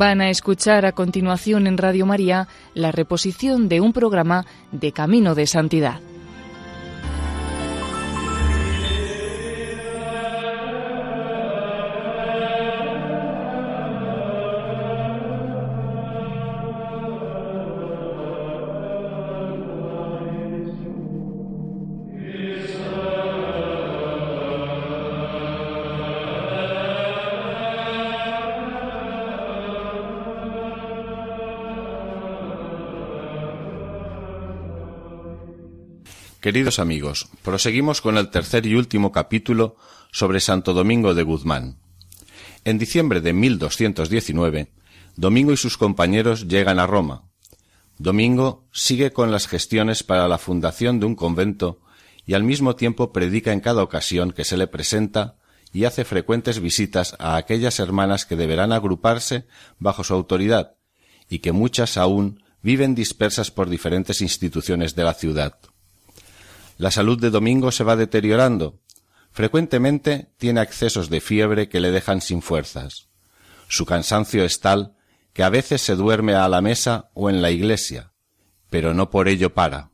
Van 0.00 0.22
a 0.22 0.30
escuchar 0.30 0.86
a 0.86 0.92
continuación 0.92 1.66
en 1.66 1.76
Radio 1.76 2.06
María 2.06 2.48
la 2.72 2.90
reposición 2.90 3.68
de 3.68 3.82
un 3.82 3.92
programa 3.92 4.46
de 4.72 4.92
Camino 4.92 5.34
de 5.34 5.46
Santidad. 5.46 6.00
Queridos 36.50 36.80
amigos, 36.80 37.28
proseguimos 37.44 38.00
con 38.00 38.18
el 38.18 38.28
tercer 38.28 38.66
y 38.66 38.74
último 38.74 39.12
capítulo 39.12 39.76
sobre 40.10 40.40
Santo 40.40 40.74
Domingo 40.74 41.14
de 41.14 41.22
Guzmán. 41.22 41.78
En 42.64 42.76
diciembre 42.76 43.20
de 43.20 43.32
1219, 43.32 44.72
Domingo 45.14 45.52
y 45.52 45.56
sus 45.56 45.78
compañeros 45.78 46.48
llegan 46.48 46.80
a 46.80 46.88
Roma. 46.88 47.22
Domingo 47.98 48.66
sigue 48.72 49.12
con 49.12 49.30
las 49.30 49.46
gestiones 49.46 50.02
para 50.02 50.26
la 50.26 50.38
fundación 50.38 50.98
de 50.98 51.06
un 51.06 51.14
convento 51.14 51.82
y 52.26 52.34
al 52.34 52.42
mismo 52.42 52.74
tiempo 52.74 53.12
predica 53.12 53.52
en 53.52 53.60
cada 53.60 53.84
ocasión 53.84 54.32
que 54.32 54.42
se 54.42 54.56
le 54.56 54.66
presenta 54.66 55.36
y 55.72 55.84
hace 55.84 56.04
frecuentes 56.04 56.58
visitas 56.58 57.14
a 57.20 57.36
aquellas 57.36 57.78
hermanas 57.78 58.26
que 58.26 58.34
deberán 58.34 58.72
agruparse 58.72 59.46
bajo 59.78 60.02
su 60.02 60.14
autoridad 60.14 60.74
y 61.28 61.38
que 61.38 61.52
muchas 61.52 61.96
aún 61.96 62.42
viven 62.60 62.96
dispersas 62.96 63.52
por 63.52 63.70
diferentes 63.70 64.20
instituciones 64.20 64.96
de 64.96 65.04
la 65.04 65.14
ciudad. 65.14 65.60
La 66.80 66.90
salud 66.90 67.20
de 67.20 67.28
Domingo 67.28 67.72
se 67.72 67.84
va 67.84 67.94
deteriorando. 67.94 68.80
Frecuentemente 69.32 70.32
tiene 70.38 70.60
accesos 70.60 71.10
de 71.10 71.20
fiebre 71.20 71.68
que 71.68 71.78
le 71.78 71.90
dejan 71.90 72.22
sin 72.22 72.40
fuerzas. 72.40 73.10
Su 73.68 73.84
cansancio 73.84 74.44
es 74.44 74.60
tal 74.60 74.96
que 75.34 75.42
a 75.42 75.50
veces 75.50 75.82
se 75.82 75.94
duerme 75.94 76.32
a 76.32 76.48
la 76.48 76.62
mesa 76.62 77.10
o 77.12 77.28
en 77.28 77.42
la 77.42 77.50
iglesia, 77.50 78.14
pero 78.70 78.94
no 78.94 79.10
por 79.10 79.28
ello 79.28 79.52
para. 79.52 79.90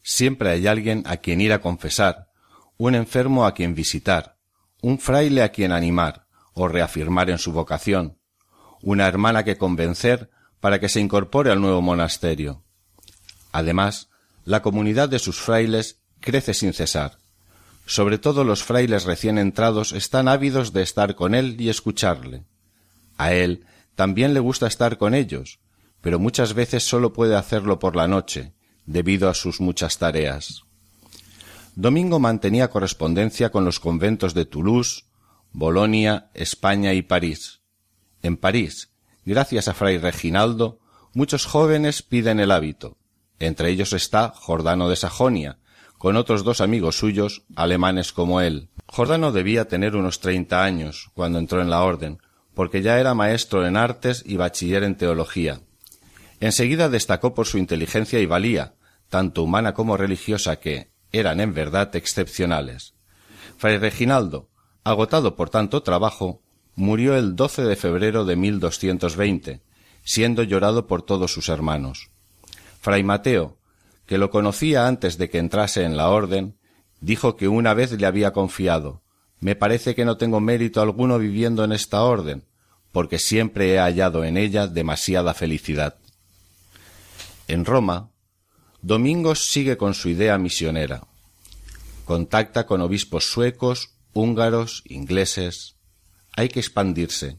Siempre 0.00 0.50
hay 0.50 0.68
alguien 0.68 1.02
a 1.08 1.16
quien 1.16 1.40
ir 1.40 1.52
a 1.52 1.60
confesar, 1.60 2.28
un 2.76 2.94
enfermo 2.94 3.44
a 3.44 3.52
quien 3.52 3.74
visitar, 3.74 4.38
un 4.80 5.00
fraile 5.00 5.42
a 5.42 5.48
quien 5.48 5.72
animar 5.72 6.28
o 6.54 6.68
reafirmar 6.68 7.30
en 7.30 7.38
su 7.38 7.50
vocación, 7.50 8.16
una 8.80 9.08
hermana 9.08 9.42
que 9.42 9.58
convencer 9.58 10.30
para 10.60 10.78
que 10.78 10.88
se 10.88 11.00
incorpore 11.00 11.50
al 11.50 11.60
nuevo 11.60 11.82
monasterio. 11.82 12.62
Además, 13.50 14.08
la 14.44 14.62
comunidad 14.62 15.08
de 15.08 15.18
sus 15.18 15.40
frailes 15.40 16.01
crece 16.22 16.54
sin 16.54 16.72
cesar. 16.72 17.18
Sobre 17.84 18.16
todo 18.16 18.44
los 18.44 18.62
frailes 18.62 19.04
recién 19.04 19.36
entrados 19.36 19.92
están 19.92 20.28
ávidos 20.28 20.72
de 20.72 20.80
estar 20.80 21.14
con 21.14 21.34
él 21.34 21.60
y 21.60 21.68
escucharle. 21.68 22.44
A 23.18 23.34
él 23.34 23.66
también 23.94 24.32
le 24.32 24.40
gusta 24.40 24.66
estar 24.66 24.96
con 24.96 25.14
ellos, 25.14 25.58
pero 26.00 26.18
muchas 26.18 26.54
veces 26.54 26.84
sólo 26.84 27.12
puede 27.12 27.36
hacerlo 27.36 27.78
por 27.78 27.96
la 27.96 28.08
noche, 28.08 28.54
debido 28.86 29.28
a 29.28 29.34
sus 29.34 29.60
muchas 29.60 29.98
tareas. 29.98 30.62
Domingo 31.74 32.18
mantenía 32.18 32.68
correspondencia 32.68 33.50
con 33.50 33.64
los 33.64 33.80
conventos 33.80 34.34
de 34.34 34.44
Toulouse, 34.44 35.04
Bolonia, 35.52 36.30
España 36.34 36.92
y 36.94 37.02
París. 37.02 37.60
En 38.22 38.36
París, 38.36 38.90
gracias 39.24 39.68
a 39.68 39.74
Fray 39.74 39.98
Reginaldo, 39.98 40.80
muchos 41.14 41.46
jóvenes 41.46 42.02
piden 42.02 42.40
el 42.40 42.50
hábito. 42.50 42.96
Entre 43.38 43.70
ellos 43.70 43.92
está 43.92 44.32
Jordano 44.34 44.88
de 44.88 44.96
Sajonia, 44.96 45.58
con 46.02 46.16
otros 46.16 46.42
dos 46.42 46.60
amigos 46.60 46.96
suyos, 46.96 47.42
alemanes 47.54 48.12
como 48.12 48.40
él. 48.40 48.70
Jordano 48.86 49.30
debía 49.30 49.68
tener 49.68 49.94
unos 49.94 50.18
treinta 50.18 50.64
años 50.64 51.12
cuando 51.14 51.38
entró 51.38 51.60
en 51.60 51.70
la 51.70 51.84
orden, 51.84 52.18
porque 52.54 52.82
ya 52.82 52.98
era 52.98 53.14
maestro 53.14 53.64
en 53.64 53.76
artes 53.76 54.24
y 54.26 54.36
bachiller 54.36 54.82
en 54.82 54.96
teología. 54.96 55.60
Enseguida 56.40 56.88
destacó 56.88 57.34
por 57.34 57.46
su 57.46 57.56
inteligencia 57.56 58.18
y 58.18 58.26
valía, 58.26 58.74
tanto 59.08 59.44
humana 59.44 59.74
como 59.74 59.96
religiosa, 59.96 60.56
que 60.56 60.90
eran 61.12 61.38
en 61.38 61.54
verdad 61.54 61.94
excepcionales. 61.94 62.94
Fray 63.56 63.78
Reginaldo, 63.78 64.48
agotado 64.82 65.36
por 65.36 65.50
tanto 65.50 65.84
trabajo, 65.84 66.42
murió 66.74 67.16
el 67.16 67.36
12 67.36 67.62
de 67.62 67.76
febrero 67.76 68.24
de 68.24 68.34
1220, 68.34 69.62
siendo 70.02 70.42
llorado 70.42 70.88
por 70.88 71.02
todos 71.02 71.32
sus 71.32 71.48
hermanos. 71.48 72.10
Fray 72.80 73.04
Mateo, 73.04 73.56
que 74.12 74.18
lo 74.18 74.28
conocía 74.28 74.88
antes 74.88 75.16
de 75.16 75.30
que 75.30 75.38
entrase 75.38 75.84
en 75.84 75.96
la 75.96 76.10
orden, 76.10 76.58
dijo 77.00 77.34
que 77.34 77.48
una 77.48 77.72
vez 77.72 77.92
le 77.92 78.04
había 78.04 78.34
confiado 78.34 79.00
Me 79.40 79.56
parece 79.56 79.94
que 79.94 80.04
no 80.04 80.18
tengo 80.18 80.38
mérito 80.38 80.82
alguno 80.82 81.18
viviendo 81.18 81.64
en 81.64 81.72
esta 81.72 82.02
orden, 82.02 82.44
porque 82.92 83.18
siempre 83.18 83.72
he 83.72 83.78
hallado 83.78 84.22
en 84.24 84.36
ella 84.36 84.66
demasiada 84.66 85.32
felicidad. 85.32 85.96
En 87.48 87.64
Roma, 87.64 88.10
Domingos 88.82 89.46
sigue 89.46 89.78
con 89.78 89.94
su 89.94 90.10
idea 90.10 90.36
misionera. 90.36 91.04
Contacta 92.04 92.66
con 92.66 92.82
obispos 92.82 93.24
suecos, 93.24 93.94
húngaros, 94.12 94.82
ingleses. 94.84 95.76
Hay 96.36 96.50
que 96.50 96.60
expandirse, 96.60 97.38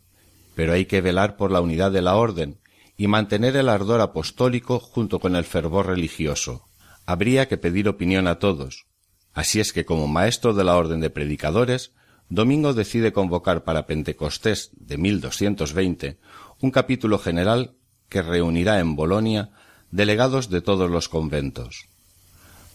pero 0.56 0.74
hay 0.74 0.88
que 0.88 1.02
velar 1.02 1.38
por 1.38 1.52
la 1.52 1.62
unidad 1.62 1.92
de 1.92 2.02
la 2.02 2.16
orden 2.16 2.63
y 2.98 3.08
mantener 3.08 3.56
el 3.56 3.70
ardor 3.70 4.02
apostólico 4.02 4.80
junto 4.80 5.20
con 5.20 5.36
el 5.36 5.46
fervor 5.46 5.88
religioso. 5.88 6.66
Habría 7.06 7.48
que 7.48 7.58
pedir 7.58 7.90
opinión 7.90 8.28
a 8.28 8.40
todos. 8.40 8.86
Así 9.34 9.60
es 9.60 9.74
que 9.74 9.86
como 9.86 10.08
maestro 10.08 10.54
de 10.54 10.64
la 10.64 10.76
orden 10.76 11.00
de 11.00 11.10
predicadores, 11.10 11.92
Domingo 12.30 12.74
decide 12.74 13.12
convocar 13.14 13.64
para 13.64 13.86
Pentecostés 13.86 14.72
de 14.74 14.98
1220 14.98 16.20
un 16.62 16.72
capítulo 16.72 17.20
general 17.20 17.76
que 18.10 18.22
reunirá 18.22 18.80
en 18.80 18.96
Bolonia 18.96 19.52
delegados 19.92 20.50
de 20.50 20.62
todos 20.62 20.90
los 20.90 21.10
conventos. 21.10 21.88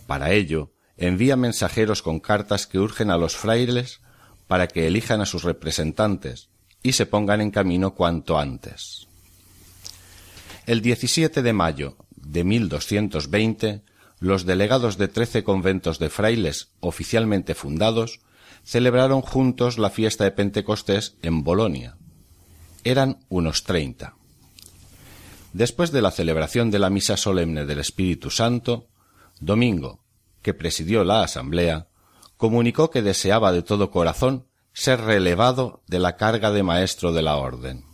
Para 0.07 0.33
ello, 0.33 0.73
envía 0.97 1.37
mensajeros 1.37 2.03
con 2.03 2.21
cartas 2.21 2.67
que 2.67 2.78
urgen 2.78 3.11
a 3.11 3.17
los 3.17 3.37
frailes 3.37 4.01
para 4.47 4.69
que 4.69 4.87
elijan 4.87 5.21
a 5.21 5.27
sus 5.27 5.45
representantes 5.45 6.51
y 6.83 6.93
se 6.93 7.07
pongan 7.07 7.41
en 7.41 7.51
camino 7.51 7.95
cuanto 7.95 8.39
antes. 8.39 9.08
El 10.69 10.83
17 10.83 11.41
de 11.41 11.55
mayo 11.55 11.97
de 12.15 12.45
1220, 12.45 13.81
los 14.21 14.45
delegados 14.45 14.99
de 14.99 15.09
trece 15.09 15.43
conventos 15.43 15.99
de 15.99 16.11
frailes 16.11 16.73
oficialmente 16.81 17.55
fundados 17.55 18.21
celebraron 18.65 19.23
juntos 19.23 19.78
la 19.78 19.89
fiesta 19.89 20.25
de 20.25 20.31
Pentecostés 20.31 21.17
en 21.23 21.43
Bolonia. 21.43 21.97
Eran 22.84 23.21
unos 23.31 23.65
treinta. 23.65 24.17
Después 25.55 25.91
de 25.91 26.03
la 26.03 26.11
celebración 26.11 26.71
de 26.71 26.81
la 26.81 26.91
misa 26.91 27.17
solemne 27.17 27.65
del 27.65 27.78
Espíritu 27.78 28.28
Santo, 28.28 28.89
Domingo, 29.41 30.05
que 30.43 30.53
presidió 30.53 31.03
la 31.03 31.23
asamblea, 31.23 31.89
comunicó 32.37 32.91
que 32.91 33.01
deseaba 33.01 33.53
de 33.53 33.62
todo 33.62 33.91
corazón 33.91 34.45
ser 34.75 35.01
relevado 35.01 35.83
de 35.87 35.99
la 35.99 36.17
carga 36.17 36.51
de 36.51 36.62
maestro 36.62 37.15
de 37.15 37.23
la 37.23 37.37
orden. 37.37 37.87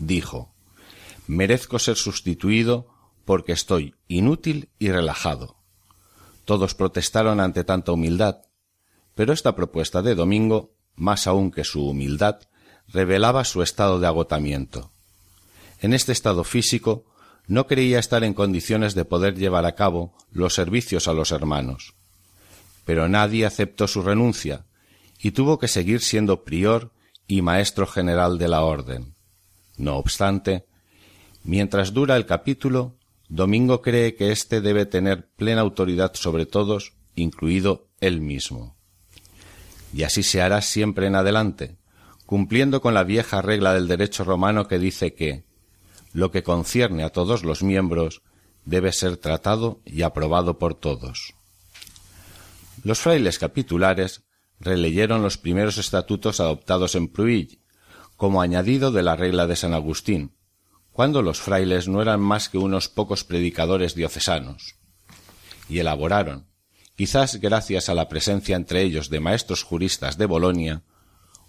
Dijo 0.00 0.55
merezco 1.26 1.78
ser 1.78 1.96
sustituido 1.96 2.88
porque 3.24 3.52
estoy 3.52 3.94
inútil 4.08 4.70
y 4.78 4.90
relajado. 4.90 5.56
Todos 6.44 6.74
protestaron 6.74 7.40
ante 7.40 7.64
tanta 7.64 7.92
humildad, 7.92 8.42
pero 9.14 9.32
esta 9.32 9.56
propuesta 9.56 10.02
de 10.02 10.14
Domingo, 10.14 10.74
más 10.94 11.26
aún 11.26 11.50
que 11.50 11.64
su 11.64 11.88
humildad, 11.88 12.40
revelaba 12.88 13.44
su 13.44 13.62
estado 13.62 13.98
de 13.98 14.06
agotamiento. 14.06 14.92
En 15.80 15.92
este 15.92 16.12
estado 16.12 16.44
físico 16.44 17.04
no 17.48 17.66
creía 17.66 17.98
estar 17.98 18.24
en 18.24 18.34
condiciones 18.34 18.94
de 18.94 19.04
poder 19.04 19.36
llevar 19.36 19.66
a 19.66 19.74
cabo 19.74 20.14
los 20.30 20.54
servicios 20.54 21.08
a 21.08 21.12
los 21.12 21.32
hermanos. 21.32 21.94
Pero 22.84 23.08
nadie 23.08 23.46
aceptó 23.46 23.88
su 23.88 24.02
renuncia, 24.02 24.66
y 25.18 25.32
tuvo 25.32 25.58
que 25.58 25.68
seguir 25.68 26.00
siendo 26.00 26.44
prior 26.44 26.92
y 27.26 27.42
maestro 27.42 27.86
general 27.86 28.38
de 28.38 28.48
la 28.48 28.62
orden. 28.62 29.14
No 29.76 29.96
obstante, 29.96 30.66
Mientras 31.46 31.92
dura 31.92 32.16
el 32.16 32.26
capítulo, 32.26 32.96
Domingo 33.28 33.80
cree 33.80 34.16
que 34.16 34.32
éste 34.32 34.60
debe 34.60 34.84
tener 34.84 35.28
plena 35.36 35.60
autoridad 35.60 36.12
sobre 36.14 36.44
todos, 36.44 36.94
incluido 37.14 37.86
él 38.00 38.20
mismo. 38.20 38.76
Y 39.94 40.02
así 40.02 40.24
se 40.24 40.42
hará 40.42 40.60
siempre 40.60 41.06
en 41.06 41.14
adelante, 41.14 41.76
cumpliendo 42.26 42.80
con 42.80 42.94
la 42.94 43.04
vieja 43.04 43.42
regla 43.42 43.74
del 43.74 43.86
derecho 43.86 44.24
romano 44.24 44.66
que 44.66 44.80
dice 44.80 45.14
que 45.14 45.44
lo 46.12 46.32
que 46.32 46.42
concierne 46.42 47.04
a 47.04 47.10
todos 47.10 47.44
los 47.44 47.62
miembros 47.62 48.22
debe 48.64 48.92
ser 48.92 49.16
tratado 49.16 49.80
y 49.84 50.02
aprobado 50.02 50.58
por 50.58 50.74
todos. 50.74 51.34
Los 52.82 52.98
frailes 52.98 53.38
capitulares 53.38 54.24
releyeron 54.58 55.22
los 55.22 55.38
primeros 55.38 55.78
estatutos 55.78 56.40
adoptados 56.40 56.96
en 56.96 57.06
Pruill, 57.06 57.60
como 58.16 58.42
añadido 58.42 58.90
de 58.90 59.04
la 59.04 59.14
regla 59.14 59.46
de 59.46 59.54
San 59.54 59.74
Agustín, 59.74 60.35
cuando 60.96 61.20
los 61.20 61.42
frailes 61.42 61.88
no 61.88 62.00
eran 62.00 62.20
más 62.20 62.48
que 62.48 62.56
unos 62.56 62.88
pocos 62.88 63.22
predicadores 63.22 63.94
diocesanos, 63.94 64.76
y 65.68 65.80
elaboraron, 65.80 66.46
quizás 66.96 67.36
gracias 67.36 67.90
a 67.90 67.94
la 67.94 68.08
presencia 68.08 68.56
entre 68.56 68.80
ellos 68.80 69.10
de 69.10 69.20
maestros 69.20 69.62
juristas 69.62 70.16
de 70.16 70.24
Bolonia, 70.24 70.84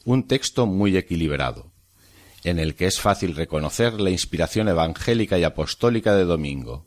un 0.04 0.28
texto 0.28 0.66
muy 0.66 0.98
equilibrado, 0.98 1.72
en 2.44 2.60
el 2.60 2.76
que 2.76 2.88
es 2.88 3.00
fácil 3.00 3.38
reconocer 3.38 4.02
la 4.02 4.10
inspiración 4.10 4.68
evangélica 4.68 5.40
y 5.40 5.46
apostólica 5.46 6.14
de 6.14 6.26
Domingo. 6.26 6.86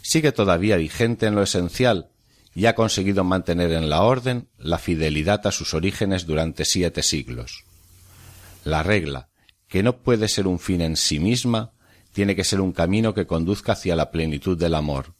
Sigue 0.00 0.32
todavía 0.32 0.78
vigente 0.78 1.26
en 1.26 1.34
lo 1.34 1.42
esencial 1.42 2.08
y 2.54 2.66
ha 2.66 2.74
conseguido 2.74 3.22
mantener 3.22 3.72
en 3.72 3.90
la 3.90 4.00
orden 4.00 4.48
la 4.56 4.78
fidelidad 4.78 5.46
a 5.46 5.52
sus 5.52 5.74
orígenes 5.74 6.24
durante 6.24 6.64
siete 6.64 7.02
siglos. 7.02 7.64
La 8.64 8.82
regla, 8.82 9.29
que 9.70 9.84
no 9.84 9.98
puede 9.98 10.28
ser 10.28 10.48
un 10.48 10.58
fin 10.58 10.80
en 10.80 10.96
sí 10.96 11.20
misma, 11.20 11.70
tiene 12.12 12.34
que 12.34 12.42
ser 12.42 12.60
un 12.60 12.72
camino 12.72 13.14
que 13.14 13.26
conduzca 13.26 13.72
hacia 13.72 13.94
la 13.94 14.10
plenitud 14.10 14.58
del 14.58 14.74
amor. 14.74 15.14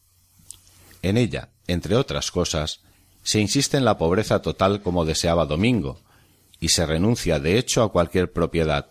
En 1.02 1.16
ella, 1.16 1.50
entre 1.68 1.94
otras 1.94 2.32
cosas, 2.32 2.80
se 3.22 3.38
insiste 3.38 3.76
en 3.76 3.84
la 3.84 3.96
pobreza 3.96 4.42
total 4.42 4.82
como 4.82 5.04
deseaba 5.04 5.46
Domingo, 5.46 6.00
y 6.58 6.70
se 6.70 6.84
renuncia 6.84 7.38
de 7.38 7.58
hecho 7.58 7.84
a 7.84 7.92
cualquier 7.92 8.32
propiedad, 8.32 8.90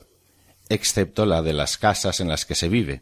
excepto 0.69 1.25
la 1.25 1.41
de 1.41 1.51
las 1.51 1.77
casas 1.77 2.21
en 2.21 2.29
las 2.29 2.45
que 2.45 2.55
se 2.55 2.69
vive. 2.69 3.01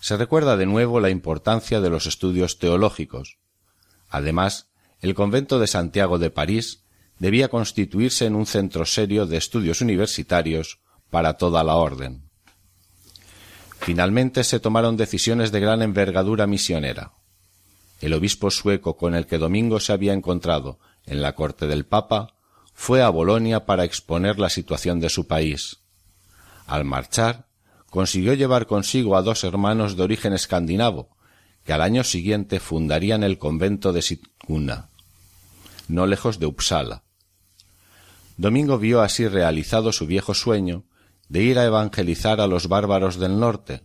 Se 0.00 0.16
recuerda 0.16 0.56
de 0.56 0.66
nuevo 0.66 0.98
la 0.98 1.10
importancia 1.10 1.80
de 1.80 1.88
los 1.88 2.06
estudios 2.06 2.58
teológicos. 2.58 3.38
Además, 4.08 4.70
el 5.00 5.14
convento 5.14 5.60
de 5.60 5.68
Santiago 5.68 6.18
de 6.18 6.30
París 6.30 6.82
debía 7.20 7.48
constituirse 7.48 8.26
en 8.26 8.34
un 8.34 8.44
centro 8.44 8.84
serio 8.86 9.26
de 9.26 9.36
estudios 9.36 9.80
universitarios 9.80 10.80
para 11.10 11.34
toda 11.34 11.64
la 11.64 11.76
orden. 11.76 12.28
Finalmente 13.78 14.44
se 14.44 14.60
tomaron 14.60 14.96
decisiones 14.96 15.52
de 15.52 15.60
gran 15.60 15.82
envergadura 15.82 16.46
misionera. 16.46 17.12
El 18.00 18.14
obispo 18.14 18.50
sueco 18.50 18.96
con 18.96 19.14
el 19.14 19.26
que 19.26 19.38
Domingo 19.38 19.78
se 19.80 19.92
había 19.92 20.12
encontrado 20.12 20.78
en 21.06 21.22
la 21.22 21.34
corte 21.34 21.66
del 21.66 21.84
Papa 21.84 22.34
fue 22.72 23.02
a 23.02 23.08
Bolonia 23.08 23.66
para 23.66 23.84
exponer 23.84 24.38
la 24.38 24.50
situación 24.50 25.00
de 25.00 25.08
su 25.08 25.26
país. 25.26 25.78
Al 26.66 26.84
marchar, 26.84 27.46
consiguió 27.90 28.34
llevar 28.34 28.66
consigo 28.66 29.16
a 29.16 29.22
dos 29.22 29.44
hermanos 29.44 29.96
de 29.96 30.02
origen 30.02 30.32
escandinavo, 30.32 31.16
que 31.64 31.72
al 31.72 31.82
año 31.82 32.04
siguiente 32.04 32.60
fundarían 32.60 33.22
el 33.22 33.38
convento 33.38 33.92
de 33.92 34.02
Sigtuna, 34.02 34.88
no 35.88 36.06
lejos 36.06 36.38
de 36.38 36.46
Uppsala. 36.46 37.04
Domingo 38.36 38.78
vio 38.78 39.00
así 39.00 39.28
realizado 39.28 39.92
su 39.92 40.06
viejo 40.06 40.34
sueño 40.34 40.84
de 41.34 41.42
ir 41.42 41.58
a 41.58 41.64
evangelizar 41.64 42.40
a 42.40 42.46
los 42.46 42.68
bárbaros 42.68 43.18
del 43.18 43.40
norte, 43.40 43.82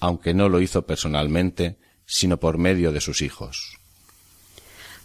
aunque 0.00 0.34
no 0.34 0.48
lo 0.48 0.60
hizo 0.60 0.86
personalmente, 0.86 1.78
sino 2.04 2.40
por 2.40 2.58
medio 2.58 2.90
de 2.90 3.00
sus 3.00 3.22
hijos. 3.22 3.78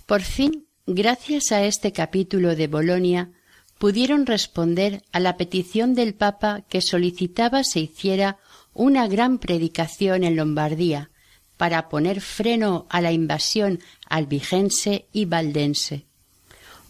Por 0.08 0.24
fin, 0.24 0.66
gracias 0.88 1.52
a 1.52 1.64
este 1.64 1.92
capítulo 1.92 2.56
de 2.56 2.66
Bolonia, 2.66 3.30
pudieron 3.78 4.26
responder 4.26 5.04
a 5.12 5.20
la 5.20 5.38
petición 5.38 5.94
del 5.94 6.16
Papa 6.16 6.64
que 6.70 6.82
solicitaba 6.82 7.64
se 7.64 7.82
hiciera 7.82 8.40
una 8.74 9.08
gran 9.08 9.38
predicación 9.38 10.24
en 10.24 10.38
Lombardía 10.38 11.12
para 11.56 11.88
poner 11.88 12.20
freno 12.20 12.88
a 12.90 13.00
la 13.00 13.12
invasión 13.12 13.80
albigense 14.10 15.06
y 15.14 15.26
valdense. 15.26 16.08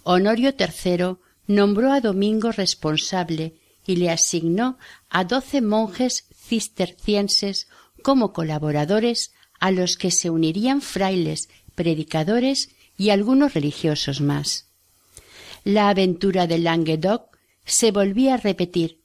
Honorio 0.03 0.53
III 0.57 1.17
nombró 1.47 1.91
a 1.91 1.99
Domingo 1.99 2.53
responsable 2.53 3.55
y 3.85 3.97
le 3.97 4.09
asignó 4.09 4.77
a 5.09 5.23
doce 5.23 5.61
monjes 5.61 6.25
cistercienses 6.33 7.67
como 8.01 8.33
colaboradores 8.33 9.33
a 9.59 9.71
los 9.71 9.97
que 9.97 10.11
se 10.11 10.29
unirían 10.29 10.81
frailes, 10.81 11.49
predicadores 11.75 12.69
y 12.97 13.09
algunos 13.09 13.53
religiosos 13.53 14.21
más. 14.21 14.67
La 15.63 15.89
aventura 15.89 16.47
de 16.47 16.59
Languedoc 16.59 17.35
se 17.65 17.91
volvía 17.91 18.35
a 18.35 18.37
repetir, 18.37 19.01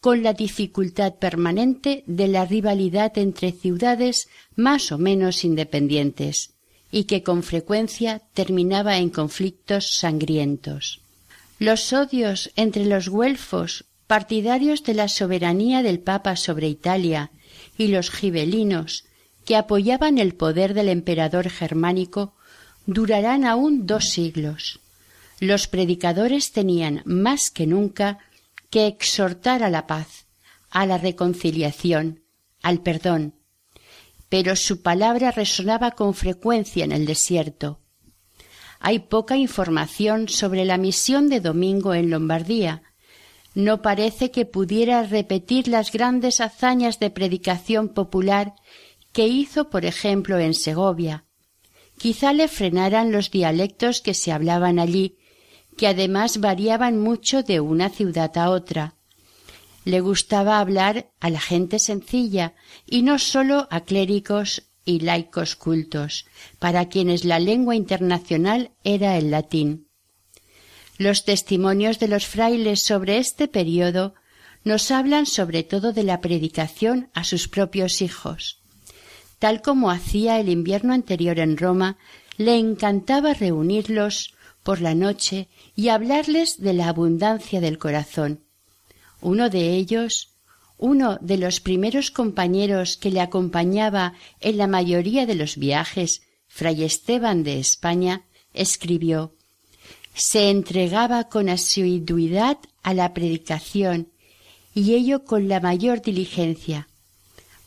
con 0.00 0.22
la 0.22 0.32
dificultad 0.32 1.16
permanente 1.16 2.04
de 2.06 2.28
la 2.28 2.44
rivalidad 2.44 3.18
entre 3.18 3.52
ciudades 3.52 4.28
más 4.54 4.92
o 4.92 4.98
menos 4.98 5.44
independientes, 5.44 6.54
y 6.90 7.04
que 7.04 7.22
con 7.22 7.42
frecuencia 7.42 8.22
terminaba 8.32 8.98
en 8.98 9.10
conflictos 9.10 9.90
sangrientos. 9.98 11.00
Los 11.58 11.92
odios 11.92 12.50
entre 12.56 12.86
los 12.86 13.08
güelfos 13.08 13.84
partidarios 14.08 14.82
de 14.82 14.94
la 14.94 15.06
soberanía 15.06 15.82
del 15.82 16.00
Papa 16.00 16.34
sobre 16.34 16.66
Italia, 16.66 17.30
y 17.76 17.88
los 17.88 18.10
gibelinos, 18.10 19.04
que 19.44 19.54
apoyaban 19.54 20.18
el 20.18 20.34
poder 20.34 20.74
del 20.74 20.88
emperador 20.88 21.48
germánico, 21.50 22.34
durarán 22.86 23.44
aún 23.44 23.86
dos 23.86 24.08
siglos. 24.08 24.80
Los 25.40 25.68
predicadores 25.68 26.52
tenían 26.52 27.02
más 27.04 27.50
que 27.50 27.66
nunca 27.66 28.18
que 28.70 28.86
exhortar 28.86 29.62
a 29.62 29.70
la 29.70 29.86
paz, 29.86 30.26
a 30.70 30.86
la 30.86 30.98
reconciliación, 30.98 32.22
al 32.62 32.82
perdón, 32.82 33.34
pero 34.30 34.56
su 34.56 34.82
palabra 34.82 35.30
resonaba 35.30 35.92
con 35.92 36.14
frecuencia 36.14 36.84
en 36.84 36.92
el 36.92 37.04
desierto. 37.04 37.80
Hay 38.80 39.00
poca 39.00 39.36
información 39.36 40.28
sobre 40.28 40.64
la 40.64 40.78
misión 40.78 41.28
de 41.28 41.40
Domingo 41.40 41.94
en 41.94 42.10
Lombardía, 42.10 42.82
no 43.58 43.82
parece 43.82 44.30
que 44.30 44.46
pudiera 44.46 45.02
repetir 45.02 45.66
las 45.66 45.90
grandes 45.90 46.40
hazañas 46.40 47.00
de 47.00 47.10
predicación 47.10 47.88
popular 47.88 48.54
que 49.10 49.26
hizo, 49.26 49.68
por 49.68 49.84
ejemplo, 49.84 50.38
en 50.38 50.54
Segovia. 50.54 51.24
Quizá 51.98 52.32
le 52.32 52.46
frenaran 52.46 53.10
los 53.10 53.32
dialectos 53.32 54.00
que 54.00 54.14
se 54.14 54.30
hablaban 54.30 54.78
allí, 54.78 55.16
que 55.76 55.88
además 55.88 56.38
variaban 56.38 57.00
mucho 57.00 57.42
de 57.42 57.58
una 57.58 57.88
ciudad 57.88 58.38
a 58.38 58.50
otra. 58.50 58.94
Le 59.84 60.00
gustaba 60.02 60.60
hablar 60.60 61.10
a 61.18 61.28
la 61.28 61.40
gente 61.40 61.80
sencilla 61.80 62.54
y 62.86 63.02
no 63.02 63.18
sólo 63.18 63.66
a 63.72 63.80
clérigos 63.80 64.70
y 64.84 65.00
laicos 65.00 65.56
cultos, 65.56 66.26
para 66.60 66.88
quienes 66.88 67.24
la 67.24 67.40
lengua 67.40 67.74
internacional 67.74 68.70
era 68.84 69.18
el 69.18 69.32
latín. 69.32 69.87
Los 70.98 71.24
testimonios 71.24 72.00
de 72.00 72.08
los 72.08 72.26
frailes 72.26 72.82
sobre 72.82 73.18
este 73.18 73.46
periodo 73.46 74.14
nos 74.64 74.90
hablan 74.90 75.26
sobre 75.26 75.62
todo 75.62 75.92
de 75.92 76.02
la 76.02 76.20
predicación 76.20 77.08
a 77.14 77.22
sus 77.22 77.46
propios 77.46 78.02
hijos. 78.02 78.60
Tal 79.38 79.62
como 79.62 79.92
hacía 79.92 80.40
el 80.40 80.48
invierno 80.48 80.92
anterior 80.92 81.38
en 81.38 81.56
Roma, 81.56 81.96
le 82.36 82.56
encantaba 82.56 83.32
reunirlos 83.32 84.34
por 84.64 84.80
la 84.80 84.96
noche 84.96 85.48
y 85.76 85.88
hablarles 85.88 86.60
de 86.60 86.72
la 86.72 86.88
abundancia 86.88 87.60
del 87.60 87.78
corazón. 87.78 88.42
Uno 89.20 89.50
de 89.50 89.74
ellos, 89.74 90.34
uno 90.78 91.18
de 91.20 91.38
los 91.38 91.60
primeros 91.60 92.10
compañeros 92.10 92.96
que 92.96 93.12
le 93.12 93.20
acompañaba 93.20 94.14
en 94.40 94.58
la 94.58 94.66
mayoría 94.66 95.26
de 95.26 95.36
los 95.36 95.56
viajes, 95.58 96.22
Fray 96.48 96.82
Esteban 96.82 97.44
de 97.44 97.60
España, 97.60 98.24
escribió 98.52 99.37
se 100.18 100.50
entregaba 100.50 101.28
con 101.28 101.48
asiduidad 101.48 102.58
a 102.82 102.92
la 102.92 103.14
predicación 103.14 104.08
y 104.74 104.94
ello 104.94 105.24
con 105.24 105.46
la 105.46 105.60
mayor 105.60 106.02
diligencia. 106.02 106.88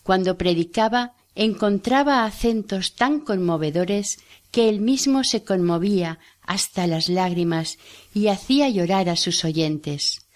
Cuando 0.04 0.38
predicaba 0.38 1.14
encontraba 1.34 2.26
acentos 2.26 2.96
tan 2.96 3.22
conmovedores 3.22 4.20
que 4.52 4.68
él 4.68 4.82
mismo 4.82 5.24
se 5.24 5.46
conmovía 5.46 6.20
hasta 6.42 6.88
las 6.88 7.08
lágrimas 7.08 7.78
y 8.14 8.28
hacía 8.28 8.68
llorar 8.68 9.08
a 9.08 9.16
sus 9.16 9.46
oyentes. 9.46 10.28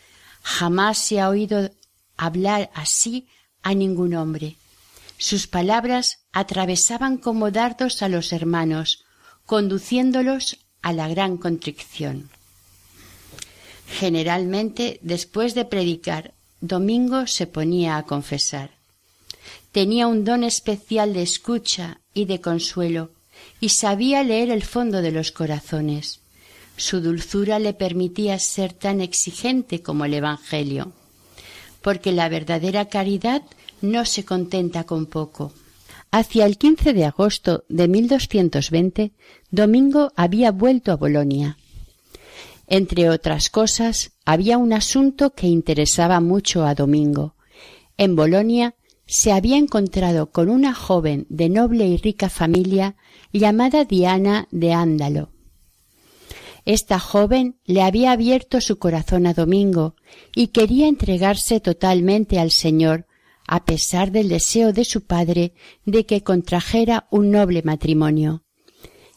Jamás 0.42 0.98
se 0.98 1.20
ha 1.20 1.28
oído 1.28 1.70
hablar 2.16 2.72
así 2.74 3.28
a 3.62 3.74
ningún 3.74 4.16
hombre. 4.16 4.56
Sus 5.18 5.48
palabras 5.48 6.20
atravesaban 6.32 7.18
como 7.18 7.52
dardos 7.52 8.02
a 8.02 8.08
los 8.08 8.32
hermanos, 8.32 9.04
conduciéndolos 9.46 10.65
a 10.86 10.94
la 10.94 11.08
gran 11.08 11.38
contrición. 11.38 12.30
Generalmente, 13.88 15.00
después 15.02 15.56
de 15.56 15.66
predicar, 15.66 16.36
Domingo 16.62 17.26
se 17.26 17.48
ponía 17.48 17.98
a 17.98 18.04
confesar. 18.04 18.70
Tenía 19.72 20.06
un 20.06 20.24
don 20.24 20.44
especial 20.44 21.16
de 21.16 21.24
escucha 21.24 22.02
y 22.14 22.26
de 22.26 22.40
consuelo, 22.40 23.10
y 23.60 23.70
sabía 23.70 24.22
leer 24.22 24.52
el 24.52 24.64
fondo 24.64 25.02
de 25.02 25.12
los 25.12 25.32
corazones. 25.32 26.20
Su 26.78 27.02
dulzura 27.02 27.58
le 27.58 27.74
permitía 27.74 28.38
ser 28.38 28.72
tan 28.72 29.02
exigente 29.02 29.82
como 29.82 30.06
el 30.06 30.14
Evangelio, 30.14 30.92
porque 31.82 32.12
la 32.12 32.30
verdadera 32.30 32.90
caridad 32.90 33.42
no 33.82 34.06
se 34.06 34.24
contenta 34.24 34.84
con 34.84 35.08
poco. 35.08 35.52
Hacia 36.12 36.46
el 36.46 36.58
15 36.58 36.94
de 36.94 37.06
agosto 37.06 37.66
de 37.68 37.88
1220, 37.88 39.14
Domingo 39.52 40.12
había 40.16 40.52
vuelto 40.52 40.92
a 40.92 40.96
Bolonia. 40.96 41.58
Entre 42.68 43.10
otras 43.10 43.50
cosas, 43.50 44.12
había 44.26 44.58
un 44.58 44.74
asunto 44.74 45.34
que 45.34 45.48
interesaba 45.48 46.20
mucho 46.20 46.66
a 46.66 46.74
Domingo. 46.74 47.36
En 47.98 48.16
Bolonia 48.16 48.76
se 49.06 49.32
había 49.32 49.58
encontrado 49.58 50.32
con 50.32 50.50
una 50.50 50.74
joven 50.74 51.28
de 51.30 51.50
noble 51.50 51.86
y 51.88 51.98
rica 51.98 52.30
familia 52.30 52.96
llamada 53.32 53.86
Diana 53.86 54.48
de 54.52 54.74
Ándalo. 54.74 55.30
Esta 56.66 56.98
joven 56.98 57.58
le 57.66 57.84
había 57.84 58.12
abierto 58.12 58.60
su 58.60 58.80
corazón 58.80 59.28
a 59.28 59.36
Domingo 59.36 59.96
y 60.36 60.48
quería 60.48 60.88
entregarse 60.88 61.60
totalmente 61.60 62.40
al 62.40 62.50
Señor, 62.50 63.06
a 63.48 63.66
pesar 63.66 64.12
del 64.12 64.30
deseo 64.30 64.74
de 64.74 64.86
su 64.86 65.06
padre 65.06 65.54
de 65.86 66.06
que 66.06 66.22
contrajera 66.22 67.08
un 67.12 67.32
noble 67.32 67.62
matrimonio. 67.64 68.44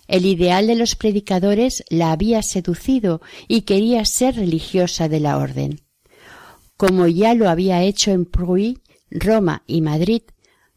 El 0.07 0.25
ideal 0.25 0.67
de 0.67 0.75
los 0.75 0.97
predicadores 0.97 1.85
la 1.91 2.13
había 2.13 2.43
seducido 2.43 3.21
y 3.47 3.63
quería 3.63 4.05
ser 4.05 4.37
religiosa 4.37 5.09
de 5.09 5.21
la 5.21 5.37
orden. 5.39 5.81
Como 6.77 7.07
ya 7.07 7.35
lo 7.35 7.51
había 7.51 7.83
hecho 7.83 8.11
en 8.11 8.25
Pruy, 8.25 8.79
Roma 9.11 9.63
y 9.67 9.81
Madrid, 9.81 10.23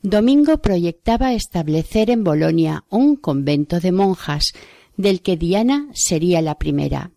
Domingo 0.01 0.58
proyectaba 0.58 1.34
establecer 1.34 2.10
en 2.10 2.24
Bolonia 2.24 2.86
un 2.89 3.15
convento 3.15 3.79
de 3.79 3.91
monjas, 3.91 4.53
del 4.98 5.22
que 5.22 5.38
Diana 5.38 5.89
sería 5.93 6.41
la 6.41 6.55
primera. 6.55 7.12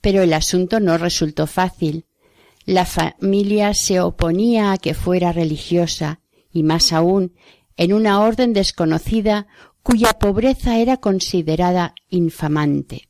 Pero 0.00 0.22
el 0.22 0.32
asunto 0.32 0.80
no 0.80 0.98
resultó 0.98 1.46
fácil. 1.46 2.04
La 2.66 2.86
familia 2.86 3.74
se 3.74 4.00
oponía 4.00 4.72
a 4.72 4.78
que 4.78 4.94
fuera 4.94 5.32
religiosa, 5.32 6.20
y 6.50 6.62
más 6.62 6.92
aún 6.92 7.34
en 7.76 7.92
una 7.92 8.20
orden 8.20 8.52
desconocida 8.52 9.46
cuya 9.82 10.14
pobreza 10.14 10.78
era 10.78 10.96
considerada 10.96 11.94
infamante. 12.08 13.08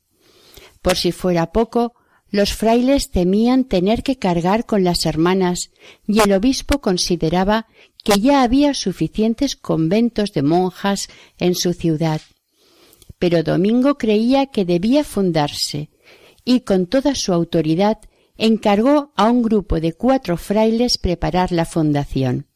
Por 0.83 0.97
si 0.97 1.13
fuera 1.13 1.53
poco, 1.53 1.95
los 2.31 2.53
frailes 2.53 3.11
temían 3.11 3.65
tener 3.65 4.03
que 4.03 4.19
cargar 4.19 4.67
con 4.67 4.83
las 4.83 5.07
hermanas 5.07 5.71
y 6.05 6.19
el 6.21 6.33
obispo 6.33 6.81
consideraba 6.81 7.69
que 8.03 8.19
ya 8.21 8.43
había 8.43 8.75
suficientes 8.75 9.55
conventos 9.55 10.33
de 10.33 10.43
monjas 10.43 11.09
en 11.39 11.55
su 11.55 11.75
ciudad. 11.75 12.21
Pero 13.21 13.45
Domingo 13.45 13.97
creía 13.99 14.47
que 14.47 14.65
debía 14.65 15.05
fundarse 15.05 15.91
y 16.45 16.61
con 16.61 16.87
toda 16.87 17.15
su 17.15 17.33
autoridad 17.33 17.99
encargó 18.37 19.13
a 19.17 19.31
un 19.31 19.43
grupo 19.43 19.81
de 19.81 19.93
cuatro 19.93 20.37
frailes 20.37 20.99
preparar 20.99 21.53
la 21.53 21.65
fundación. 21.65 22.47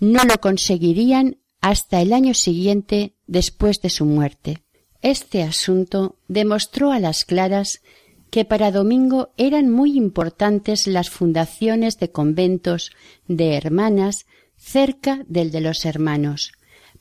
No 0.00 0.24
lo 0.24 0.40
conseguirían 0.40 1.38
hasta 1.60 2.00
el 2.00 2.12
año 2.12 2.34
siguiente 2.34 3.14
después 3.26 3.80
de 3.80 3.90
su 3.90 4.04
muerte. 4.04 4.62
Este 5.02 5.42
asunto 5.42 6.18
demostró 6.28 6.92
a 6.92 7.00
las 7.00 7.24
claras 7.24 7.82
que 8.30 8.44
para 8.44 8.70
Domingo 8.72 9.32
eran 9.36 9.70
muy 9.70 9.96
importantes 9.96 10.86
las 10.86 11.10
fundaciones 11.10 11.98
de 11.98 12.10
conventos 12.10 12.90
de 13.28 13.54
hermanas 13.54 14.26
cerca 14.56 15.24
del 15.28 15.50
de 15.50 15.60
los 15.60 15.84
hermanos, 15.84 16.52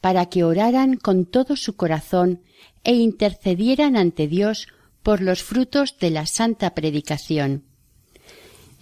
para 0.01 0.27
que 0.27 0.43
oraran 0.43 0.95
con 0.95 1.25
todo 1.25 1.55
su 1.55 1.75
corazón 1.75 2.41
e 2.83 2.93
intercedieran 2.93 3.95
ante 3.95 4.27
Dios 4.27 4.67
por 5.01 5.21
los 5.21 5.43
frutos 5.43 5.97
de 5.99 6.11
la 6.11 6.25
santa 6.25 6.73
predicación. 6.75 7.63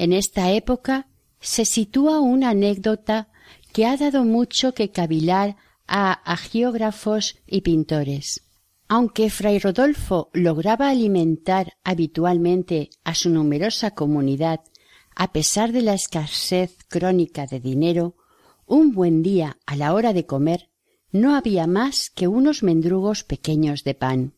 En 0.02 0.14
esta 0.14 0.52
época 0.52 1.06
se 1.40 1.64
sitúa 1.64 2.22
una 2.22 2.50
anécdota 2.50 3.30
que 3.72 3.86
ha 3.86 3.98
dado 3.98 4.26
mucho 4.26 4.74
que 4.74 4.90
cavilar 4.90 5.58
a 5.86 6.12
agiógrafos 6.12 7.36
y 7.46 7.62
pintores. 7.62 8.42
Aunque 8.88 9.30
fray 9.30 9.60
Rodolfo 9.60 10.32
lograba 10.34 10.90
alimentar 10.90 11.74
habitualmente 11.84 12.90
a 13.04 13.14
su 13.14 13.30
numerosa 13.30 13.92
comunidad, 13.92 14.62
a 15.16 15.32
pesar 15.32 15.72
de 15.72 15.84
la 15.84 15.94
escasez 15.94 16.78
crónica 16.88 17.46
de 17.46 17.60
dinero, 17.60 18.16
un 18.66 18.94
buen 18.94 19.22
día 19.22 19.60
a 19.68 19.76
la 19.76 19.94
hora 19.94 20.14
de 20.14 20.26
comer 20.26 20.72
no 21.12 21.36
había 21.36 21.68
más 21.68 22.10
que 22.10 22.28
unos 22.28 22.64
mendrugos 22.64 23.24
pequeños 23.24 23.84
de 23.84 23.94
pan. 23.94 24.34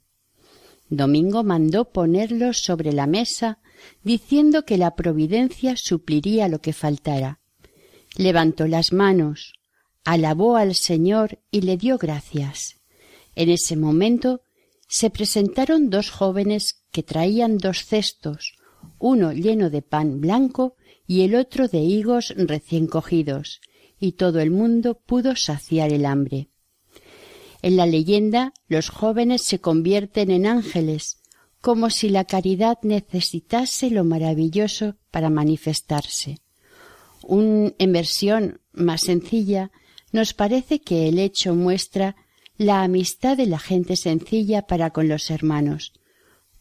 Domingo 0.90 1.46
mandó 1.46 1.86
ponerlos 1.94 2.60
sobre 2.60 2.92
la 2.92 3.08
mesa, 3.08 3.60
diciendo 4.04 4.66
que 4.66 4.78
la 4.78 4.96
providencia 4.96 5.76
supliría 5.78 6.48
lo 6.48 6.60
que 6.60 6.74
faltara. 6.74 7.40
Levantó 8.16 8.68
las 8.68 8.94
manos, 8.94 9.54
alabó 10.04 10.58
al 10.58 10.76
Señor 10.76 11.40
y 11.52 11.62
le 11.62 11.78
dio 11.78 11.98
gracias. 11.98 12.82
En 13.36 13.50
ese 13.50 13.76
momento 13.76 14.42
se 14.88 15.10
presentaron 15.10 15.90
dos 15.90 16.12
jóvenes 16.12 16.84
que 16.92 17.04
traían 17.04 17.58
dos 17.58 17.86
cestos, 17.86 18.54
uno 19.00 19.34
lleno 19.34 19.70
de 19.70 19.82
pan 19.82 20.22
blanco 20.22 20.76
y 21.08 21.22
el 21.22 21.36
otro 21.36 21.68
de 21.68 21.80
higos 21.80 22.34
recién 22.38 22.88
cogidos, 22.88 23.60
y 24.00 24.14
todo 24.14 24.40
el 24.40 24.52
mundo 24.52 25.02
pudo 25.06 25.36
saciar 25.36 25.92
el 25.92 26.06
hambre. 26.06 26.50
En 27.62 27.78
la 27.78 27.86
leyenda 27.86 28.54
los 28.68 28.90
jóvenes 28.90 29.42
se 29.42 29.60
convierten 29.60 30.30
en 30.30 30.46
ángeles, 30.46 31.23
como 31.64 31.90
si 31.90 32.10
la 32.10 32.26
caridad 32.26 32.78
necesitase 32.82 33.90
lo 33.90 34.04
maravilloso 34.04 34.98
para 35.12 35.30
manifestarse. 35.30 36.40
Un, 37.22 37.74
en 37.80 37.94
versión 37.94 38.60
más 38.74 39.04
sencilla, 39.04 39.72
nos 40.12 40.34
parece 40.34 40.82
que 40.82 41.08
el 41.08 41.20
hecho 41.20 41.56
muestra 41.56 42.18
la 42.58 42.84
amistad 42.84 43.38
de 43.38 43.46
la 43.46 43.60
gente 43.60 43.96
sencilla 43.96 44.64
para 44.64 44.90
con 44.90 45.08
los 45.08 45.32
hermanos, 45.32 45.94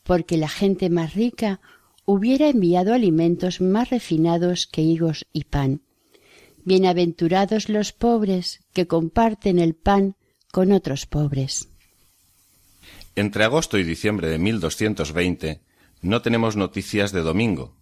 porque 0.05 0.37
la 0.37 0.49
gente 0.49 0.89
más 0.89 1.15
rica 1.15 1.61
hubiera 2.05 2.49
enviado 2.49 2.95
alimentos 2.95 3.61
más 3.61 3.91
refinados 3.91 4.69
que 4.69 4.83
higos 4.83 5.27
y 5.33 5.45
pan. 5.45 5.83
Bienaventurados 6.65 7.69
los 7.69 7.93
pobres 7.93 8.61
que 8.73 8.87
comparten 8.87 9.59
el 9.59 9.75
pan 9.75 10.15
con 10.53 10.71
otros 10.71 11.07
pobres. 11.07 11.72
Entre 13.15 13.45
agosto 13.45 13.79
y 13.79 13.85
diciembre 13.85 14.29
de 14.29 14.39
1220 14.39 15.63
no 16.01 16.23
tenemos 16.23 16.57
noticias 16.57 17.13
de 17.13 17.21
Domingo. 17.21 17.77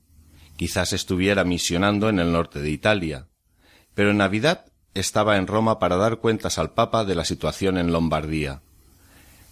Quizás 0.56 0.92
estuviera 0.92 1.44
misionando 1.44 2.08
en 2.08 2.18
el 2.18 2.32
norte 2.32 2.60
de 2.60 2.70
Italia. 2.70 3.28
Pero 3.94 4.10
en 4.10 4.18
Navidad 4.18 4.66
estaba 4.94 5.36
en 5.36 5.46
Roma 5.46 5.78
para 5.78 5.96
dar 5.96 6.18
cuentas 6.18 6.58
al 6.58 6.72
Papa 6.72 7.04
de 7.04 7.14
la 7.14 7.24
situación 7.24 7.78
en 7.78 7.92
Lombardía. 7.92 8.62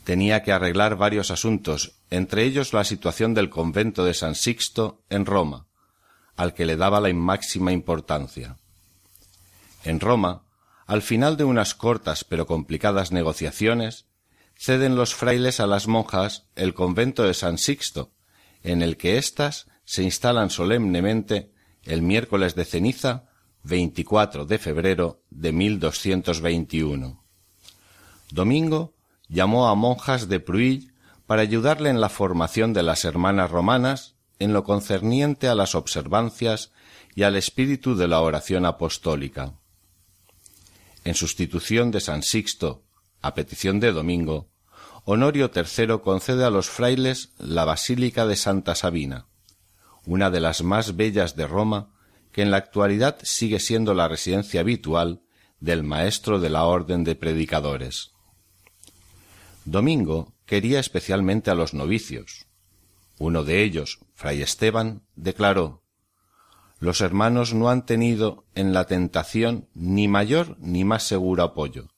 Tenía 0.04 0.42
que 0.42 0.52
arreglar 0.52 0.96
varios 0.96 1.30
asuntos, 1.30 2.00
entre 2.10 2.44
ellos 2.44 2.72
la 2.72 2.84
situación 2.84 3.34
del 3.34 3.50
convento 3.50 4.04
de 4.04 4.14
San 4.14 4.34
Sixto 4.34 5.02
en 5.10 5.26
Roma, 5.26 5.66
al 6.36 6.54
que 6.54 6.66
le 6.66 6.76
daba 6.76 7.00
la 7.00 7.12
máxima 7.14 7.72
importancia. 7.72 8.56
En 9.84 10.00
Roma, 10.00 10.42
al 10.86 11.02
final 11.02 11.36
de 11.36 11.44
unas 11.44 11.74
cortas 11.74 12.24
pero 12.24 12.46
complicadas 12.46 13.12
negociaciones, 13.12 14.07
ceden 14.58 14.96
los 14.96 15.14
frailes 15.14 15.60
a 15.60 15.66
las 15.66 15.86
monjas 15.86 16.46
el 16.56 16.74
convento 16.74 17.22
de 17.22 17.32
San 17.32 17.58
Sixto, 17.58 18.10
en 18.62 18.82
el 18.82 18.96
que 18.96 19.16
éstas 19.16 19.68
se 19.84 20.02
instalan 20.02 20.50
solemnemente 20.50 21.52
el 21.84 22.02
miércoles 22.02 22.56
de 22.56 22.64
ceniza 22.64 23.30
24 23.62 24.44
de 24.46 24.58
febrero 24.58 25.22
de 25.30 25.52
1221. 25.52 27.24
Domingo 28.30 28.94
llamó 29.28 29.68
a 29.68 29.74
monjas 29.76 30.28
de 30.28 30.40
Pruill 30.40 30.92
para 31.26 31.42
ayudarle 31.42 31.90
en 31.90 32.00
la 32.00 32.08
formación 32.08 32.72
de 32.72 32.82
las 32.82 33.04
hermanas 33.04 33.50
romanas 33.50 34.16
en 34.40 34.52
lo 34.52 34.64
concerniente 34.64 35.48
a 35.48 35.54
las 35.54 35.74
observancias 35.74 36.72
y 37.14 37.22
al 37.22 37.36
espíritu 37.36 37.94
de 37.94 38.08
la 38.08 38.20
oración 38.20 38.66
apostólica. 38.66 39.54
En 41.04 41.14
sustitución 41.14 41.90
de 41.90 42.00
San 42.00 42.22
Sixto, 42.22 42.82
a 43.28 43.34
petición 43.34 43.78
de 43.78 43.92
Domingo, 43.92 44.48
Honorio 45.04 45.50
III 45.54 46.00
concede 46.02 46.44
a 46.44 46.50
los 46.50 46.68
frailes 46.68 47.32
la 47.38 47.64
Basílica 47.64 48.26
de 48.26 48.36
Santa 48.36 48.74
Sabina, 48.74 49.26
una 50.04 50.30
de 50.30 50.40
las 50.40 50.62
más 50.62 50.96
bellas 50.96 51.36
de 51.36 51.46
Roma 51.46 51.94
que 52.32 52.42
en 52.42 52.50
la 52.50 52.56
actualidad 52.56 53.18
sigue 53.22 53.60
siendo 53.60 53.94
la 53.94 54.08
residencia 54.08 54.60
habitual 54.60 55.22
del 55.60 55.82
maestro 55.82 56.40
de 56.40 56.50
la 56.50 56.64
orden 56.64 57.04
de 57.04 57.14
predicadores. 57.14 58.12
Domingo 59.64 60.34
quería 60.46 60.80
especialmente 60.80 61.50
a 61.50 61.54
los 61.54 61.74
novicios. 61.74 62.46
Uno 63.18 63.44
de 63.44 63.62
ellos, 63.62 63.98
fray 64.14 64.40
Esteban, 64.40 65.02
declaró 65.16 65.82
Los 66.80 67.00
hermanos 67.00 67.52
no 67.52 67.68
han 67.68 67.84
tenido 67.84 68.44
en 68.54 68.72
la 68.72 68.84
tentación 68.84 69.68
ni 69.74 70.08
mayor 70.08 70.56
ni 70.60 70.84
más 70.84 71.02
seguro 71.02 71.42
apoyo. 71.42 71.88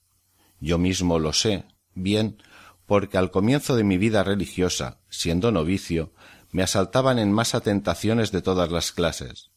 Yo 0.60 0.78
mismo 0.78 1.18
lo 1.18 1.32
sé 1.32 1.64
bien 1.94 2.42
porque 2.86 3.18
al 3.18 3.30
comienzo 3.30 3.76
de 3.76 3.84
mi 3.84 3.98
vida 3.98 4.24
religiosa, 4.24 4.98
siendo 5.08 5.52
novicio, 5.52 6.12
me 6.50 6.62
asaltaban 6.62 7.18
en 7.18 7.32
masa 7.32 7.60
tentaciones 7.60 8.32
de 8.32 8.42
todas 8.42 8.70
las 8.70 8.92
clases. 8.92 9.50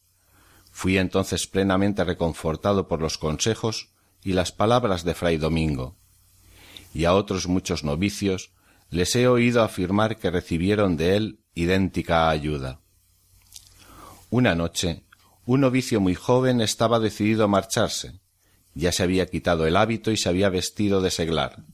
Fui 0.70 0.98
entonces 0.98 1.46
plenamente 1.46 2.04
reconfortado 2.04 2.86
por 2.88 3.00
los 3.00 3.18
consejos 3.18 3.90
y 4.22 4.32
las 4.32 4.52
palabras 4.52 5.04
de 5.04 5.14
fray 5.14 5.36
Domingo, 5.36 5.96
y 6.94 7.04
a 7.04 7.14
otros 7.14 7.48
muchos 7.48 7.84
novicios 7.84 8.52
les 8.90 9.14
he 9.16 9.26
oído 9.26 9.62
afirmar 9.62 10.18
que 10.18 10.30
recibieron 10.30 10.96
de 10.96 11.16
él 11.16 11.40
idéntica 11.54 12.30
ayuda. 12.30 12.80
Una 14.30 14.54
noche, 14.54 15.04
un 15.44 15.60
novicio 15.60 16.00
muy 16.00 16.14
joven 16.14 16.60
estaba 16.60 17.00
decidido 17.00 17.44
a 17.44 17.48
marcharse, 17.48 18.20
ya 18.74 18.92
se 18.92 19.02
había 19.02 19.26
quitado 19.26 19.66
el 19.66 19.76
hábito 19.76 20.10
y 20.10 20.16
se 20.16 20.28
había 20.28 20.48
vestido 20.48 21.00
de 21.00 21.10
seglar. 21.10 21.64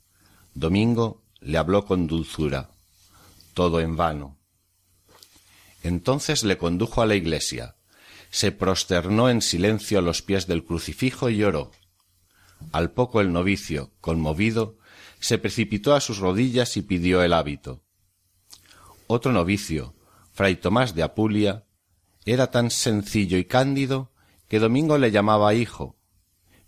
Domingo 0.54 1.22
le 1.40 1.58
habló 1.58 1.84
con 1.84 2.06
dulzura. 2.06 2.70
Todo 3.54 3.80
en 3.80 3.96
vano. 3.96 4.36
Entonces 5.82 6.44
le 6.44 6.58
condujo 6.58 7.02
a 7.02 7.06
la 7.06 7.14
iglesia, 7.14 7.76
se 8.30 8.52
prosternó 8.52 9.28
en 9.28 9.42
silencio 9.42 9.98
a 9.98 10.02
los 10.02 10.22
pies 10.22 10.46
del 10.46 10.64
crucifijo 10.64 11.30
y 11.30 11.38
lloró. 11.38 11.72
Al 12.72 12.92
poco 12.92 13.20
el 13.20 13.32
novicio, 13.32 13.90
conmovido, 14.00 14.76
se 15.20 15.38
precipitó 15.38 15.94
a 15.94 16.00
sus 16.00 16.18
rodillas 16.18 16.76
y 16.76 16.82
pidió 16.82 17.22
el 17.22 17.32
hábito. 17.32 17.82
Otro 19.06 19.32
novicio, 19.32 19.94
fray 20.32 20.56
Tomás 20.56 20.94
de 20.94 21.02
Apulia, 21.02 21.64
era 22.24 22.50
tan 22.50 22.70
sencillo 22.70 23.38
y 23.38 23.44
cándido 23.44 24.12
que 24.48 24.58
Domingo 24.58 24.98
le 24.98 25.10
llamaba 25.10 25.54
hijo, 25.54 25.96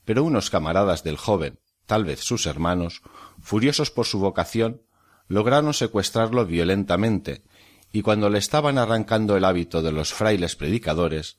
pero 0.04 0.24
unos 0.24 0.50
camaradas 0.50 1.04
del 1.04 1.16
joven, 1.16 1.58
tal 1.86 2.04
vez 2.04 2.20
sus 2.20 2.46
hermanos, 2.46 3.02
furiosos 3.40 3.90
por 3.90 4.06
su 4.06 4.18
vocación, 4.18 4.82
lograron 5.28 5.74
secuestrarlo 5.74 6.46
violentamente, 6.46 7.42
y 7.92 8.02
cuando 8.02 8.30
le 8.30 8.38
estaban 8.38 8.78
arrancando 8.78 9.36
el 9.36 9.44
hábito 9.44 9.82
de 9.82 9.92
los 9.92 10.12
frailes 10.12 10.56
predicadores, 10.56 11.36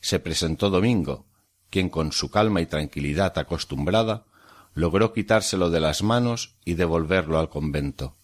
se 0.00 0.20
presentó 0.20 0.70
Domingo, 0.70 1.26
quien 1.70 1.88
con 1.88 2.12
su 2.12 2.30
calma 2.30 2.60
y 2.60 2.66
tranquilidad 2.66 3.36
acostumbrada 3.38 4.26
logró 4.74 5.12
quitárselo 5.12 5.70
de 5.70 5.80
las 5.80 6.02
manos 6.02 6.56
y 6.64 6.74
devolverlo 6.74 7.38
al 7.38 7.48
convento. 7.48 8.16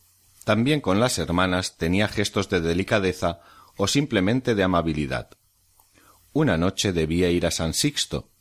También 0.45 0.81
con 0.81 1.01
las 1.01 1.19
hermanas 1.19 1.77
tenía 1.77 2.09
gestos 2.09 2.49
de 2.49 2.61
delicadeza 2.61 3.41
o 3.77 3.87
simplemente 3.87 4.55
de 4.55 4.63
amabilidad. 4.63 5.31
Una 6.33 6.57
noche 6.57 6.93
debía 6.93 7.31
ir 7.31 7.47
a 7.47 7.51
San 7.51 7.75
Sixto, 7.75 8.32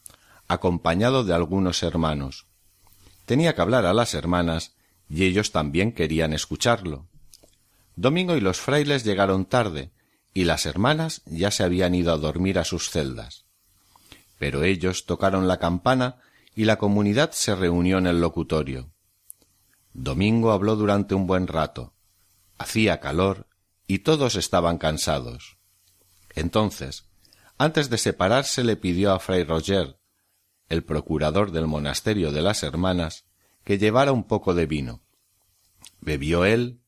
acompañado 0.51 1.23
de 1.23 1.33
algunos 1.33 1.83
hermanos. 1.83 2.45
Tenía 3.25 3.55
que 3.55 3.61
hablar 3.61 3.85
a 3.85 3.93
las 3.93 4.13
hermanas 4.13 4.73
y 5.09 5.23
ellos 5.23 5.51
también 5.51 5.93
querían 5.93 6.33
escucharlo. 6.33 7.07
Domingo 7.95 8.35
y 8.35 8.41
los 8.41 8.59
frailes 8.59 9.03
llegaron 9.03 9.45
tarde 9.45 9.91
y 10.33 10.45
las 10.45 10.65
hermanas 10.65 11.21
ya 11.25 11.51
se 11.51 11.63
habían 11.63 11.95
ido 11.95 12.13
a 12.13 12.17
dormir 12.17 12.59
a 12.59 12.65
sus 12.65 12.89
celdas. 12.89 13.45
Pero 14.39 14.63
ellos 14.63 15.05
tocaron 15.05 15.47
la 15.47 15.59
campana 15.59 16.17
y 16.55 16.65
la 16.65 16.77
comunidad 16.77 17.31
se 17.31 17.55
reunió 17.55 17.97
en 17.97 18.07
el 18.07 18.21
locutorio. 18.21 18.89
Domingo 19.93 20.51
habló 20.51 20.75
durante 20.75 21.15
un 21.15 21.27
buen 21.27 21.47
rato. 21.47 21.93
Hacía 22.57 22.99
calor 22.99 23.47
y 23.87 23.99
todos 23.99 24.35
estaban 24.35 24.77
cansados. 24.77 25.57
Entonces, 26.33 27.05
antes 27.57 27.89
de 27.89 27.97
separarse, 27.97 28.63
le 28.63 28.77
pidió 28.77 29.11
a 29.13 29.19
fray 29.19 29.43
Roger, 29.43 30.00
el 30.71 30.85
procurador 30.85 31.51
del 31.51 31.67
monasterio 31.67 32.31
de 32.31 32.41
las 32.41 32.63
hermanas, 32.63 33.25
que 33.65 33.77
llevara 33.77 34.13
un 34.13 34.23
poco 34.23 34.53
de 34.53 34.67
vino. 34.67 35.01
Bebió 35.99 36.45
él, 36.45 36.79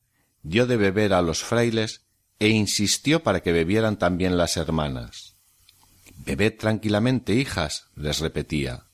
dio 0.42 0.66
de 0.66 0.78
beber 0.78 1.12
a 1.12 1.20
los 1.20 1.42
frailes 1.42 2.06
e 2.38 2.48
insistió 2.48 3.22
para 3.22 3.40
que 3.40 3.52
bebieran 3.52 3.98
también 3.98 4.38
las 4.38 4.56
hermanas. 4.56 5.36
Bebed 6.16 6.54
tranquilamente, 6.58 7.34
hijas, 7.34 7.88
les 7.94 8.20
repetía. 8.20 8.86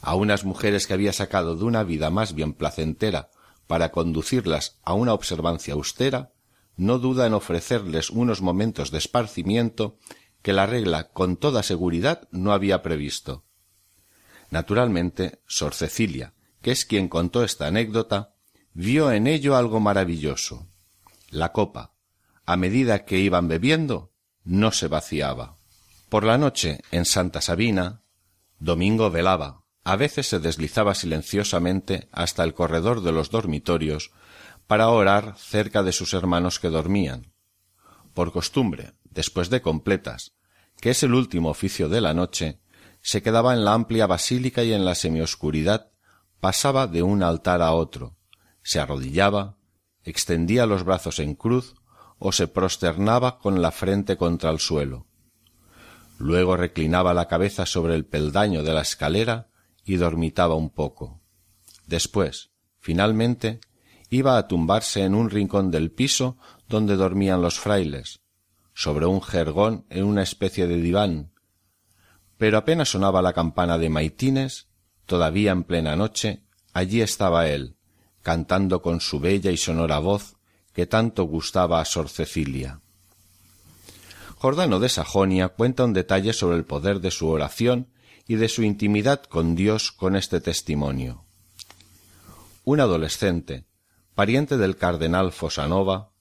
A 0.00 0.14
unas 0.14 0.46
mujeres 0.46 0.86
que 0.86 0.94
había 0.94 1.12
sacado 1.12 1.54
de 1.54 1.64
una 1.64 1.82
vida 1.82 2.08
más 2.08 2.32
bien 2.34 2.54
placentera 2.54 3.28
para 3.66 3.92
conducirlas 3.92 4.78
a 4.82 4.94
una 4.94 5.12
observancia 5.12 5.74
austera, 5.74 6.32
no 6.78 6.98
duda 6.98 7.26
en 7.26 7.34
ofrecerles 7.34 8.08
unos 8.08 8.40
momentos 8.40 8.90
de 8.90 8.96
esparcimiento 8.96 9.98
que 10.40 10.54
la 10.54 10.64
regla 10.64 11.10
con 11.10 11.36
toda 11.36 11.62
seguridad 11.62 12.28
no 12.30 12.54
había 12.54 12.80
previsto. 12.80 13.44
Naturalmente, 14.50 15.40
Sor 15.46 15.74
Cecilia, 15.74 16.34
que 16.60 16.72
es 16.72 16.84
quien 16.84 17.08
contó 17.08 17.44
esta 17.44 17.66
anécdota, 17.66 18.34
vio 18.74 19.12
en 19.12 19.26
ello 19.26 19.56
algo 19.56 19.80
maravilloso. 19.80 20.66
La 21.30 21.52
copa, 21.52 21.92
a 22.44 22.56
medida 22.56 23.04
que 23.04 23.18
iban 23.18 23.48
bebiendo, 23.48 24.12
no 24.44 24.72
se 24.72 24.88
vaciaba. 24.88 25.56
Por 26.08 26.24
la 26.24 26.38
noche, 26.38 26.80
en 26.90 27.04
Santa 27.04 27.40
Sabina, 27.40 28.02
Domingo 28.58 29.10
velaba, 29.10 29.62
a 29.84 29.96
veces 29.96 30.26
se 30.26 30.40
deslizaba 30.40 30.94
silenciosamente 30.94 32.08
hasta 32.12 32.44
el 32.44 32.52
corredor 32.52 33.02
de 33.02 33.12
los 33.12 33.30
dormitorios 33.30 34.10
para 34.66 34.88
orar 34.88 35.36
cerca 35.38 35.82
de 35.82 35.92
sus 35.92 36.12
hermanos 36.12 36.58
que 36.58 36.68
dormían. 36.68 37.32
Por 38.12 38.32
costumbre, 38.32 38.92
después 39.04 39.48
de 39.50 39.62
completas, 39.62 40.32
que 40.80 40.90
es 40.90 41.02
el 41.02 41.14
último 41.14 41.50
oficio 41.50 41.88
de 41.88 42.00
la 42.00 42.14
noche, 42.14 42.58
se 43.02 43.22
quedaba 43.22 43.54
en 43.54 43.64
la 43.64 43.74
amplia 43.74 44.06
basílica 44.06 44.62
y 44.62 44.72
en 44.72 44.84
la 44.84 44.94
semioscuridad 44.94 45.90
pasaba 46.40 46.86
de 46.86 47.02
un 47.02 47.22
altar 47.22 47.62
a 47.62 47.72
otro, 47.72 48.16
se 48.62 48.80
arrodillaba, 48.80 49.56
extendía 50.04 50.66
los 50.66 50.84
brazos 50.84 51.18
en 51.18 51.34
cruz 51.34 51.74
o 52.18 52.32
se 52.32 52.48
prosternaba 52.48 53.38
con 53.38 53.62
la 53.62 53.70
frente 53.70 54.16
contra 54.16 54.50
el 54.50 54.58
suelo. 54.58 55.06
Luego 56.18 56.56
reclinaba 56.56 57.14
la 57.14 57.28
cabeza 57.28 57.64
sobre 57.64 57.94
el 57.94 58.04
peldaño 58.04 58.62
de 58.62 58.74
la 58.74 58.82
escalera 58.82 59.48
y 59.84 59.96
dormitaba 59.96 60.54
un 60.54 60.70
poco. 60.70 61.22
Después, 61.86 62.50
finalmente, 62.78 63.60
iba 64.10 64.36
a 64.36 64.46
tumbarse 64.46 65.02
en 65.02 65.14
un 65.14 65.30
rincón 65.30 65.70
del 65.70 65.90
piso 65.90 66.36
donde 66.68 66.96
dormían 66.96 67.40
los 67.40 67.58
frailes, 67.58 68.20
sobre 68.74 69.06
un 69.06 69.22
jergón 69.22 69.86
en 69.88 70.04
una 70.04 70.22
especie 70.22 70.66
de 70.66 70.76
diván. 70.76 71.32
Pero 72.40 72.56
apenas 72.56 72.88
sonaba 72.88 73.20
la 73.20 73.34
campana 73.34 73.76
de 73.76 73.90
maitines, 73.90 74.68
todavía 75.04 75.52
en 75.52 75.62
plena 75.62 75.94
noche, 75.94 76.42
allí 76.72 77.02
estaba 77.02 77.50
él, 77.50 77.76
cantando 78.22 78.80
con 78.80 79.02
su 79.02 79.20
bella 79.20 79.50
y 79.50 79.58
sonora 79.58 79.98
voz 79.98 80.36
que 80.72 80.86
tanto 80.86 81.24
gustaba 81.24 81.82
a 81.82 81.84
Sor 81.84 82.08
Cecilia. 82.08 82.80
Jordano 84.36 84.80
de 84.80 84.88
Sajonia 84.88 85.50
cuenta 85.50 85.84
un 85.84 85.92
detalle 85.92 86.32
sobre 86.32 86.56
el 86.56 86.64
poder 86.64 87.02
de 87.02 87.10
su 87.10 87.28
oración 87.28 87.88
y 88.26 88.36
de 88.36 88.48
su 88.48 88.62
intimidad 88.62 89.22
con 89.22 89.54
Dios 89.54 89.92
con 89.92 90.16
este 90.16 90.40
testimonio. 90.40 91.26
Un 92.64 92.80
adolescente, 92.80 93.66
pariente 94.14 94.56
del 94.56 94.78
cardenal 94.78 95.32
Fosanova, 95.32 96.12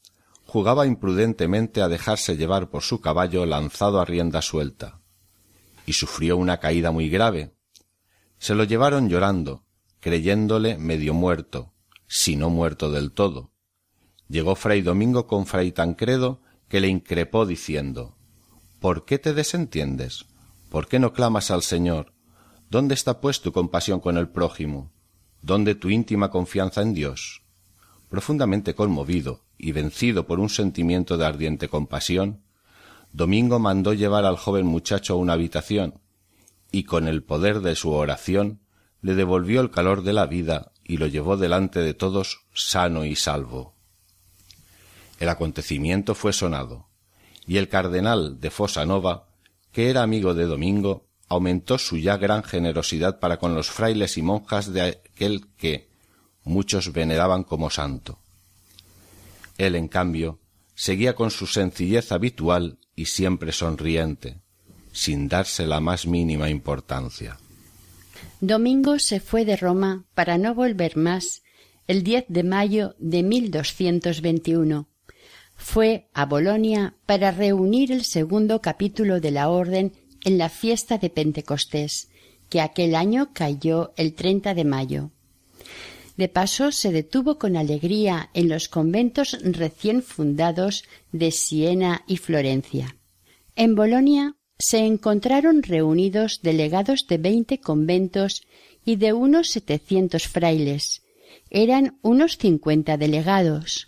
jugaba 0.45 0.85
imprudentemente 0.85 1.81
a 1.81 1.87
dejarse 1.87 2.35
llevar 2.35 2.69
por 2.69 2.81
su 2.81 2.99
caballo 2.99 3.45
lanzado 3.45 4.01
a 4.01 4.05
rienda 4.05 4.41
suelta, 4.41 4.98
y 5.89 5.93
sufrió 5.93 6.37
una 6.37 6.59
caída 6.59 6.91
muy 6.91 7.09
grave. 7.09 7.55
Se 8.37 8.53
lo 8.53 8.63
llevaron 8.63 9.09
llorando, 9.09 9.63
creyéndole 9.99 10.77
medio 10.77 11.15
muerto, 11.15 11.73
si 12.05 12.35
no 12.35 12.51
muerto 12.51 12.91
del 12.91 13.11
todo, 13.11 13.53
llegó 14.27 14.53
fray 14.53 14.83
Domingo 14.83 15.25
con 15.25 15.47
fray 15.47 15.71
Tancredo, 15.71 16.43
que 16.67 16.79
le 16.79 16.89
increpó 16.89 17.47
diciendo 17.47 18.15
¿Por 18.79 19.03
qué 19.05 19.17
te 19.17 19.33
desentiendes? 19.33 20.27
¿Por 20.69 20.87
qué 20.87 20.99
no 20.99 21.11
clamas 21.11 21.49
al 21.49 21.63
Señor? 21.63 22.13
¿Dónde 22.69 22.93
está 22.93 23.19
pues 23.19 23.41
tu 23.41 23.51
compasión 23.51 23.99
con 23.99 24.15
el 24.15 24.29
prójimo? 24.29 24.93
¿Dónde 25.41 25.73
tu 25.73 25.89
íntima 25.89 26.29
confianza 26.29 26.83
en 26.83 26.93
Dios? 26.93 27.41
Profundamente 28.09 28.75
conmovido 28.75 29.43
y 29.57 29.71
vencido 29.71 30.27
por 30.27 30.39
un 30.39 30.49
sentimiento 30.49 31.17
de 31.17 31.25
ardiente 31.25 31.67
compasión, 31.67 32.43
Domingo 33.11 33.59
mandó 33.59 33.93
llevar 33.93 34.25
al 34.25 34.37
joven 34.37 34.65
muchacho 34.65 35.13
a 35.13 35.17
una 35.17 35.33
habitación, 35.33 35.99
y 36.71 36.83
con 36.83 37.07
el 37.07 37.23
poder 37.23 37.61
de 37.61 37.75
su 37.75 37.91
oración 37.91 38.59
le 39.01 39.15
devolvió 39.15 39.61
el 39.61 39.71
calor 39.71 40.03
de 40.03 40.13
la 40.13 40.25
vida 40.25 40.71
y 40.83 40.97
lo 40.97 41.07
llevó 41.07 41.37
delante 41.37 41.79
de 41.79 41.93
todos 41.93 42.45
sano 42.53 43.05
y 43.05 43.15
salvo. 43.15 43.75
El 45.19 45.29
acontecimiento 45.29 46.15
fue 46.15 46.33
sonado, 46.33 46.87
y 47.45 47.57
el 47.57 47.67
cardenal 47.67 48.39
de 48.39 48.51
Nova, 48.85 49.27
que 49.71 49.89
era 49.89 50.03
amigo 50.03 50.33
de 50.33 50.45
Domingo, 50.45 51.07
aumentó 51.27 51.77
su 51.77 51.97
ya 51.97 52.17
gran 52.17 52.43
generosidad 52.43 53.19
para 53.19 53.37
con 53.37 53.53
los 53.53 53.69
frailes 53.69 54.17
y 54.17 54.21
monjas 54.21 54.73
de 54.73 54.81
aquel 54.81 55.47
que 55.57 55.89
muchos 56.43 56.91
veneraban 56.91 57.43
como 57.43 57.69
santo. 57.69 58.19
Él, 59.57 59.75
en 59.75 59.87
cambio, 59.87 60.39
seguía 60.73 61.15
con 61.15 61.29
su 61.29 61.45
sencillez 61.45 62.11
habitual 62.11 62.78
y 62.99 63.05
siempre 63.05 63.51
sonriente, 63.51 64.41
sin 64.91 65.27
darse 65.27 65.65
la 65.65 65.79
más 65.79 66.05
mínima 66.05 66.49
importancia. 66.49 67.37
Domingo 68.41 68.99
se 68.99 69.19
fue 69.19 69.45
de 69.45 69.55
Roma 69.55 70.05
para 70.13 70.37
no 70.37 70.53
volver 70.53 70.97
más 70.97 71.41
el 71.87 72.03
10 72.03 72.25
de 72.27 72.43
mayo 72.43 72.95
de 72.99 73.23
1221 73.23 74.89
fue 75.59 76.07
a 76.13 76.25
Bolonia 76.25 76.95
para 77.05 77.31
reunir 77.31 77.91
el 77.91 78.03
segundo 78.05 78.61
capítulo 78.61 79.19
de 79.19 79.29
la 79.29 79.49
Orden 79.49 79.91
en 80.23 80.37
la 80.37 80.49
fiesta 80.49 80.97
de 80.97 81.09
Pentecostés, 81.09 82.09
que 82.49 82.61
aquel 82.61 82.95
año 82.95 83.31
cayó 83.33 83.93
el 83.97 84.13
30 84.13 84.53
de 84.53 84.63
mayo. 84.63 85.11
De 86.15 86.29
paso, 86.29 86.71
se 86.71 86.91
detuvo 86.91 87.37
con 87.37 87.55
alegría 87.55 88.29
en 88.33 88.49
los 88.49 88.67
conventos 88.69 89.37
recién 89.43 90.01
fundados 90.01 90.85
de 91.11 91.31
Siena 91.31 92.03
y 92.07 92.17
Florencia. 92.17 92.95
En 93.55 93.75
Bolonia 93.75 94.35
se 94.57 94.79
encontraron 94.85 95.63
reunidos 95.63 96.41
delegados 96.41 97.07
de 97.07 97.17
veinte 97.17 97.59
conventos 97.59 98.43
y 98.85 98.97
de 98.97 99.13
unos 99.13 99.49
setecientos 99.49 100.27
frailes. 100.27 101.03
Eran 101.49 101.97
unos 102.01 102.37
cincuenta 102.37 102.97
delegados. 102.97 103.87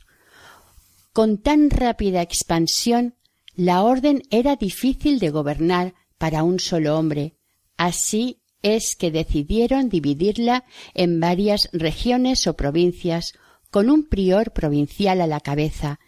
Con 1.13 1.37
tan 1.37 1.69
rápida 1.69 2.21
expansión, 2.21 3.15
la 3.55 3.83
orden 3.83 4.23
era 4.29 4.55
difícil 4.55 5.19
de 5.19 5.29
gobernar 5.29 5.93
para 6.17 6.43
un 6.43 6.59
solo 6.59 6.97
hombre. 6.97 7.35
Así 7.77 8.41
es 8.61 8.95
que 8.95 9.11
decidieron 9.11 9.89
dividirla 9.89 10.65
en 10.93 11.19
varias 11.19 11.69
regiones 11.73 12.47
o 12.47 12.55
provincias, 12.55 13.33
con 13.69 13.89
un 13.89 14.07
prior 14.07 14.51
provincial 14.51 15.21
a 15.21 15.27
la 15.27 15.39
cabeza, 15.39 15.99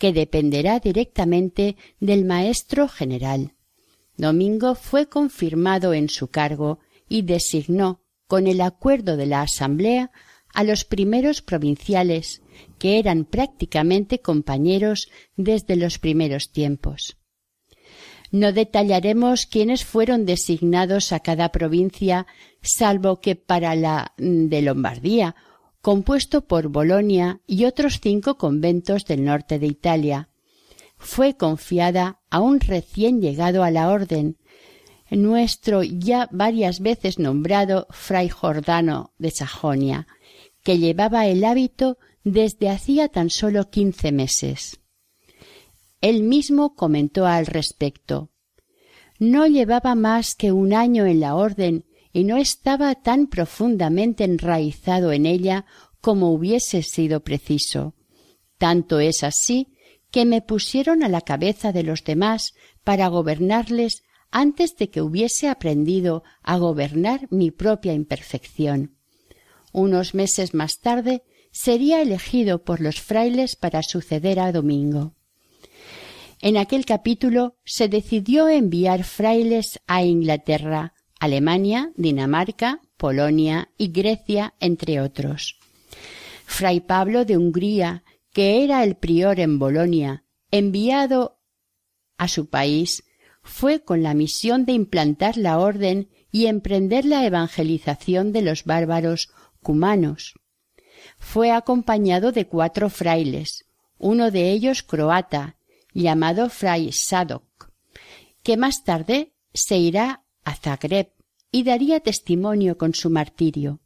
que 0.00 0.14
dependerá 0.14 0.80
directamente 0.80 1.76
del 2.00 2.24
maestro 2.24 2.88
general. 2.88 3.52
Domingo 4.16 4.74
fue 4.74 5.10
confirmado 5.10 5.92
en 5.92 6.08
su 6.08 6.28
cargo 6.28 6.78
y 7.06 7.20
designó, 7.22 8.00
con 8.26 8.46
el 8.46 8.62
acuerdo 8.62 9.18
de 9.18 9.26
la 9.26 9.42
Asamblea, 9.42 10.10
a 10.54 10.64
los 10.64 10.86
primeros 10.86 11.42
provinciales, 11.42 12.40
que 12.78 12.98
eran 12.98 13.26
prácticamente 13.26 14.20
compañeros 14.20 15.10
desde 15.36 15.76
los 15.76 15.98
primeros 15.98 16.50
tiempos. 16.50 17.18
No 18.30 18.52
detallaremos 18.54 19.44
quiénes 19.44 19.84
fueron 19.84 20.24
designados 20.24 21.12
a 21.12 21.20
cada 21.20 21.50
provincia, 21.50 22.26
salvo 22.62 23.20
que 23.20 23.36
para 23.36 23.74
la 23.74 24.14
de 24.16 24.62
Lombardía, 24.62 25.36
compuesto 25.80 26.42
por 26.42 26.68
Bolonia 26.68 27.40
y 27.46 27.64
otros 27.64 28.00
cinco 28.00 28.36
conventos 28.36 29.04
del 29.04 29.24
norte 29.24 29.58
de 29.58 29.66
Italia, 29.66 30.28
fue 30.98 31.34
confiada 31.36 32.20
a 32.28 32.40
un 32.40 32.60
recién 32.60 33.20
llegado 33.22 33.64
a 33.64 33.70
la 33.70 33.88
orden, 33.88 34.36
nuestro 35.10 35.82
ya 35.82 36.28
varias 36.30 36.80
veces 36.80 37.18
nombrado 37.18 37.86
fray 37.90 38.28
Jordano 38.28 39.12
de 39.18 39.30
Sajonia, 39.30 40.06
que 40.62 40.78
llevaba 40.78 41.26
el 41.26 41.42
hábito 41.44 41.98
desde 42.22 42.68
hacía 42.68 43.08
tan 43.08 43.30
solo 43.30 43.70
quince 43.70 44.12
meses. 44.12 44.78
Él 46.00 46.22
mismo 46.22 46.74
comentó 46.74 47.26
al 47.26 47.46
respecto. 47.46 48.30
No 49.18 49.46
llevaba 49.46 49.94
más 49.94 50.34
que 50.34 50.52
un 50.52 50.72
año 50.72 51.06
en 51.06 51.20
la 51.20 51.34
orden 51.34 51.84
y 52.12 52.24
no 52.24 52.36
estaba 52.36 52.94
tan 52.94 53.26
profundamente 53.26 54.24
enraizado 54.24 55.12
en 55.12 55.26
ella 55.26 55.66
como 56.00 56.32
hubiese 56.32 56.82
sido 56.82 57.20
preciso. 57.20 57.94
Tanto 58.58 59.00
es 59.00 59.22
así 59.22 59.68
que 60.10 60.24
me 60.24 60.42
pusieron 60.42 61.02
a 61.02 61.08
la 61.08 61.20
cabeza 61.20 61.72
de 61.72 61.82
los 61.82 62.04
demás 62.04 62.54
para 62.84 63.08
gobernarles 63.08 64.02
antes 64.30 64.76
de 64.76 64.90
que 64.90 65.02
hubiese 65.02 65.48
aprendido 65.48 66.22
a 66.42 66.56
gobernar 66.58 67.26
mi 67.30 67.50
propia 67.50 67.92
imperfección. 67.92 68.96
Unos 69.72 70.14
meses 70.14 70.54
más 70.54 70.80
tarde 70.80 71.22
sería 71.52 72.00
elegido 72.00 72.64
por 72.64 72.80
los 72.80 73.00
frailes 73.00 73.56
para 73.56 73.82
suceder 73.82 74.40
a 74.40 74.52
Domingo. 74.52 75.14
En 76.40 76.56
aquel 76.56 76.86
capítulo 76.86 77.56
se 77.64 77.88
decidió 77.88 78.48
enviar 78.48 79.04
frailes 79.04 79.80
a 79.86 80.04
Inglaterra, 80.04 80.94
Alemania, 81.20 81.92
Dinamarca, 81.96 82.80
Polonia 82.96 83.70
y 83.76 83.92
Grecia, 83.92 84.54
entre 84.58 85.00
otros. 85.00 85.58
Fray 86.46 86.80
Pablo 86.80 87.24
de 87.24 87.36
Hungría, 87.36 88.02
que 88.32 88.64
era 88.64 88.82
el 88.82 88.96
prior 88.96 89.38
en 89.38 89.58
Bolonia, 89.58 90.24
enviado 90.50 91.38
a 92.16 92.26
su 92.26 92.48
país, 92.48 93.04
fue 93.42 93.84
con 93.84 94.02
la 94.02 94.14
misión 94.14 94.64
de 94.64 94.72
implantar 94.72 95.36
la 95.36 95.58
orden 95.58 96.08
y 96.32 96.46
emprender 96.46 97.04
la 97.04 97.24
evangelización 97.24 98.32
de 98.32 98.42
los 98.42 98.64
bárbaros 98.64 99.30
cumanos. 99.62 100.34
Fue 101.18 101.50
acompañado 101.50 102.32
de 102.32 102.46
cuatro 102.46 102.88
frailes, 102.88 103.66
uno 103.98 104.30
de 104.30 104.50
ellos 104.50 104.82
croata, 104.82 105.56
llamado 105.92 106.48
Fray 106.48 106.92
Sadok, 106.92 107.70
que 108.42 108.56
más 108.56 108.84
tarde 108.84 109.34
se 109.52 109.76
irá 109.76 110.24
a 110.44 110.54
Zagreb 110.54 111.12
y 111.52 111.64
daría 111.64 112.00
testimonio 112.00 112.78
con 112.78 112.94
su 112.94 113.10
martirio. 113.10 113.80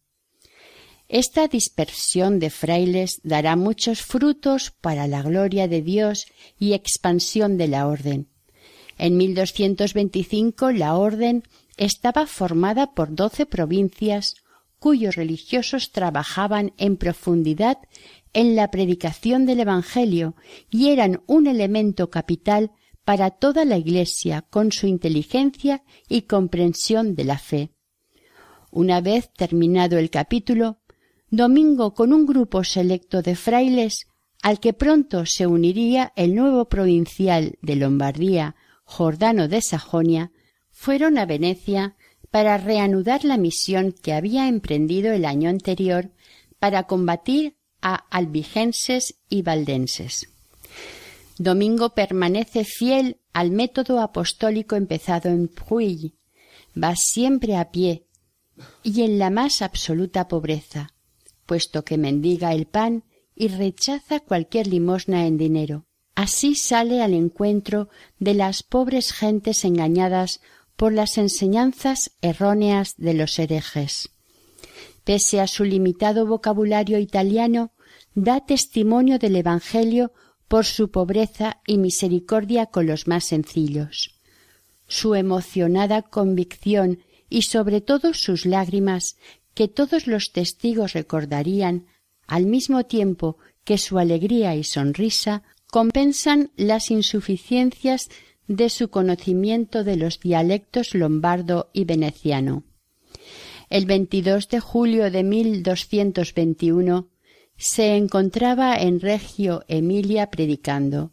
Esta 1.09 1.49
dispersión 1.49 2.39
de 2.39 2.51
frailes 2.51 3.21
dará 3.23 3.57
muchos 3.57 4.03
frutos 4.03 4.73
para 4.81 5.07
la 5.07 5.23
gloria 5.23 5.69
de 5.69 5.83
Dios 5.83 6.27
y 6.59 6.73
expansión 6.73 7.59
de 7.59 7.69
la 7.69 7.87
orden. 7.87 8.29
En 8.97 9.17
1225 9.17 10.73
la 10.73 10.97
orden 10.97 11.43
estaba 11.77 12.27
formada 12.27 12.95
por 12.95 13.15
doce 13.15 13.45
provincias 13.45 14.35
cuyos 14.79 15.17
religiosos 15.17 15.93
trabajaban 15.93 16.73
en 16.79 16.97
profundidad 16.97 17.79
en 18.33 18.57
la 18.57 18.71
predicación 18.71 19.47
del 19.47 19.61
Evangelio 19.61 20.35
y 20.71 20.89
eran 20.89 21.23
un 21.27 21.47
elemento 21.47 22.11
capital 22.11 22.73
para 23.05 23.31
toda 23.31 23.65
la 23.65 23.77
Iglesia 23.77 24.43
con 24.43 24.73
su 24.73 24.87
inteligencia 24.87 25.83
y 26.09 26.23
comprensión 26.23 27.15
de 27.15 27.25
la 27.25 27.39
fe. 27.39 27.71
Una 28.71 29.01
vez 29.01 29.31
terminado 29.33 29.99
el 29.99 30.11
capítulo, 30.11 30.79
Domingo 31.31 31.95
con 31.95 32.13
un 32.13 32.27
grupo 32.27 32.65
selecto 32.65 33.23
de 33.23 33.35
frailes, 33.35 34.07
al 34.43 34.61
que 34.61 34.73
pronto 34.73 35.27
se 35.27 35.47
uniría 35.47 36.13
el 36.17 36.35
nuevo 36.35 36.69
provincial 36.69 37.59
de 37.63 37.77
Lombardía, 37.77 38.57
Jordano 38.85 39.49
de 39.49 39.63
Sajonia, 39.63 40.33
fueron 40.71 41.19
a 41.19 41.25
Venecia 41.25 41.97
para 42.31 42.59
reanudar 42.59 43.25
la 43.25 43.37
misión 43.37 43.93
que 43.93 44.13
había 44.13 44.49
emprendido 44.49 45.13
el 45.13 45.25
año 45.25 45.49
anterior 45.49 46.11
para 46.59 46.85
combatir 46.85 47.57
a 47.81 47.95
albigenses 48.11 49.21
y 49.29 49.43
valdenses. 49.43 50.34
Domingo 51.39 51.95
permanece 51.95 52.65
fiel 52.65 53.19
al 53.33 53.51
método 53.51 54.01
apostólico 54.01 54.77
empezado 54.77 55.29
en 55.29 55.49
Puy. 55.49 56.15
Va 56.81 56.95
siempre 56.97 57.57
a 57.57 57.71
pie 57.71 58.07
y 58.83 59.03
en 59.03 59.19
la 59.19 59.31
más 59.31 59.63
absoluta 59.63 60.29
pobreza, 60.29 60.95
puesto 61.47 61.85
que 61.85 61.99
mendiga 61.99 62.53
el 62.53 62.67
pan 62.67 63.05
y 63.35 63.49
rechaza 63.49 64.21
cualquier 64.21 64.69
limosna 64.69 65.27
en 65.27 65.37
dinero. 65.37 65.87
Así 66.15 66.55
sale 66.55 67.03
al 67.03 67.15
encuentro 67.15 67.89
de 68.21 68.35
las 68.35 68.63
pobres 68.63 69.13
gentes 69.13 69.65
engañadas 69.65 70.41
por 70.77 70.93
las 70.93 71.19
enseñanzas 71.19 72.13
erróneas 72.21 72.95
de 72.97 73.15
los 73.15 73.39
herejes. 73.41 74.11
Pese 75.03 75.41
a 75.41 75.49
su 75.49 75.65
limitado 75.65 76.27
vocabulario 76.27 76.99
italiano, 76.99 77.73
da 78.15 78.41
testimonio 78.41 79.19
del 79.19 79.37
Evangelio 79.37 80.13
por 80.49 80.65
su 80.65 80.91
pobreza 80.91 81.61
y 81.67 81.79
misericordia 81.79 82.67
con 82.67 82.87
los 82.87 83.07
más 83.09 83.25
sencillos. 83.25 84.19
Su 84.87 85.15
emocionada 85.15 86.03
convicción 86.03 87.03
y 87.29 87.43
sobre 87.43 87.81
todo 87.81 88.15
sus 88.15 88.47
lágrimas, 88.47 89.17
que 89.55 89.69
todos 89.69 90.07
los 90.07 90.33
testigos 90.33 90.93
recordarían, 90.93 91.87
al 92.27 92.47
mismo 92.47 92.85
tiempo 92.85 93.39
que 93.65 93.79
su 93.79 93.99
alegría 93.99 94.55
y 94.55 94.65
sonrisa 94.65 95.43
compensan 95.71 96.51
las 96.57 96.91
insuficiencias 96.91 98.09
de 98.47 98.69
su 98.69 98.91
conocimiento 98.91 99.85
de 99.85 99.97
los 99.97 100.21
dialectos 100.21 100.95
lombardo 100.95 101.71
y 101.73 101.85
veneciano. 101.85 102.65
El 103.71 103.87
22 103.87 104.49
de 104.49 104.61
julio 104.61 105.11
de 105.11 105.23
1221 105.25 107.09
se 107.65 107.97
encontraba 107.97 108.77
en 108.77 109.01
Regio 109.01 109.65
Emilia 109.69 110.31
predicando. 110.31 111.13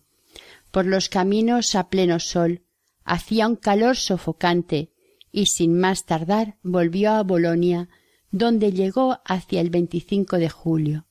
Por 0.70 0.86
los 0.86 1.08
caminos 1.08 1.76
a 1.76 1.90
pleno 1.90 2.20
sol 2.20 2.64
hacía 3.06 3.48
un 3.48 3.56
calor 3.56 3.96
sofocante 3.96 4.92
y 5.32 5.46
sin 5.46 5.80
más 5.80 6.06
tardar 6.06 6.58
volvió 6.62 7.12
a 7.12 7.24
Bolonia, 7.24 7.88
donde 8.32 8.74
llegó 8.74 9.22
hacia 9.24 9.62
el 9.62 9.70
25 9.70 10.40
de 10.40 10.50
julio. 10.50 11.06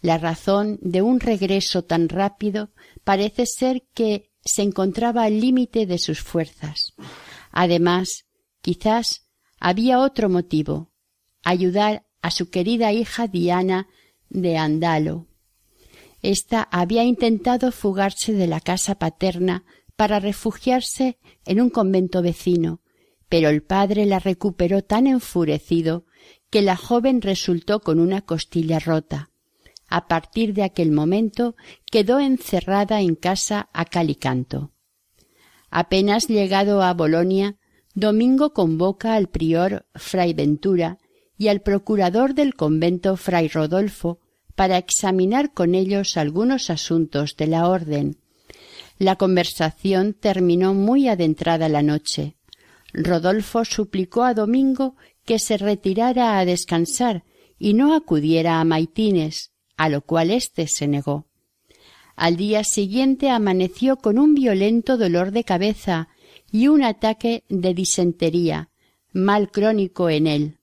La 0.00 0.16
razón 0.16 0.78
de 0.80 1.02
un 1.02 1.20
regreso 1.20 1.84
tan 1.84 2.08
rápido 2.08 2.70
parece 3.04 3.44
ser 3.44 3.82
que 3.92 4.30
se 4.42 4.62
encontraba 4.62 5.24
al 5.24 5.38
límite 5.38 5.84
de 5.84 5.98
sus 5.98 6.22
fuerzas. 6.22 6.94
Además, 7.50 8.24
quizás 8.62 9.26
había 9.60 9.98
otro 9.98 10.30
motivo 10.30 10.92
ayudar 11.44 12.06
a 12.22 12.30
su 12.30 12.48
querida 12.48 12.90
hija 12.94 13.26
Diana 13.26 13.86
de 14.32 14.56
Andalo. 14.56 15.26
Esta 16.22 16.62
había 16.70 17.04
intentado 17.04 17.72
fugarse 17.72 18.32
de 18.32 18.46
la 18.46 18.60
casa 18.60 18.94
paterna 18.96 19.64
para 19.96 20.20
refugiarse 20.20 21.18
en 21.44 21.60
un 21.60 21.70
convento 21.70 22.22
vecino, 22.22 22.80
pero 23.28 23.48
el 23.48 23.62
padre 23.62 24.06
la 24.06 24.18
recuperó 24.18 24.82
tan 24.82 25.06
enfurecido 25.06 26.06
que 26.50 26.62
la 26.62 26.76
joven 26.76 27.22
resultó 27.22 27.80
con 27.80 27.98
una 27.98 28.22
costilla 28.22 28.78
rota. 28.78 29.30
A 29.88 30.08
partir 30.08 30.54
de 30.54 30.62
aquel 30.62 30.92
momento 30.92 31.54
quedó 31.90 32.18
encerrada 32.20 33.00
en 33.00 33.14
casa 33.14 33.68
a 33.72 33.84
cal 33.84 34.10
y 34.10 34.14
canto. 34.14 34.72
Apenas 35.70 36.28
llegado 36.28 36.82
a 36.82 36.94
Bolonia, 36.94 37.56
Domingo 37.94 38.54
convoca 38.54 39.14
al 39.14 39.28
prior 39.28 39.86
Fray 39.94 40.32
Ventura 40.32 40.98
y 41.36 41.48
al 41.48 41.60
procurador 41.60 42.34
del 42.34 42.54
convento 42.54 43.16
fray 43.16 43.48
Rodolfo 43.48 44.21
para 44.54 44.78
examinar 44.78 45.52
con 45.52 45.74
ellos 45.74 46.16
algunos 46.16 46.70
asuntos 46.70 47.36
de 47.36 47.46
la 47.46 47.68
orden. 47.68 48.18
La 48.98 49.16
conversación 49.16 50.14
terminó 50.14 50.74
muy 50.74 51.08
adentrada 51.08 51.68
la 51.68 51.82
noche. 51.82 52.36
Rodolfo 52.92 53.64
suplicó 53.64 54.24
a 54.24 54.34
Domingo 54.34 54.96
que 55.24 55.38
se 55.38 55.56
retirara 55.56 56.38
a 56.38 56.44
descansar 56.44 57.24
y 57.58 57.74
no 57.74 57.94
acudiera 57.94 58.60
a 58.60 58.64
Maitines, 58.64 59.52
a 59.76 59.88
lo 59.88 60.02
cual 60.02 60.30
éste 60.30 60.66
se 60.66 60.86
negó. 60.86 61.26
Al 62.16 62.36
día 62.36 62.62
siguiente 62.64 63.30
amaneció 63.30 63.96
con 63.96 64.18
un 64.18 64.34
violento 64.34 64.98
dolor 64.98 65.32
de 65.32 65.44
cabeza 65.44 66.08
y 66.50 66.68
un 66.68 66.82
ataque 66.82 67.44
de 67.48 67.72
disentería, 67.72 68.68
mal 69.12 69.50
crónico 69.50 70.10
en 70.10 70.26
él. 70.26 70.58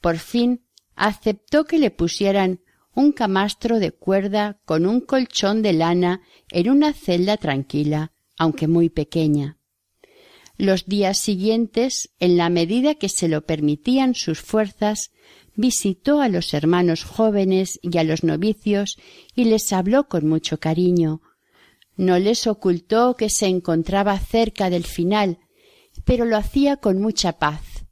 Por 0.00 0.18
fin 0.18 0.62
aceptó 0.94 1.64
que 1.64 1.78
le 1.78 1.90
pusieran 1.90 2.60
un 2.94 3.12
camastro 3.12 3.78
de 3.78 3.92
cuerda 3.92 4.60
con 4.64 4.86
un 4.86 5.00
colchón 5.00 5.62
de 5.62 5.72
lana 5.72 6.22
en 6.50 6.70
una 6.70 6.92
celda 6.92 7.36
tranquila, 7.36 8.12
aunque 8.36 8.68
muy 8.68 8.88
pequeña. 8.88 9.58
Los 10.56 10.86
días 10.86 11.18
siguientes, 11.18 12.10
en 12.18 12.36
la 12.36 12.50
medida 12.50 12.94
que 12.94 13.08
se 13.08 13.28
lo 13.28 13.46
permitían 13.46 14.14
sus 14.14 14.40
fuerzas, 14.40 15.10
visitó 15.54 16.20
a 16.20 16.28
los 16.28 16.52
hermanos 16.54 17.04
jóvenes 17.04 17.78
y 17.82 17.96
a 17.98 18.04
los 18.04 18.24
novicios 18.24 18.98
y 19.34 19.44
les 19.44 19.72
habló 19.72 20.08
con 20.08 20.26
mucho 20.26 20.58
cariño. 20.58 21.22
No 21.96 22.18
les 22.18 22.46
ocultó 22.46 23.14
que 23.14 23.30
se 23.30 23.46
encontraba 23.46 24.18
cerca 24.18 24.70
del 24.70 24.84
final, 24.84 25.38
pero 26.04 26.24
lo 26.24 26.36
hacía 26.36 26.76
con 26.76 27.00
mucha 27.00 27.38
paz, 27.38 27.86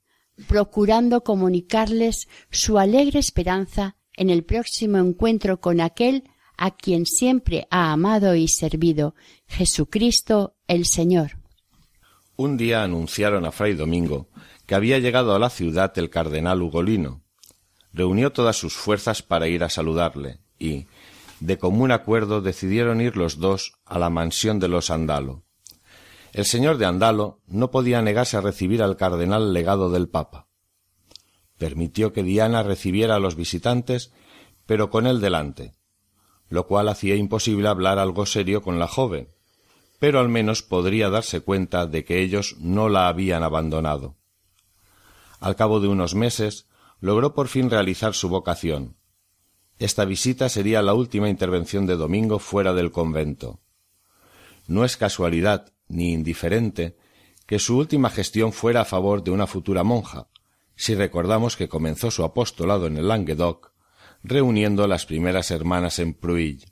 procurando 0.47 1.25
comunicarles 1.25 2.29
su 2.51 2.79
alegre 2.79 3.19
esperanza 3.19 3.98
en 4.19 4.31
el 4.31 4.45
próximo 4.45 4.99
encuentro 4.99 5.61
con 5.61 5.81
aquel 5.81 6.25
a 6.57 6.73
quien 6.73 7.07
siempre 7.07 7.67
ha 7.71 7.93
amado 7.93 8.35
y 8.35 8.49
servido, 8.49 9.15
Jesucristo 9.47 10.57
el 10.67 10.85
Señor. 10.87 11.39
Un 12.37 12.57
día 12.57 12.83
anunciaron 12.83 13.47
a 13.47 13.53
Fray 13.53 13.75
Domingo 13.75 14.29
que 14.67 14.75
había 14.75 14.99
llegado 14.99 15.35
a 15.35 15.39
la 15.39 15.51
ciudad 15.51 15.97
el 15.97 16.11
cardenal 16.11 16.61
Ugolino. 16.61 17.23
Reunió 17.93 18.33
todas 18.33 18.57
sus 18.57 18.75
fuerzas 18.75 19.23
para 19.23 19.49
ir 19.49 19.65
a 19.65 19.71
saludarle 19.71 20.41
y, 20.59 20.87
de 21.41 21.57
común 21.57 21.93
acuerdo, 21.93 22.43
decidieron 22.43 23.01
ir 23.01 23.17
los 23.17 23.39
dos 23.39 23.73
a 23.87 23.99
la 23.99 24.11
mansión 24.11 24.59
de 24.59 24.69
los 24.69 24.91
Andalo. 24.91 25.45
El 26.33 26.45
señor 26.45 26.77
de 26.77 26.87
Andalo 26.87 27.41
no 27.47 27.71
podía 27.71 28.03
negarse 28.03 28.37
a 28.37 28.41
recibir 28.41 28.83
al 28.83 28.97
cardenal 28.97 29.53
legado 29.53 29.91
del 29.91 30.09
Papa. 30.09 30.48
Permitió 31.59 32.13
que 32.13 32.23
Diana 32.23 32.63
recibiera 32.63 33.17
a 33.17 33.19
los 33.19 33.35
visitantes, 33.37 34.13
pero 34.65 34.91
con 34.91 35.07
él 35.07 35.21
delante, 35.21 35.75
lo 36.49 36.67
cual 36.67 36.89
hacía 36.89 37.17
imposible 37.17 37.69
hablar 37.69 37.99
algo 37.99 38.27
serio 38.27 38.63
con 38.63 38.79
la 38.79 38.87
joven, 38.87 39.29
pero 39.99 40.21
al 40.21 40.29
menos 40.29 40.63
podría 40.63 41.11
darse 41.11 41.41
cuenta 41.41 41.87
de 41.87 42.05
que 42.05 42.23
ellos 42.23 42.57
no 42.61 42.89
la 42.89 43.09
habían 43.09 43.43
abandonado. 43.43 44.17
Al 45.41 45.57
cabo 45.57 45.81
de 45.81 45.89
unos 45.89 46.15
meses, 46.15 46.69
logró 47.01 47.35
por 47.35 47.49
fin 47.49 47.71
realizar 47.71 48.15
su 48.15 48.29
vocación. 48.29 48.97
Esta 49.79 50.05
visita 50.05 50.49
sería 50.49 50.83
la 50.83 50.95
última 50.95 51.29
intervención 51.29 51.87
de 51.87 51.97
Domingo 51.97 52.39
fuera 52.39 52.73
del 52.73 52.91
convento. 52.91 53.61
No 54.67 54.85
es 54.85 54.97
casualidad 54.97 55.73
ni 55.89 56.13
indiferente 56.13 56.97
que 57.47 57.59
su 57.59 57.79
última 57.79 58.11
gestión 58.11 58.53
fuera 58.53 58.83
a 58.83 58.85
favor 58.85 59.23
de 59.23 59.31
una 59.31 59.47
futura 59.47 59.85
monja, 59.85 60.29
si 60.79 60.95
recordamos 60.95 61.57
que 61.57 61.69
comenzó 61.69 62.13
su 62.13 62.23
apostolado 62.23 62.87
en 62.87 62.97
el 62.97 63.09
Languedoc, 63.09 63.73
reuniendo 64.23 64.87
las 64.87 65.07
primeras 65.07 65.51
hermanas 65.51 65.99
en 65.99 66.15
Pruille. 66.15 66.67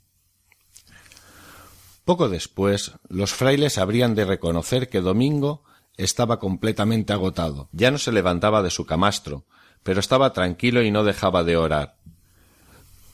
Poco 2.05 2.29
después, 2.29 2.93
los 3.09 3.33
frailes 3.33 3.77
habrían 3.77 4.15
de 4.15 4.23
reconocer 4.23 4.87
que 4.87 5.01
Domingo 5.01 5.65
estaba 5.97 6.39
completamente 6.39 7.11
agotado. 7.11 7.67
Ya 7.73 7.91
no 7.91 7.97
se 7.97 8.13
levantaba 8.13 8.63
de 8.63 8.69
su 8.69 8.85
camastro, 8.85 9.45
pero 9.83 9.99
estaba 9.99 10.31
tranquilo 10.31 10.81
y 10.83 10.89
no 10.89 11.03
dejaba 11.03 11.43
de 11.43 11.57
orar. 11.57 11.97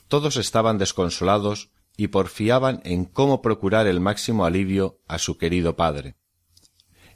Todos 0.06 0.36
estaban 0.36 0.78
desconsolados 0.78 1.70
y 1.96 2.08
porfiaban 2.08 2.80
en 2.84 3.04
cómo 3.04 3.42
procurar 3.42 3.88
el 3.88 3.98
máximo 3.98 4.44
alivio 4.44 5.00
a 5.08 5.18
su 5.18 5.38
querido 5.38 5.74
padre. 5.74 6.14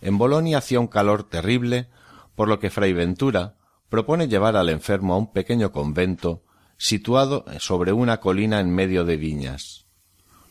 En 0.00 0.18
Bolonia 0.18 0.58
hacía 0.58 0.80
un 0.80 0.88
calor 0.88 1.28
terrible, 1.28 1.88
por 2.34 2.48
lo 2.48 2.58
que 2.58 2.70
Fray 2.70 2.92
Ventura 2.92 3.57
propone 3.88 4.28
llevar 4.28 4.56
al 4.56 4.68
enfermo 4.68 5.14
a 5.14 5.18
un 5.18 5.32
pequeño 5.32 5.72
convento 5.72 6.44
situado 6.76 7.44
sobre 7.58 7.92
una 7.92 8.20
colina 8.20 8.60
en 8.60 8.70
medio 8.70 9.04
de 9.04 9.16
viñas. 9.16 9.86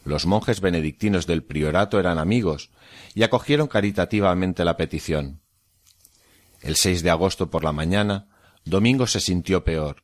Los 0.04 0.26
monjes 0.26 0.62
benedictinos 0.62 1.28
del 1.28 1.44
priorato 1.44 2.00
eran 2.00 2.18
amigos 2.18 2.72
y 3.14 3.24
acogieron 3.24 3.68
caritativamente 3.68 4.64
la 4.64 4.78
petición. 4.78 5.42
El 6.62 6.76
6 6.76 7.04
de 7.04 7.10
agosto 7.10 7.50
por 7.50 7.64
la 7.64 7.72
mañana, 7.72 8.30
Domingo 8.66 9.08
se 9.08 9.20
sintió 9.20 9.64
peor. 9.64 10.04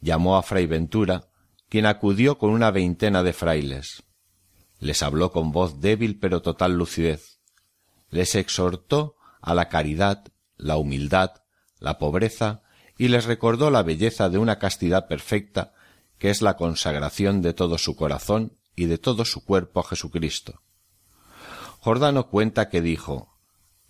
Llamó 0.00 0.36
a 0.36 0.42
Fray 0.42 0.66
Ventura, 0.66 1.28
quien 1.68 1.86
acudió 1.86 2.38
con 2.38 2.50
una 2.50 2.70
veintena 2.70 3.22
de 3.22 3.32
frailes. 3.32 4.04
Les 4.80 5.02
habló 5.02 5.32
con 5.32 5.52
voz 5.52 5.80
débil 5.80 6.18
pero 6.18 6.40
total 6.40 6.74
lucidez. 6.74 7.40
Les 8.10 8.34
exhortó 8.34 9.16
a 9.40 9.54
la 9.54 9.68
caridad, 9.68 10.24
la 10.56 10.76
humildad, 10.76 11.42
la 11.80 11.98
pobreza 11.98 12.62
y 12.96 13.08
les 13.08 13.24
recordó 13.24 13.70
la 13.70 13.82
belleza 13.82 14.28
de 14.28 14.38
una 14.38 14.58
castidad 14.58 15.06
perfecta 15.06 15.72
que 16.18 16.30
es 16.30 16.42
la 16.42 16.56
consagración 16.56 17.42
de 17.42 17.54
todo 17.54 17.78
su 17.78 17.94
corazón 17.96 18.52
y 18.74 18.86
de 18.86 18.98
todo 18.98 19.24
su 19.24 19.44
cuerpo 19.44 19.80
a 19.80 19.84
Jesucristo. 19.84 20.60
Jordano 21.80 22.28
cuenta 22.28 22.68
que 22.68 22.80
dijo 22.80 23.32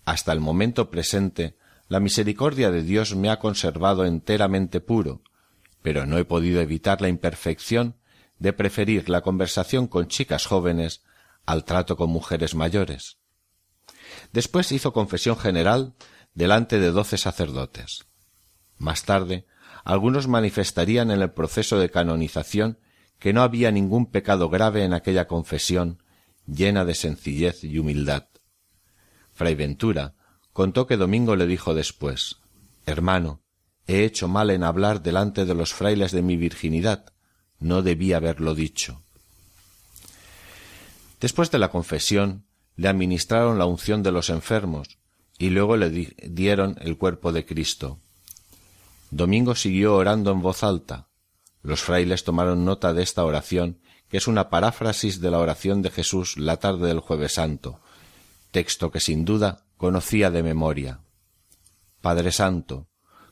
Hasta 0.05 0.31
el 0.31 0.39
momento 0.39 0.89
presente 0.89 1.57
la 1.87 1.99
misericordia 1.99 2.69
de 2.69 2.83
Dios 2.83 3.15
me 3.15 3.31
ha 3.31 3.39
conservado 3.39 4.05
enteramente 4.05 4.79
puro, 4.79 5.21
pero 5.81 6.05
no 6.05 6.19
he 6.19 6.25
podido 6.25 6.61
evitar 6.61 7.01
la 7.01 7.09
imperfección 7.09 7.95
de 8.37 8.53
preferir 8.53 9.09
la 9.09 9.21
conversación 9.21 9.87
con 9.87 10.07
chicas 10.07 10.45
jóvenes 10.45 11.03
al 11.45 11.65
trato 11.65 11.97
con 11.97 12.11
mujeres 12.11 12.53
mayores. 12.53 13.17
Después 14.31 14.71
hizo 14.71 14.93
confesión 14.93 15.35
general 15.37 15.95
delante 16.39 16.79
de 16.79 16.91
doce 16.91 17.17
sacerdotes. 17.17 18.05
Más 18.77 19.03
tarde, 19.03 19.45
algunos 19.83 20.29
manifestarían 20.29 21.11
en 21.11 21.21
el 21.21 21.31
proceso 21.31 21.77
de 21.77 21.89
canonización 21.89 22.79
que 23.19 23.33
no 23.33 23.41
había 23.41 23.73
ningún 23.73 24.05
pecado 24.05 24.47
grave 24.47 24.85
en 24.85 24.93
aquella 24.93 25.27
confesión 25.27 26.01
llena 26.47 26.85
de 26.85 26.95
sencillez 26.95 27.65
y 27.65 27.77
humildad. 27.77 28.29
Fray 29.33 29.55
Ventura 29.55 30.15
contó 30.53 30.87
que 30.87 30.95
Domingo 30.95 31.35
le 31.35 31.45
dijo 31.45 31.73
después 31.73 32.37
Hermano, 32.85 33.41
he 33.85 34.05
hecho 34.05 34.29
mal 34.29 34.49
en 34.49 34.63
hablar 34.63 35.01
delante 35.01 35.43
de 35.43 35.55
los 35.55 35.73
frailes 35.73 36.13
de 36.13 36.21
mi 36.21 36.37
virginidad, 36.37 37.11
no 37.59 37.81
debí 37.81 38.13
haberlo 38.13 38.55
dicho. 38.55 39.01
Después 41.19 41.51
de 41.51 41.59
la 41.59 41.69
confesión, 41.69 42.45
le 42.77 42.87
administraron 42.87 43.57
la 43.57 43.65
unción 43.65 44.03
de 44.03 44.13
los 44.13 44.29
enfermos 44.29 44.98
y 45.39 45.49
luego 45.49 45.77
le 45.77 45.89
dieron 45.89 46.77
el 46.81 46.97
cuerpo 46.97 47.31
de 47.31 47.45
Cristo. 47.45 47.97
Domingo 49.09 49.55
siguió 49.55 49.95
orando 49.95 50.31
en 50.31 50.41
voz 50.41 50.63
alta, 50.63 51.07
los 51.63 51.81
frailes 51.81 52.23
tomaron 52.23 52.65
nota 52.65 52.93
de 52.93 53.01
esta 53.01 53.23
oración, 53.25 53.79
que 54.09 54.17
es 54.17 54.27
una 54.27 54.49
paráfrasis 54.49 55.21
de 55.21 55.31
la 55.31 55.39
oración 55.39 55.81
de 55.81 55.91
Jesús 55.91 56.37
la 56.37 56.57
tarde 56.57 56.87
del 56.87 56.99
jueves 56.99 57.33
santo, 57.33 57.79
texto 58.51 58.91
que 58.91 58.99
sin 58.99 59.25
duda 59.25 59.65
conocía 59.77 60.29
de 60.29 60.43
memoria. 60.43 60.99
Padre 62.01 62.31
Santo, 62.31 62.87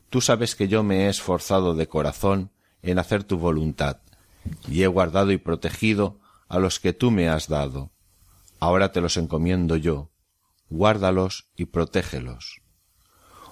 tú 0.10 0.22
sabes 0.22 0.56
que 0.56 0.68
yo 0.68 0.84
me 0.84 1.06
he 1.06 1.10
esforzado 1.10 1.76
de 1.76 1.88
corazón 1.88 2.52
en 2.82 3.00
hacer 3.00 3.24
tu 3.24 3.38
voluntad, 3.38 3.98
y 4.68 4.84
he 4.84 4.88
guardado 4.88 5.32
y 5.32 5.38
protegido 5.38 6.20
a 6.48 6.60
los 6.60 6.80
que 6.80 6.94
tú 6.94 7.12
me 7.12 7.28
has 7.28 7.48
dado. 7.48 7.92
Ahora 8.60 8.92
te 8.92 9.02
los 9.02 9.18
encomiendo 9.18 9.76
yo, 9.76 10.10
guárdalos 10.70 11.50
y 11.56 11.66
protégelos. 11.66 12.62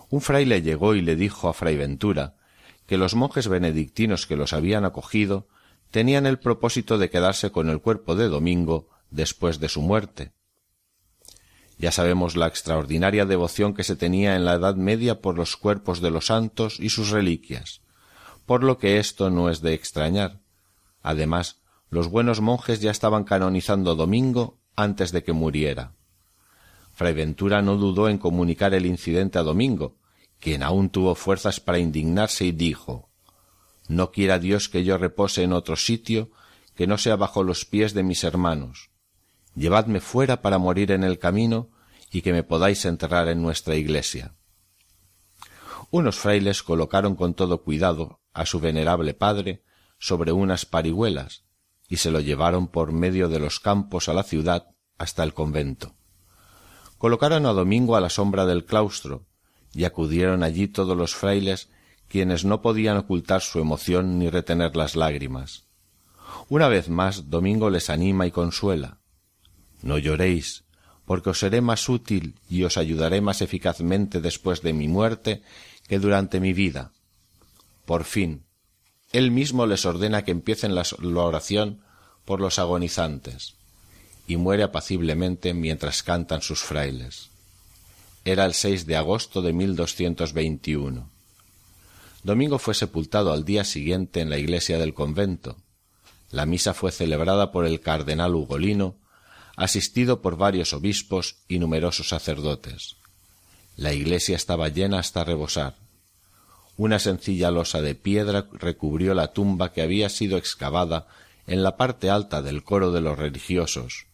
Un 0.09 0.21
fraile 0.21 0.61
llegó 0.61 0.95
y 0.95 1.01
le 1.01 1.15
dijo 1.15 1.49
a 1.49 1.53
Fray 1.53 1.77
Ventura 1.77 2.35
que 2.85 2.97
los 2.97 3.15
monjes 3.15 3.47
benedictinos 3.47 4.27
que 4.27 4.35
los 4.35 4.53
habían 4.53 4.85
acogido 4.85 5.47
tenían 5.91 6.25
el 6.25 6.39
propósito 6.39 6.97
de 6.97 7.09
quedarse 7.09 7.51
con 7.51 7.69
el 7.69 7.81
cuerpo 7.81 8.15
de 8.15 8.27
Domingo 8.27 8.89
después 9.09 9.59
de 9.59 9.69
su 9.69 9.81
muerte. 9.81 10.33
Ya 11.77 11.91
sabemos 11.91 12.35
la 12.35 12.47
extraordinaria 12.47 13.25
devoción 13.25 13.73
que 13.73 13.83
se 13.83 13.95
tenía 13.95 14.35
en 14.35 14.45
la 14.45 14.53
Edad 14.53 14.75
Media 14.75 15.21
por 15.21 15.35
los 15.35 15.57
cuerpos 15.57 16.01
de 16.01 16.11
los 16.11 16.27
santos 16.27 16.79
y 16.79 16.89
sus 16.89 17.09
reliquias, 17.09 17.81
por 18.45 18.63
lo 18.63 18.77
que 18.77 18.99
esto 18.99 19.29
no 19.29 19.49
es 19.49 19.61
de 19.61 19.73
extrañar. 19.73 20.39
Además, 21.01 21.61
los 21.89 22.07
buenos 22.07 22.41
monjes 22.41 22.79
ya 22.79 22.91
estaban 22.91 23.23
canonizando 23.23 23.95
Domingo 23.95 24.59
antes 24.75 25.11
de 25.11 25.23
que 25.23 25.33
muriera. 25.33 25.93
Fray 26.95 27.13
Ventura 27.13 27.61
no 27.61 27.75
dudó 27.75 28.07
en 28.07 28.17
comunicar 28.17 28.73
el 28.73 28.85
incidente 28.85 29.37
a 29.37 29.43
Domingo, 29.43 29.97
quien 30.39 30.63
aún 30.63 30.89
tuvo 30.89 31.13
fuerzas 31.13 31.59
para 31.59 31.77
indignarse 31.77 32.45
y 32.45 32.53
dijo 32.53 33.09
No 33.89 34.11
quiera 34.11 34.39
Dios 34.39 34.69
que 34.69 34.85
yo 34.85 34.97
repose 34.97 35.43
en 35.43 35.51
otro 35.51 35.75
sitio 35.75 36.31
que 36.73 36.87
no 36.87 36.97
sea 36.97 37.17
bajo 37.17 37.43
los 37.43 37.65
pies 37.65 37.93
de 37.93 38.03
mis 38.03 38.23
hermanos. 38.23 38.91
Llevadme 39.55 39.99
fuera 39.99 40.41
para 40.41 40.57
morir 40.57 40.91
en 40.91 41.03
el 41.03 41.19
camino 41.19 41.69
y 42.11 42.21
que 42.21 42.31
me 42.31 42.43
podáis 42.43 42.85
enterrar 42.85 43.27
en 43.27 43.41
nuestra 43.41 43.75
iglesia. 43.75 44.33
Unos 45.91 46.17
frailes 46.17 46.63
colocaron 46.63 47.15
con 47.15 47.33
todo 47.33 47.61
cuidado 47.61 48.21
a 48.33 48.45
su 48.45 48.61
venerable 48.61 49.13
padre 49.13 49.63
sobre 49.99 50.31
unas 50.31 50.65
parihuelas 50.65 51.43
y 51.89 51.97
se 51.97 52.09
lo 52.09 52.21
llevaron 52.21 52.67
por 52.69 52.93
medio 52.93 53.27
de 53.27 53.39
los 53.39 53.59
campos 53.59 54.07
a 54.07 54.13
la 54.13 54.23
ciudad 54.23 54.69
hasta 54.97 55.23
el 55.23 55.33
convento. 55.33 55.93
Colocaron 57.05 57.45
a 57.45 57.53
Domingo 57.53 57.95
a 57.95 58.01
la 58.01 58.09
sombra 58.09 58.47
del 58.47 58.65
claustro 58.65 59.27
y 59.75 59.83
acudieron 59.83 60.41
allí 60.41 60.67
todos 60.67 60.97
los 60.97 61.13
frailes 61.13 61.69
quienes 62.07 62.45
no 62.45 62.63
podían 62.63 62.97
ocultar 62.97 63.41
su 63.41 63.59
emoción 63.59 64.17
ni 64.17 64.31
retener 64.31 64.75
las 64.75 64.95
lágrimas. 64.95 65.67
Una 66.49 66.67
vez 66.67 66.89
más 66.89 67.29
Domingo 67.29 67.69
les 67.69 67.91
anima 67.91 68.25
y 68.25 68.31
consuela. 68.31 68.97
No 69.83 69.99
lloréis, 69.99 70.63
porque 71.05 71.29
os 71.29 71.37
seré 71.37 71.61
más 71.61 71.89
útil 71.89 72.39
y 72.49 72.63
os 72.63 72.75
ayudaré 72.75 73.21
más 73.21 73.43
eficazmente 73.43 74.19
después 74.19 74.63
de 74.63 74.73
mi 74.73 74.87
muerte 74.87 75.43
que 75.87 75.99
durante 75.99 76.39
mi 76.39 76.53
vida. 76.53 76.91
Por 77.85 78.03
fin, 78.03 78.47
él 79.11 79.29
mismo 79.29 79.67
les 79.67 79.85
ordena 79.85 80.23
que 80.23 80.31
empiecen 80.31 80.73
la, 80.73 80.83
oración 81.17 81.81
por 82.25 82.41
los 82.41 82.57
agonizantes, 82.57 83.54
y 84.27 84.37
muere 84.37 84.63
apaciblemente 84.63 85.53
mientras 85.53 86.03
cantan 86.03 86.41
sus 86.41 86.61
frailes. 86.61 87.29
Era 88.23 88.45
el 88.45 88.53
6 88.53 88.85
de 88.87 88.95
agosto 88.95 89.41
de 89.41 89.53
1221. 89.53 91.09
Domingo 92.23 92.57
fue 92.57 92.73
sepultado 92.73 93.31
al 93.31 93.45
día 93.45 93.63
siguiente 93.63 94.21
en 94.21 94.31
la 94.31 94.39
iglesia 94.39 94.79
del 94.79 94.95
convento. 94.95 95.57
La 96.31 96.47
misa 96.47 96.73
fue 96.73 96.91
celebrada 96.91 97.51
por 97.51 97.67
el 97.67 97.81
cardenal 97.81 98.33
Ugolino, 98.33 98.95
asistido 99.55 100.21
por 100.21 100.35
varios 100.35 100.73
obispos 100.73 101.37
y 101.47 101.59
numerosos 101.59 102.09
sacerdotes. 102.09 102.95
La 103.77 103.93
iglesia 103.93 104.35
estaba 104.35 104.69
llena 104.69 104.99
hasta 104.99 105.23
rebosar. 105.23 105.75
Una 106.77 106.99
sencilla 106.99 107.51
losa 107.51 107.81
de 107.81 107.93
piedra 107.93 108.47
recubrió 108.53 109.13
la 109.13 109.31
tumba 109.31 109.71
que 109.71 109.81
había 109.81 110.09
sido 110.09 110.37
excavada 110.37 111.07
en 111.47 111.61
la 111.61 111.77
parte 111.77 112.09
alta 112.09 112.41
del 112.41 112.63
coro 112.63 112.91
de 112.91 113.01
los 113.01 113.17
religiosos, 113.17 114.07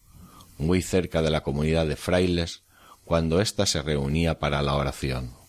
muy 0.58 0.82
cerca 0.82 1.22
de 1.22 1.30
la 1.30 1.42
comunidad 1.42 1.86
de 1.86 1.96
frailes, 1.96 2.62
cuando 3.04 3.40
ésta 3.40 3.66
se 3.66 3.82
reunía 3.82 4.38
para 4.38 4.62
la 4.62 4.74
oración. 4.74 5.41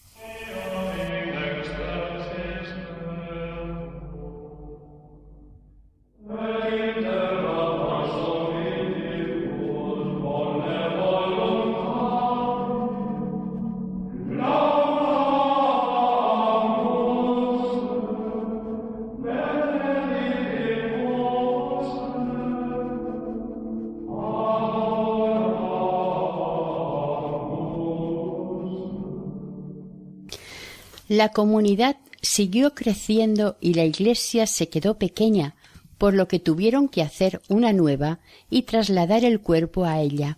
La 31.24 31.30
comunidad 31.30 31.96
siguió 32.22 32.76
creciendo 32.76 33.56
y 33.62 33.76
la 33.76 33.86
iglesia 33.86 34.46
se 34.46 34.68
quedó 34.68 34.98
pequeña, 34.98 35.56
por 35.98 36.14
lo 36.14 36.28
que 36.28 36.38
tuvieron 36.38 36.90
que 36.90 37.02
hacer 37.02 37.42
una 37.48 37.72
nueva 37.72 38.20
y 38.50 38.64
trasladar 38.64 39.24
el 39.24 39.40
cuerpo 39.40 39.86
a 39.86 40.02
ella. 40.02 40.38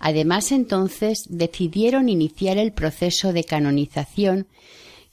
Además, 0.00 0.50
entonces 0.50 1.26
decidieron 1.28 2.08
iniciar 2.08 2.58
el 2.58 2.72
proceso 2.72 3.32
de 3.32 3.44
canonización 3.44 4.48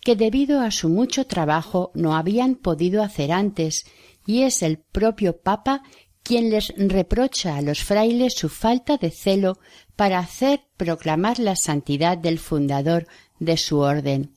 que 0.02 0.16
debido 0.16 0.60
a 0.62 0.72
su 0.72 0.90
mucho 0.90 1.28
trabajo 1.28 1.92
no 1.94 2.16
habían 2.16 2.56
podido 2.56 3.04
hacer 3.04 3.32
antes, 3.32 3.86
y 4.26 4.42
es 4.42 4.64
el 4.64 4.80
propio 4.80 5.38
Papa 5.38 5.84
quien 6.24 6.50
les 6.50 6.74
reprocha 6.76 7.58
a 7.58 7.62
los 7.62 7.84
frailes 7.84 8.34
su 8.34 8.50
falta 8.50 8.98
de 8.98 9.12
celo 9.12 9.60
para 9.96 10.18
hacer 10.18 10.62
proclamar 10.78 11.38
la 11.38 11.56
santidad 11.56 12.18
del 12.18 12.40
fundador 12.40 13.06
de 13.38 13.58
su 13.58 13.78
orden. 13.78 14.35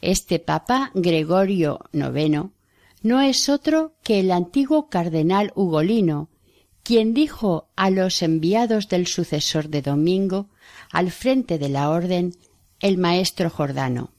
Este 0.00 0.38
Papa 0.38 0.90
Gregorio 0.94 1.80
IX 1.92 2.50
no 3.02 3.20
es 3.20 3.48
otro 3.48 3.92
que 4.02 4.20
el 4.20 4.30
antiguo 4.30 4.88
cardenal 4.88 5.52
Ugolino, 5.54 6.30
quien 6.82 7.14
dijo 7.14 7.68
a 7.76 7.90
los 7.90 8.22
enviados 8.22 8.88
del 8.88 9.06
sucesor 9.06 9.68
de 9.68 9.82
Domingo, 9.82 10.48
al 10.90 11.10
frente 11.10 11.58
de 11.58 11.68
la 11.68 11.90
orden, 11.90 12.34
el 12.80 12.98
maestro 12.98 13.50
Jordano. 13.50 14.10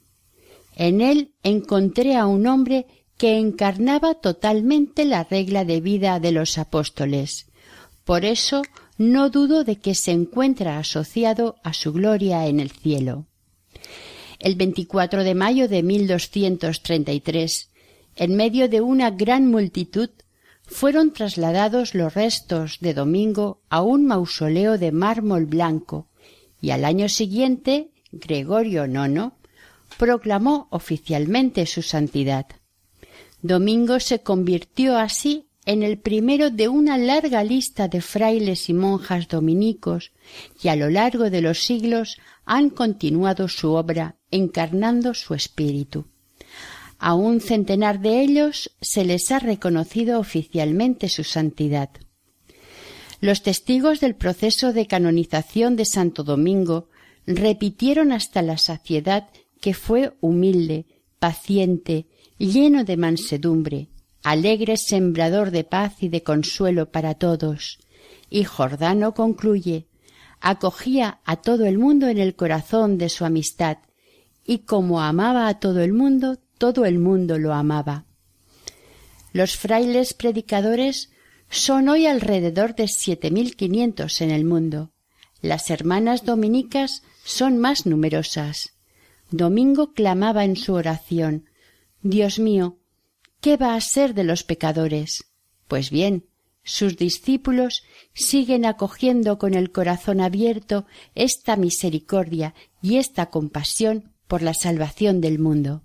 En 0.75 1.01
él 1.01 1.33
encontré 1.43 2.15
a 2.15 2.25
un 2.25 2.47
hombre 2.47 2.85
que 3.17 3.37
encarnaba 3.37 4.15
totalmente 4.15 5.05
la 5.05 5.23
regla 5.23 5.65
de 5.65 5.81
vida 5.81 6.19
de 6.19 6.31
los 6.31 6.57
apóstoles. 6.57 7.47
Por 8.03 8.25
eso 8.25 8.61
no 8.97 9.29
dudo 9.29 9.63
de 9.63 9.77
que 9.77 9.95
se 9.95 10.11
encuentra 10.11 10.77
asociado 10.77 11.55
a 11.63 11.73
su 11.73 11.93
gloria 11.93 12.47
en 12.47 12.59
el 12.59 12.71
cielo 12.71 13.25
el 14.45 14.55
24 14.57 15.23
de 15.23 15.33
mayo 15.33 15.67
de 15.67 15.81
1233, 15.81 17.71
en 18.15 18.35
medio 18.35 18.69
de 18.69 18.79
una 18.79 19.09
gran 19.09 19.47
multitud, 19.47 20.11
fueron 20.67 21.13
trasladados 21.13 21.95
los 21.95 22.13
restos 22.13 22.77
de 22.79 22.93
Domingo 22.93 23.61
a 23.69 23.81
un 23.81 24.05
mausoleo 24.05 24.77
de 24.77 24.91
mármol 24.91 25.47
blanco, 25.47 26.09
y 26.61 26.69
al 26.69 26.85
año 26.85 27.09
siguiente 27.09 27.89
Gregorio 28.11 28.85
IX 28.85 29.31
proclamó 29.97 30.67
oficialmente 30.69 31.65
su 31.65 31.81
santidad. 31.81 32.45
Domingo 33.41 33.99
se 33.99 34.19
convirtió 34.19 34.95
así 34.95 35.47
en 35.65 35.81
el 35.81 35.97
primero 35.97 36.51
de 36.51 36.67
una 36.67 36.99
larga 36.99 37.43
lista 37.43 37.87
de 37.87 37.99
frailes 37.99 38.69
y 38.69 38.73
monjas 38.75 39.27
dominicos, 39.27 40.11
y 40.61 40.67
a 40.67 40.75
lo 40.75 40.91
largo 40.91 41.31
de 41.31 41.41
los 41.41 41.65
siglos 41.65 42.17
han 42.45 42.69
continuado 42.69 43.47
su 43.47 43.71
obra 43.71 44.17
encarnando 44.35 45.13
su 45.13 45.33
espíritu. 45.33 46.05
A 46.97 47.13
un 47.13 47.41
centenar 47.41 47.99
de 47.99 48.21
ellos 48.21 48.71
se 48.81 49.05
les 49.05 49.31
ha 49.31 49.39
reconocido 49.39 50.19
oficialmente 50.19 51.09
su 51.09 51.23
santidad. 51.23 51.89
Los 53.21 53.43
testigos 53.43 53.99
del 53.99 54.15
proceso 54.15 54.73
de 54.73 54.87
canonización 54.87 55.75
de 55.75 55.85
Santo 55.85 56.23
Domingo 56.23 56.89
repitieron 57.25 58.11
hasta 58.11 58.41
la 58.41 58.57
saciedad 58.57 59.29
que 59.61 59.73
fue 59.73 60.13
humilde, 60.21 60.85
paciente, 61.19 62.07
lleno 62.37 62.83
de 62.83 62.97
mansedumbre, 62.97 63.89
alegre 64.23 64.77
sembrador 64.77 65.51
de 65.51 65.63
paz 65.63 66.03
y 66.03 66.09
de 66.09 66.23
consuelo 66.23 66.91
para 66.91 67.15
todos. 67.15 67.79
Y 68.29 68.43
Jordano 68.43 69.13
concluye 69.13 69.87
acogía 70.45 71.19
a 71.25 71.37
todo 71.37 71.65
el 71.65 71.79
mundo 71.79 72.07
en 72.07 72.19
el 72.19 72.35
corazón 72.35 72.99
de 72.99 73.09
su 73.09 73.25
amistad, 73.25 73.79
y 74.45 74.59
como 74.59 75.01
amaba 75.01 75.47
a 75.47 75.59
todo 75.59 75.81
el 75.81 75.93
mundo, 75.93 76.37
todo 76.57 76.85
el 76.85 76.99
mundo 76.99 77.39
lo 77.39 77.53
amaba. 77.53 78.05
Los 79.33 79.57
frailes 79.57 80.13
predicadores 80.13 81.09
son 81.49 81.89
hoy 81.89 82.05
alrededor 82.05 82.75
de 82.75 82.87
siete 82.87 83.31
mil 83.31 83.55
quinientos 83.55 84.21
en 84.21 84.31
el 84.31 84.45
mundo. 84.45 84.91
Las 85.41 85.69
hermanas 85.69 86.25
dominicas 86.25 87.03
son 87.23 87.57
más 87.57 87.85
numerosas. 87.85 88.73
Domingo 89.31 89.93
clamaba 89.93 90.45
en 90.45 90.55
su 90.55 90.73
oración 90.73 91.49
Dios 92.01 92.37
mío, 92.37 92.77
¿qué 93.41 93.57
va 93.57 93.73
a 93.73 93.81
ser 93.81 94.13
de 94.13 94.23
los 94.23 94.43
pecadores? 94.43 95.25
Pues 95.67 95.89
bien, 95.89 96.27
sus 96.63 96.97
discípulos 96.97 97.83
siguen 98.13 98.63
acogiendo 98.63 99.39
con 99.39 99.55
el 99.55 99.71
corazón 99.71 100.21
abierto 100.21 100.85
esta 101.15 101.55
misericordia 101.55 102.53
y 102.81 102.97
esta 102.97 103.31
compasión 103.31 104.14
por 104.27 104.41
la 104.41 104.53
salvación 104.53 105.21
del 105.21 105.39
mundo. 105.39 105.83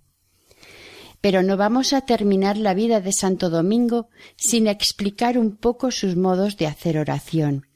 Pero 1.20 1.42
no 1.42 1.56
vamos 1.56 1.92
a 1.92 2.02
terminar 2.02 2.56
la 2.56 2.74
vida 2.74 3.00
de 3.00 3.12
Santo 3.12 3.50
Domingo 3.50 4.08
sin 4.36 4.66
explicar 4.66 5.38
un 5.38 5.56
poco 5.56 5.90
sus 5.90 6.16
modos 6.16 6.56
de 6.56 6.66
hacer 6.66 6.98
oración. 6.98 7.66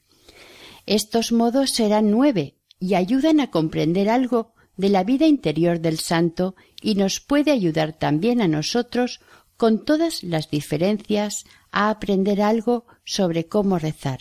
Estos 0.87 1.33
modos 1.33 1.71
serán 1.71 2.11
nueve 2.11 2.57
y 2.79 2.95
ayudan 2.95 3.41
a 3.41 3.51
comprender 3.51 4.09
algo 4.09 4.55
de 4.77 4.89
la 4.89 5.05
vida 5.05 5.27
interior 5.27 5.81
del 5.81 5.99
santo 5.99 6.57
y 6.83 6.95
nos 6.95 7.21
puede 7.21 7.51
ayudar 7.51 7.93
también 7.93 8.41
a 8.41 8.49
nosotros 8.49 9.21
con 9.57 9.85
todas 9.85 10.23
las 10.23 10.51
diferencias 10.51 11.45
a 11.71 11.91
aprender 11.91 12.43
algo 12.43 12.87
sobre 13.05 13.47
cómo 13.47 13.79
rezar. 13.79 14.21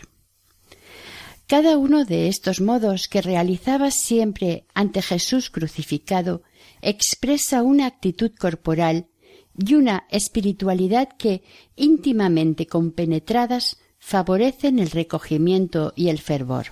Cada 1.48 1.78
uno 1.78 2.06
de 2.06 2.28
estos 2.28 2.62
modos 2.62 3.08
que 3.08 3.22
realizaba 3.22 3.91
siempre 3.91 4.66
ante 4.74 5.02
Jesús 5.02 5.50
crucificado 5.50 6.41
expresa 6.82 7.62
una 7.62 7.86
actitud 7.86 8.32
corporal 8.38 9.08
y 9.58 9.76
una 9.76 10.08
espiritualidad 10.10 11.10
que, 11.18 11.44
íntimamente 11.76 12.66
compenetradas, 12.66 13.78
favorecen 14.00 14.80
el 14.80 14.89
recogimiento 14.89 15.94
y 15.96 16.10
el 16.10 16.20
fervor. 16.20 16.68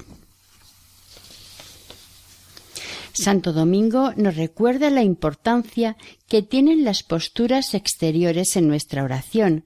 Santo 3.13 3.53
Domingo 3.53 4.13
nos 4.15 4.35
recuerda 4.35 4.89
la 4.89 5.03
importancia 5.03 5.97
que 6.27 6.41
tienen 6.41 6.83
las 6.83 7.03
posturas 7.03 7.73
exteriores 7.73 8.55
en 8.55 8.67
nuestra 8.67 9.03
oración. 9.03 9.65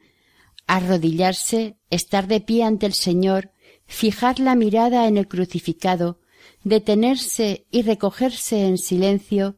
Arrodillarse, 0.67 1.77
estar 1.91 2.27
de 2.27 2.41
pie 2.41 2.63
ante 2.63 2.87
el 2.87 2.93
Señor, 2.93 3.51
fijar 3.87 4.39
la 4.39 4.55
mirada 4.55 5.07
en 5.07 5.17
el 5.17 5.27
crucificado, 5.27 6.19
detenerse 6.63 7.65
y 7.71 7.81
recogerse 7.81 8.65
en 8.65 8.77
silencio, 8.77 9.55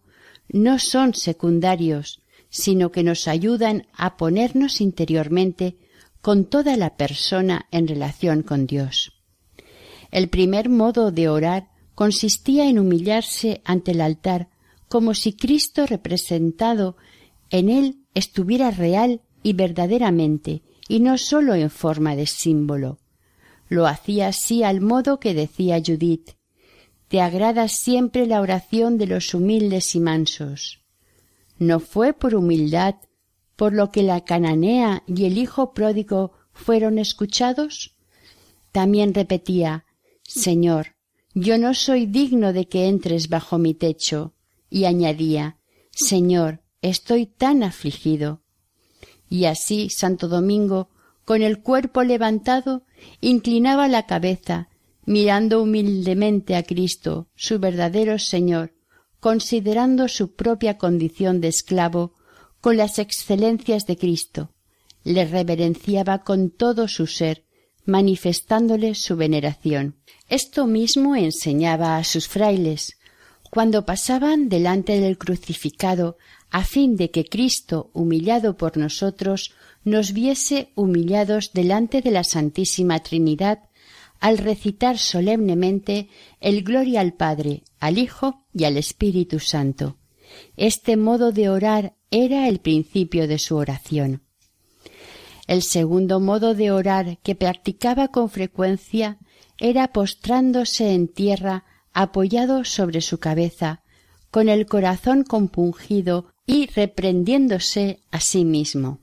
no 0.49 0.79
son 0.79 1.13
secundarios, 1.13 2.21
sino 2.49 2.91
que 2.91 3.03
nos 3.03 3.27
ayudan 3.27 3.87
a 3.93 4.17
ponernos 4.17 4.81
interiormente 4.81 5.77
con 6.21 6.45
toda 6.45 6.75
la 6.77 6.97
persona 6.97 7.67
en 7.71 7.87
relación 7.87 8.43
con 8.43 8.67
Dios. 8.67 9.13
El 10.11 10.29
primer 10.29 10.69
modo 10.69 11.11
de 11.11 11.29
orar 11.29 11.69
consistía 11.95 12.69
en 12.69 12.79
humillarse 12.79 13.61
ante 13.65 13.91
el 13.91 14.01
altar 14.01 14.49
como 14.87 15.13
si 15.13 15.33
Cristo 15.33 15.85
representado 15.85 16.95
en 17.49 17.69
él 17.69 17.97
estuviera 18.13 18.71
real 18.71 19.21
y 19.43 19.53
verdaderamente 19.53 20.63
y 20.87 20.99
no 20.99 21.17
sólo 21.17 21.55
en 21.55 21.69
forma 21.69 22.15
de 22.15 22.27
símbolo. 22.27 22.99
Lo 23.69 23.87
hacía 23.87 24.29
así 24.29 24.63
al 24.63 24.81
modo 24.81 25.19
que 25.19 25.33
decía 25.33 25.81
Judith 25.85 26.31
Te 27.07 27.21
agrada 27.21 27.67
siempre 27.67 28.25
la 28.25 28.41
oración 28.41 28.97
de 28.97 29.07
los 29.07 29.33
humildes 29.33 29.95
y 29.95 29.99
mansos. 29.99 30.81
¿No 31.59 31.79
fue 31.79 32.13
por 32.13 32.35
humildad 32.35 32.95
por 33.55 33.73
lo 33.73 33.91
que 33.91 34.03
la 34.03 34.23
cananea 34.23 35.03
y 35.07 35.25
el 35.25 35.37
hijo 35.37 35.73
pródigo 35.73 36.33
fueron 36.53 36.99
escuchados? 36.99 37.95
También 38.71 39.13
repetía 39.13 39.85
Señor, 40.23 40.95
yo 41.33 41.57
no 41.57 41.73
soy 41.73 42.05
digno 42.05 42.53
de 42.53 42.67
que 42.67 42.87
entres 42.87 43.29
bajo 43.29 43.57
mi 43.57 43.73
techo. 43.73 44.33
Y 44.69 44.85
añadía 44.85 45.57
Señor, 45.91 46.61
estoy 46.81 47.25
tan 47.25 47.63
afligido. 47.63 48.43
Y 49.29 49.45
así 49.45 49.89
Santo 49.89 50.27
Domingo, 50.27 50.89
con 51.27 51.41
el 51.41 51.61
cuerpo 51.61 52.05
levantado, 52.05 52.85
inclinaba 53.19 53.89
la 53.89 54.05
cabeza, 54.05 54.69
mirando 55.05 55.61
humildemente 55.61 56.55
a 56.55 56.63
Cristo, 56.63 57.27
su 57.35 57.59
verdadero 57.59 58.17
Señor, 58.17 58.73
considerando 59.19 60.07
su 60.07 60.35
propia 60.35 60.77
condición 60.77 61.41
de 61.41 61.49
esclavo 61.49 62.13
con 62.61 62.77
las 62.77 62.97
excelencias 62.97 63.85
de 63.87 63.97
Cristo, 63.97 64.53
le 65.03 65.25
reverenciaba 65.25 66.19
con 66.19 66.49
todo 66.49 66.87
su 66.87 67.07
ser, 67.07 67.43
manifestándole 67.83 68.95
su 68.95 69.17
veneración. 69.17 69.97
Esto 70.29 70.65
mismo 70.65 71.17
enseñaba 71.17 71.97
a 71.97 72.05
sus 72.05 72.29
frailes, 72.29 72.97
cuando 73.51 73.85
pasaban 73.85 74.47
delante 74.47 75.01
del 75.01 75.17
crucificado, 75.17 76.17
a 76.51 76.63
fin 76.63 76.95
de 76.95 77.11
que 77.11 77.25
Cristo, 77.25 77.89
humillado 77.91 78.55
por 78.55 78.77
nosotros, 78.77 79.51
nos 79.83 80.13
viese 80.13 80.69
humillados 80.75 81.53
delante 81.53 82.01
de 82.01 82.11
la 82.11 82.23
Santísima 82.23 82.99
Trinidad 82.99 83.69
al 84.19 84.37
recitar 84.37 84.97
solemnemente 84.97 86.09
el 86.39 86.63
Gloria 86.63 87.01
al 87.01 87.13
Padre, 87.13 87.63
al 87.79 87.97
Hijo 87.97 88.45
y 88.53 88.63
al 88.63 88.77
Espíritu 88.77 89.39
Santo. 89.39 89.97
Este 90.55 90.97
modo 90.97 91.31
de 91.31 91.49
orar 91.49 91.95
era 92.11 92.47
el 92.47 92.59
principio 92.59 93.27
de 93.27 93.39
su 93.39 93.55
oración. 93.55 94.23
El 95.47 95.61
segundo 95.61 96.19
modo 96.19 96.55
de 96.55 96.71
orar 96.71 97.19
que 97.19 97.35
practicaba 97.35 98.09
con 98.09 98.29
frecuencia 98.29 99.17
era 99.59 99.93
postrándose 99.93 100.93
en 100.93 101.07
tierra 101.07 101.63
apoyado 101.93 102.63
sobre 102.63 103.01
su 103.01 103.19
cabeza, 103.19 103.81
con 104.29 104.49
el 104.49 104.65
corazón 104.65 105.23
compungido 105.23 106.27
y 106.45 106.67
reprendiéndose 106.67 108.01
a 108.11 108.19
sí 108.19 108.45
mismo. 108.45 108.99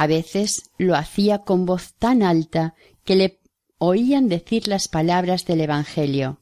A 0.00 0.06
veces 0.06 0.70
lo 0.78 0.94
hacía 0.94 1.38
con 1.38 1.66
voz 1.66 1.92
tan 1.98 2.22
alta 2.22 2.76
que 3.04 3.16
le 3.16 3.40
oían 3.78 4.28
decir 4.28 4.68
las 4.68 4.86
palabras 4.86 5.44
del 5.44 5.60
Evangelio. 5.60 6.38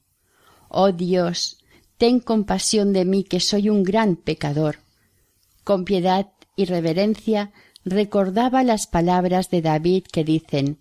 Oh 0.68 0.92
Dios, 0.92 1.64
ten 1.96 2.20
compasión 2.20 2.92
de 2.92 3.06
mí 3.06 3.24
que 3.24 3.40
soy 3.40 3.70
un 3.70 3.82
gran 3.82 4.16
pecador. 4.16 4.80
Con 5.64 5.86
piedad 5.86 6.32
y 6.54 6.66
reverencia 6.66 7.50
recordaba 7.82 8.62
las 8.62 8.86
palabras 8.86 9.48
de 9.48 9.62
David 9.62 10.04
que 10.12 10.22
dicen 10.22 10.78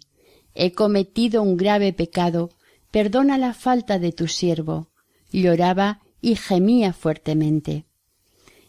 He 0.54 0.74
cometido 0.74 1.44
un 1.44 1.56
grave 1.56 1.94
pecado, 1.94 2.50
perdona 2.92 3.38
la 3.38 3.54
falta 3.54 4.00
de 4.00 4.12
tu 4.12 4.28
siervo. 4.28 4.90
Lloraba 5.32 6.02
y 6.20 6.36
gemía 6.36 6.92
fuertemente. 6.92 7.86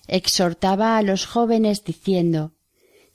Exhortaba 0.07 0.97
a 0.97 1.03
los 1.03 1.27
jóvenes 1.27 1.83
diciendo 1.83 2.53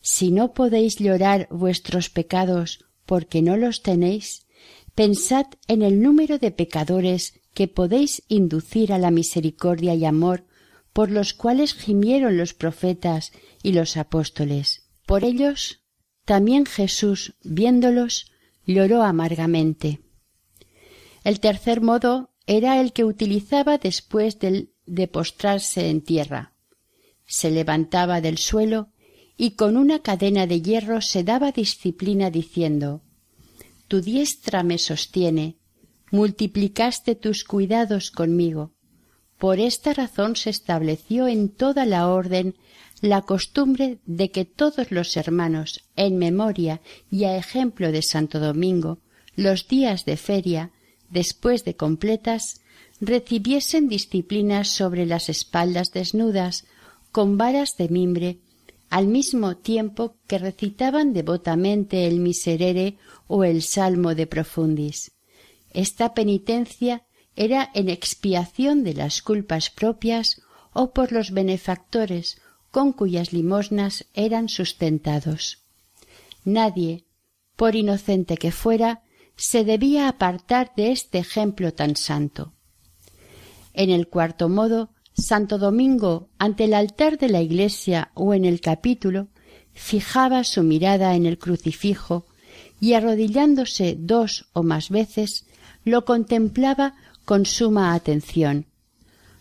Si 0.01 0.31
no 0.31 0.53
podéis 0.53 0.97
llorar 0.97 1.47
vuestros 1.51 2.09
pecados 2.09 2.85
porque 3.05 3.41
no 3.41 3.57
los 3.57 3.83
tenéis, 3.83 4.47
pensad 4.95 5.45
en 5.67 5.81
el 5.81 6.01
número 6.01 6.37
de 6.37 6.51
pecadores 6.51 7.39
que 7.53 7.67
podéis 7.67 8.23
inducir 8.27 8.93
a 8.93 8.97
la 8.97 9.11
misericordia 9.11 9.93
y 9.95 10.05
amor 10.05 10.45
por 10.93 11.09
los 11.09 11.33
cuales 11.33 11.73
gimieron 11.73 12.37
los 12.37 12.53
profetas 12.53 13.31
y 13.63 13.73
los 13.73 13.97
apóstoles. 13.97 14.89
Por 15.05 15.23
ellos 15.23 15.81
también 16.25 16.65
Jesús, 16.65 17.35
viéndolos, 17.43 18.31
lloró 18.65 19.03
amargamente. 19.03 20.01
El 21.23 21.39
tercer 21.39 21.81
modo 21.81 22.31
era 22.45 22.81
el 22.81 22.93
que 22.93 23.05
utilizaba 23.05 23.77
después 23.77 24.37
de 24.39 25.07
postrarse 25.07 25.89
en 25.89 26.01
tierra. 26.01 26.53
Se 27.25 27.51
levantaba 27.51 28.21
del 28.21 28.37
suelo 28.37 28.90
y 29.41 29.55
con 29.55 29.75
una 29.75 30.03
cadena 30.03 30.45
de 30.45 30.61
hierro 30.61 31.01
se 31.01 31.23
daba 31.23 31.51
disciplina 31.51 32.29
diciendo 32.29 33.01
Tu 33.87 33.99
diestra 33.99 34.61
me 34.61 34.77
sostiene, 34.77 35.57
multiplicaste 36.11 37.15
tus 37.15 37.43
cuidados 37.43 38.11
conmigo. 38.11 38.73
Por 39.39 39.59
esta 39.59 39.95
razón 39.95 40.35
se 40.35 40.51
estableció 40.51 41.27
en 41.27 41.49
toda 41.49 41.87
la 41.87 42.07
orden 42.09 42.53
la 43.01 43.23
costumbre 43.23 43.97
de 44.05 44.29
que 44.29 44.45
todos 44.45 44.91
los 44.91 45.17
hermanos, 45.17 45.85
en 45.95 46.19
memoria 46.19 46.79
y 47.09 47.23
a 47.23 47.35
ejemplo 47.35 47.91
de 47.91 48.03
Santo 48.03 48.39
Domingo, 48.39 48.99
los 49.35 49.67
días 49.67 50.05
de 50.05 50.17
feria, 50.17 50.69
después 51.09 51.65
de 51.65 51.75
completas, 51.75 52.61
recibiesen 52.99 53.89
disciplinas 53.89 54.67
sobre 54.67 55.07
las 55.07 55.29
espaldas 55.29 55.91
desnudas, 55.91 56.65
con 57.11 57.39
varas 57.39 57.71
de 57.75 57.89
mimbre, 57.89 58.37
al 58.91 59.07
mismo 59.07 59.55
tiempo 59.55 60.17
que 60.27 60.37
recitaban 60.37 61.13
devotamente 61.13 62.07
el 62.07 62.19
miserere 62.19 62.97
o 63.25 63.45
el 63.45 63.63
salmo 63.63 64.15
de 64.15 64.27
profundis. 64.27 65.13
Esta 65.71 66.13
penitencia 66.13 67.05
era 67.37 67.71
en 67.73 67.87
expiación 67.87 68.83
de 68.83 68.93
las 68.93 69.21
culpas 69.21 69.69
propias 69.69 70.41
o 70.73 70.91
por 70.91 71.13
los 71.13 71.31
benefactores 71.31 72.41
con 72.69 72.91
cuyas 72.91 73.31
limosnas 73.31 74.07
eran 74.13 74.49
sustentados. 74.49 75.59
Nadie, 76.43 77.05
por 77.55 77.77
inocente 77.77 78.35
que 78.35 78.51
fuera, 78.51 79.03
se 79.37 79.63
debía 79.63 80.09
apartar 80.09 80.73
de 80.75 80.91
este 80.91 81.19
ejemplo 81.19 81.73
tan 81.73 81.95
santo. 81.95 82.51
En 83.73 83.89
el 83.89 84.09
cuarto 84.09 84.49
modo, 84.49 84.89
Santo 85.13 85.57
Domingo, 85.57 86.29
ante 86.37 86.65
el 86.65 86.73
altar 86.73 87.17
de 87.17 87.29
la 87.29 87.41
iglesia 87.41 88.11
o 88.13 88.33
en 88.33 88.45
el 88.45 88.61
capítulo, 88.61 89.27
fijaba 89.73 90.43
su 90.43 90.63
mirada 90.63 91.15
en 91.15 91.25
el 91.25 91.37
crucifijo 91.37 92.25
y 92.79 92.93
arrodillándose 92.93 93.95
dos 93.97 94.47
o 94.53 94.63
más 94.63 94.89
veces, 94.89 95.45
lo 95.83 96.05
contemplaba 96.05 96.95
con 97.25 97.45
suma 97.45 97.93
atención. 97.93 98.65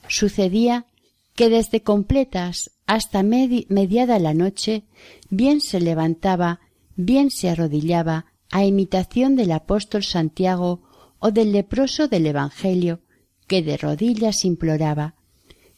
Sucedía 0.09 0.87
que 1.35 1.49
desde 1.49 1.83
completas 1.83 2.71
hasta 2.87 3.23
mediada 3.23 4.19
la 4.19 4.35
noche, 4.35 4.83
bien 5.31 5.61
se 5.61 5.81
levantaba, 5.81 6.61
bien 6.97 7.31
se 7.31 7.49
arrodillaba, 7.49 8.27
a 8.51 8.65
imitación 8.65 9.37
del 9.37 9.53
apóstol 9.53 10.03
Santiago 10.03 10.83
o 11.21 11.31
del 11.31 11.53
leproso 11.53 12.09
del 12.09 12.27
Evangelio, 12.27 13.01
que 13.47 13.63
de 13.63 13.77
rodillas 13.77 14.45
imploraba 14.45 15.15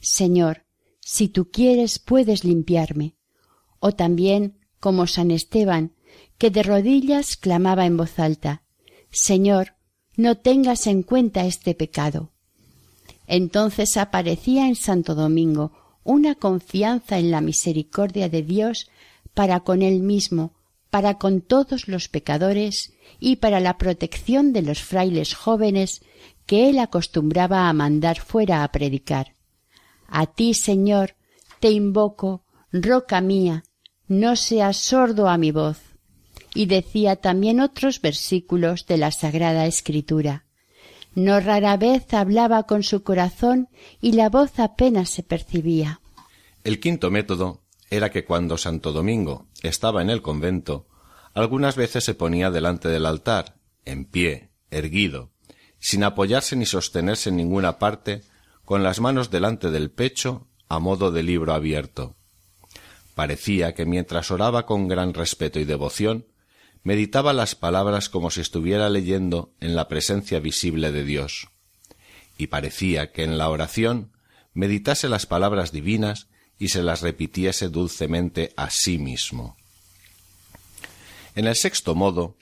Señor, 0.03 0.65
si 0.99 1.29
tú 1.29 1.49
quieres 1.49 1.97
puedes 1.97 2.43
limpiarme. 2.43 3.15
O 3.79 3.93
también, 3.93 4.59
como 4.79 5.07
San 5.07 5.31
Esteban, 5.31 5.95
que 6.37 6.51
de 6.51 6.61
rodillas 6.61 7.37
clamaba 7.37 7.85
en 7.85 7.97
voz 7.97 8.19
alta 8.19 8.63
Señor, 9.09 9.75
no 10.17 10.37
tengas 10.37 10.87
en 10.87 11.03
cuenta 11.03 11.45
este 11.45 11.73
pecado. 11.73 12.31
Entonces 13.27 13.95
aparecía 13.95 14.67
en 14.67 14.75
Santo 14.75 15.15
Domingo 15.15 15.71
una 16.03 16.35
confianza 16.35 17.19
en 17.19 17.31
la 17.31 17.39
misericordia 17.39 18.27
de 18.27 18.41
Dios 18.41 18.89
para 19.33 19.61
con 19.61 19.83
él 19.83 20.01
mismo, 20.01 20.55
para 20.89 21.17
con 21.17 21.41
todos 21.41 21.87
los 21.87 22.09
pecadores 22.09 22.93
y 23.19 23.37
para 23.37 23.59
la 23.59 23.77
protección 23.77 24.51
de 24.51 24.63
los 24.63 24.81
frailes 24.81 25.33
jóvenes 25.33 26.01
que 26.45 26.69
él 26.69 26.79
acostumbraba 26.79 27.69
a 27.69 27.73
mandar 27.73 28.19
fuera 28.19 28.63
a 28.63 28.71
predicar. 28.71 29.35
A 30.15 30.27
ti, 30.27 30.53
Señor, 30.53 31.15
te 31.59 31.71
invoco, 31.71 32.43
roca 32.71 33.19
mía, 33.19 33.63
no 34.07 34.35
seas 34.35 34.77
sordo 34.77 35.27
a 35.27 35.39
mi 35.39 35.49
voz. 35.49 35.79
Y 36.53 36.67
decía 36.67 37.15
también 37.15 37.59
otros 37.59 37.99
versículos 37.99 38.85
de 38.85 38.97
la 38.97 39.09
Sagrada 39.09 39.65
Escritura. 39.65 40.45
No 41.15 41.39
rara 41.39 41.77
vez 41.77 42.13
hablaba 42.13 42.67
con 42.67 42.83
su 42.83 43.01
corazón 43.01 43.69
y 44.01 44.11
la 44.11 44.29
voz 44.29 44.59
apenas 44.59 45.09
se 45.09 45.23
percibía. 45.23 45.99
El 46.63 46.79
quinto 46.79 47.09
método 47.09 47.63
era 47.89 48.11
que 48.11 48.23
cuando 48.23 48.59
Santo 48.59 48.91
Domingo 48.91 49.47
estaba 49.63 50.03
en 50.03 50.11
el 50.11 50.21
convento, 50.21 50.85
algunas 51.33 51.75
veces 51.75 52.03
se 52.03 52.13
ponía 52.13 52.51
delante 52.51 52.87
del 52.87 53.07
altar, 53.07 53.55
en 53.83 54.05
pie, 54.05 54.51
erguido, 54.69 55.31
sin 55.79 56.03
apoyarse 56.03 56.55
ni 56.55 56.67
sostenerse 56.67 57.29
en 57.29 57.37
ninguna 57.37 57.79
parte, 57.79 58.21
con 58.65 58.83
las 58.83 58.99
manos 58.99 59.29
delante 59.29 59.69
del 59.71 59.91
pecho, 59.91 60.47
a 60.69 60.79
modo 60.79 61.11
de 61.11 61.23
libro 61.23 61.53
abierto. 61.53 62.15
Parecía 63.15 63.73
que 63.73 63.85
mientras 63.85 64.31
oraba 64.31 64.65
con 64.65 64.87
gran 64.87 65.13
respeto 65.13 65.59
y 65.59 65.65
devoción, 65.65 66.25
meditaba 66.83 67.33
las 67.33 67.55
palabras 67.55 68.09
como 68.09 68.29
si 68.31 68.41
estuviera 68.41 68.89
leyendo 68.89 69.53
en 69.59 69.75
la 69.75 69.87
presencia 69.87 70.39
visible 70.39 70.91
de 70.91 71.03
Dios. 71.03 71.49
Y 72.37 72.47
parecía 72.47 73.11
que 73.11 73.23
en 73.23 73.37
la 73.37 73.49
oración 73.49 74.11
meditase 74.53 75.09
las 75.09 75.25
palabras 75.25 75.71
divinas 75.71 76.27
y 76.57 76.69
se 76.69 76.83
las 76.83 77.01
repitiese 77.01 77.69
dulcemente 77.69 78.53
a 78.55 78.69
sí 78.69 78.97
mismo. 78.97 79.57
En 81.35 81.47
el 81.47 81.55
sexto 81.55 81.95
modo, 81.95 82.35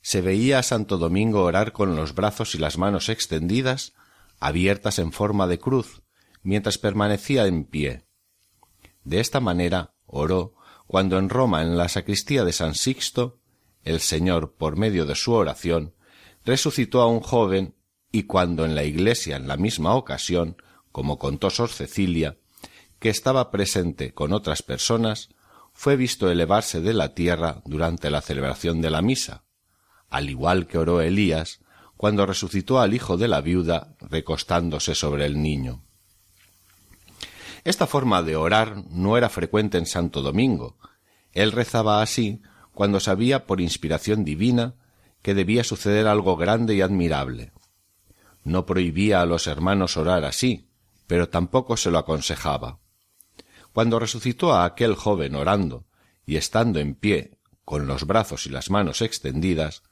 se 0.00 0.20
veía 0.20 0.58
a 0.58 0.62
Santo 0.62 0.96
Domingo 0.96 1.42
orar 1.42 1.72
con 1.72 1.96
los 1.96 2.14
brazos 2.14 2.54
y 2.54 2.58
las 2.58 2.78
manos 2.78 3.08
extendidas, 3.08 3.92
abiertas 4.40 4.98
en 4.98 5.12
forma 5.12 5.46
de 5.46 5.58
cruz, 5.58 6.02
mientras 6.42 6.78
permanecía 6.78 7.46
en 7.46 7.64
pie. 7.64 8.04
De 9.04 9.20
esta 9.20 9.40
manera 9.40 9.94
oró 10.06 10.54
cuando 10.86 11.18
en 11.18 11.28
Roma, 11.28 11.62
en 11.62 11.76
la 11.76 11.88
sacristía 11.88 12.44
de 12.44 12.52
San 12.52 12.74
Sixto, 12.74 13.40
el 13.82 14.00
Señor, 14.00 14.54
por 14.54 14.76
medio 14.76 15.06
de 15.06 15.14
su 15.14 15.32
oración, 15.32 15.94
resucitó 16.44 17.02
a 17.02 17.06
un 17.06 17.20
joven 17.20 17.74
y 18.10 18.24
cuando 18.24 18.64
en 18.64 18.74
la 18.74 18.84
iglesia 18.84 19.36
en 19.36 19.48
la 19.48 19.56
misma 19.56 19.94
ocasión, 19.94 20.56
como 20.92 21.18
contó 21.18 21.50
Sor 21.50 21.68
Cecilia, 21.68 22.38
que 22.98 23.10
estaba 23.10 23.50
presente 23.50 24.14
con 24.14 24.32
otras 24.32 24.62
personas, 24.62 25.28
fue 25.72 25.96
visto 25.96 26.30
elevarse 26.30 26.80
de 26.80 26.94
la 26.94 27.14
tierra 27.14 27.62
durante 27.64 28.10
la 28.10 28.20
celebración 28.20 28.80
de 28.80 28.90
la 28.90 29.02
misa, 29.02 29.44
al 30.08 30.30
igual 30.30 30.66
que 30.66 30.78
oró 30.78 31.00
Elías 31.00 31.60
cuando 31.98 32.26
resucitó 32.26 32.78
al 32.78 32.94
hijo 32.94 33.16
de 33.16 33.26
la 33.26 33.40
viuda 33.40 33.96
recostándose 34.00 34.94
sobre 34.94 35.26
el 35.26 35.42
niño. 35.42 35.82
Esta 37.64 37.88
forma 37.88 38.22
de 38.22 38.36
orar 38.36 38.84
no 38.88 39.16
era 39.16 39.28
frecuente 39.28 39.78
en 39.78 39.84
Santo 39.84 40.22
Domingo. 40.22 40.78
Él 41.32 41.50
rezaba 41.50 42.00
así 42.00 42.40
cuando 42.72 43.00
sabía 43.00 43.46
por 43.46 43.60
inspiración 43.60 44.24
divina 44.24 44.76
que 45.22 45.34
debía 45.34 45.64
suceder 45.64 46.06
algo 46.06 46.36
grande 46.36 46.76
y 46.76 46.82
admirable. 46.82 47.50
No 48.44 48.64
prohibía 48.64 49.20
a 49.20 49.26
los 49.26 49.48
hermanos 49.48 49.96
orar 49.96 50.24
así, 50.24 50.70
pero 51.08 51.28
tampoco 51.28 51.76
se 51.76 51.90
lo 51.90 51.98
aconsejaba. 51.98 52.78
Cuando 53.72 53.98
resucitó 53.98 54.54
a 54.54 54.64
aquel 54.64 54.94
joven 54.94 55.34
orando 55.34 55.84
y 56.24 56.36
estando 56.36 56.78
en 56.78 56.94
pie, 56.94 57.38
con 57.64 57.88
los 57.88 58.06
brazos 58.06 58.46
y 58.46 58.50
las 58.50 58.70
manos 58.70 59.02
extendidas, 59.02 59.82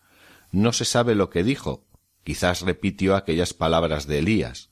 no 0.53 0.73
se 0.73 0.85
sabe 0.85 1.15
lo 1.15 1.31
que 1.31 1.45
dijo, 1.45 1.86
quizás 2.27 2.63
repitió 2.63 3.15
aquellas 3.15 3.55
palabras 3.55 4.09
de 4.09 4.19
Elías 4.19 4.71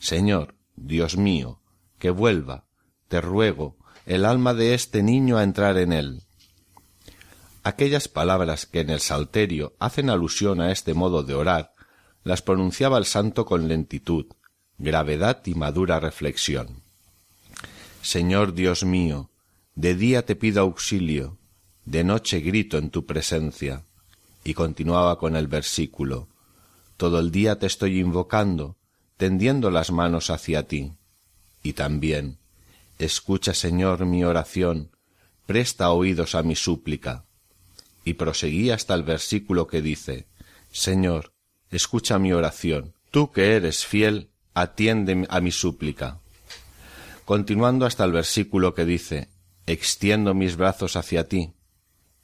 Señor, 0.00 0.56
Dios 0.74 1.16
mío, 1.16 1.60
que 2.00 2.10
vuelva, 2.10 2.66
te 3.06 3.20
ruego, 3.20 3.76
el 4.06 4.24
alma 4.24 4.54
de 4.54 4.74
este 4.74 5.04
niño 5.04 5.38
a 5.38 5.44
entrar 5.44 5.78
en 5.78 5.92
él. 5.92 6.22
Aquellas 7.62 8.08
palabras 8.08 8.66
que 8.66 8.80
en 8.80 8.90
el 8.90 8.98
Salterio 8.98 9.76
hacen 9.78 10.10
alusión 10.10 10.60
a 10.60 10.72
este 10.72 10.94
modo 10.94 11.22
de 11.22 11.34
orar, 11.34 11.74
las 12.24 12.42
pronunciaba 12.42 12.98
el 12.98 13.04
santo 13.04 13.46
con 13.46 13.68
lentitud, 13.68 14.26
gravedad 14.76 15.40
y 15.46 15.54
madura 15.54 16.00
reflexión. 16.00 16.82
Señor 18.02 18.52
Dios 18.52 18.84
mío, 18.84 19.30
de 19.76 19.94
día 19.94 20.26
te 20.26 20.34
pido 20.34 20.60
auxilio, 20.60 21.38
de 21.84 22.02
noche 22.02 22.40
grito 22.40 22.78
en 22.78 22.90
tu 22.90 23.06
presencia. 23.06 23.84
Y 24.42 24.54
continuaba 24.54 25.18
con 25.18 25.36
el 25.36 25.48
versículo, 25.48 26.28
Todo 26.96 27.18
el 27.18 27.30
día 27.30 27.58
te 27.58 27.66
estoy 27.66 27.98
invocando, 28.00 28.76
tendiendo 29.16 29.70
las 29.70 29.90
manos 29.90 30.30
hacia 30.30 30.66
ti. 30.66 30.92
Y 31.62 31.72
también, 31.72 32.38
Escucha, 32.98 33.52
Señor, 33.52 34.06
mi 34.06 34.24
oración, 34.24 34.90
presta 35.44 35.90
oídos 35.90 36.34
a 36.34 36.42
mi 36.42 36.56
súplica. 36.56 37.24
Y 38.04 38.14
proseguí 38.14 38.70
hasta 38.70 38.94
el 38.94 39.02
versículo 39.02 39.66
que 39.66 39.82
dice, 39.82 40.26
Señor, 40.72 41.32
escucha 41.70 42.18
mi 42.18 42.32
oración, 42.32 42.94
tú 43.10 43.32
que 43.32 43.56
eres 43.56 43.84
fiel, 43.84 44.30
atiende 44.54 45.26
a 45.28 45.40
mi 45.40 45.52
súplica 45.52 46.20
continuando 47.26 47.86
hasta 47.86 48.04
el 48.04 48.12
versículo 48.12 48.72
que 48.72 48.86
dice 48.86 49.28
Extiendo 49.66 50.32
mis 50.32 50.56
brazos 50.56 50.94
hacia 50.94 51.28
ti. 51.28 51.52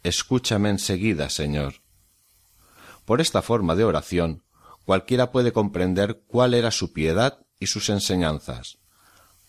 Escúchame 0.04 0.70
enseguida, 0.70 1.28
Señor. 1.28 1.82
Por 3.04 3.20
esta 3.20 3.42
forma 3.42 3.74
de 3.74 3.82
oración, 3.82 4.41
cualquiera 4.84 5.30
puede 5.30 5.52
comprender 5.52 6.22
cuál 6.26 6.54
era 6.54 6.70
su 6.70 6.92
piedad 6.92 7.40
y 7.58 7.66
sus 7.66 7.88
enseñanzas. 7.88 8.78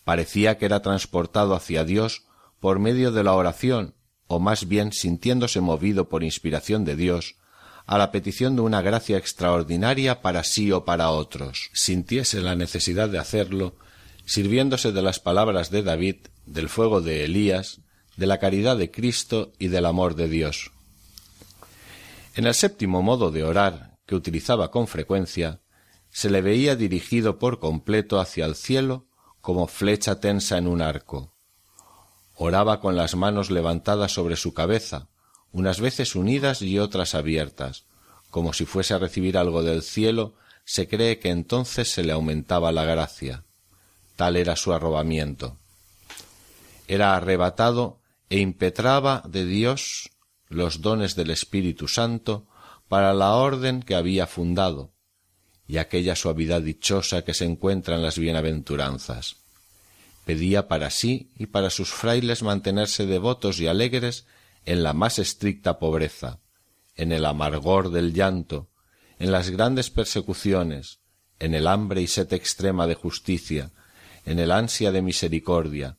Parecía 0.03 0.57
que 0.57 0.65
era 0.65 0.81
transportado 0.81 1.55
hacia 1.55 1.83
Dios 1.83 2.25
por 2.59 2.79
medio 2.79 3.11
de 3.11 3.23
la 3.23 3.33
oración, 3.33 3.95
o 4.27 4.39
más 4.39 4.67
bien 4.67 4.91
sintiéndose 4.91 5.61
movido 5.61 6.09
por 6.09 6.23
inspiración 6.23 6.85
de 6.85 6.95
Dios, 6.95 7.35
a 7.85 7.97
la 7.97 8.11
petición 8.11 8.55
de 8.55 8.61
una 8.61 8.81
gracia 8.81 9.17
extraordinaria 9.17 10.21
para 10.21 10.43
sí 10.43 10.71
o 10.71 10.85
para 10.85 11.09
otros. 11.09 11.69
Sintiese 11.73 12.41
la 12.41 12.55
necesidad 12.55 13.09
de 13.09 13.19
hacerlo 13.19 13.75
sirviéndose 14.25 14.91
de 14.91 15.01
las 15.01 15.19
palabras 15.19 15.69
de 15.69 15.83
David, 15.83 16.15
del 16.45 16.69
fuego 16.69 17.01
de 17.01 17.25
Elías, 17.25 17.81
de 18.15 18.27
la 18.27 18.39
caridad 18.39 18.77
de 18.77 18.91
Cristo 18.91 19.51
y 19.59 19.67
del 19.67 19.85
amor 19.85 20.15
de 20.15 20.29
Dios. 20.29 20.71
En 22.35 22.47
el 22.47 22.53
séptimo 22.53 23.01
modo 23.01 23.31
de 23.31 23.43
orar, 23.43 23.92
que 24.05 24.15
utilizaba 24.15 24.71
con 24.71 24.87
frecuencia, 24.87 25.61
se 26.09 26.29
le 26.29 26.41
veía 26.41 26.75
dirigido 26.75 27.39
por 27.39 27.59
completo 27.59 28.19
hacia 28.19 28.45
el 28.45 28.55
cielo 28.55 29.07
como 29.41 29.67
flecha 29.67 30.19
tensa 30.19 30.57
en 30.57 30.67
un 30.67 30.81
arco. 30.81 31.33
Oraba 32.35 32.79
con 32.79 32.95
las 32.95 33.15
manos 33.15 33.51
levantadas 33.51 34.11
sobre 34.11 34.35
su 34.35 34.53
cabeza, 34.53 35.09
unas 35.51 35.79
veces 35.79 36.15
unidas 36.15 36.61
y 36.61 36.79
otras 36.79 37.15
abiertas, 37.15 37.85
como 38.31 38.53
si 38.53 38.65
fuese 38.65 38.93
a 38.93 38.99
recibir 38.99 39.37
algo 39.37 39.63
del 39.63 39.83
cielo, 39.83 40.35
se 40.65 40.87
cree 40.87 41.19
que 41.19 41.29
entonces 41.29 41.91
se 41.91 42.03
le 42.03 42.11
aumentaba 42.11 42.71
la 42.71 42.85
gracia 42.85 43.43
tal 44.15 44.35
era 44.35 44.55
su 44.55 44.73
arrobamiento. 44.73 45.57
Era 46.87 47.15
arrebatado 47.15 47.99
e 48.29 48.39
impetraba 48.39 49.23
de 49.27 49.45
Dios 49.45 50.11
los 50.49 50.81
dones 50.81 51.15
del 51.15 51.31
Espíritu 51.31 51.87
Santo 51.87 52.47
para 52.87 53.13
la 53.13 53.33
orden 53.33 53.81
que 53.81 53.95
había 53.95 54.27
fundado, 54.27 54.93
y 55.67 55.77
aquella 55.77 56.15
suavidad 56.15 56.61
dichosa 56.61 57.23
que 57.23 57.33
se 57.33 57.45
encuentra 57.45 57.95
en 57.95 58.03
las 58.03 58.17
bienaventuranzas. 58.17 59.37
Pedía 60.25 60.67
para 60.67 60.89
sí 60.89 61.31
y 61.35 61.47
para 61.47 61.69
sus 61.69 61.91
frailes 61.91 62.43
mantenerse 62.43 63.05
devotos 63.05 63.59
y 63.59 63.67
alegres 63.67 64.25
en 64.65 64.83
la 64.83 64.93
más 64.93 65.19
estricta 65.19 65.79
pobreza, 65.79 66.39
en 66.95 67.11
el 67.11 67.25
amargor 67.25 67.91
del 67.91 68.13
llanto, 68.13 68.69
en 69.19 69.31
las 69.31 69.49
grandes 69.49 69.89
persecuciones, 69.89 70.99
en 71.39 71.53
el 71.53 71.67
hambre 71.67 72.01
y 72.01 72.07
sed 72.07 72.31
extrema 72.33 72.87
de 72.87 72.95
justicia, 72.95 73.71
en 74.25 74.39
el 74.39 74.51
ansia 74.51 74.91
de 74.91 75.01
misericordia. 75.01 75.97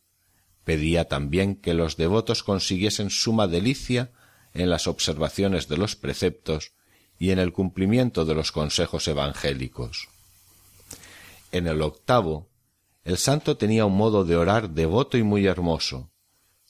Pedía 0.64 1.06
también 1.06 1.56
que 1.56 1.74
los 1.74 1.96
devotos 1.96 2.42
consiguiesen 2.42 3.10
suma 3.10 3.46
delicia 3.46 4.12
en 4.54 4.70
las 4.70 4.86
observaciones 4.86 5.68
de 5.68 5.76
los 5.76 5.96
preceptos 5.96 6.72
y 7.18 7.30
en 7.30 7.38
el 7.38 7.52
cumplimiento 7.52 8.24
de 8.24 8.34
los 8.34 8.52
consejos 8.52 9.06
evangélicos. 9.08 10.08
En 11.52 11.66
el 11.66 11.82
octavo, 11.82 12.48
el 13.04 13.18
santo 13.18 13.56
tenía 13.56 13.84
un 13.84 13.96
modo 13.96 14.24
de 14.24 14.36
orar 14.36 14.70
devoto 14.70 15.18
y 15.18 15.22
muy 15.22 15.46
hermoso, 15.46 16.10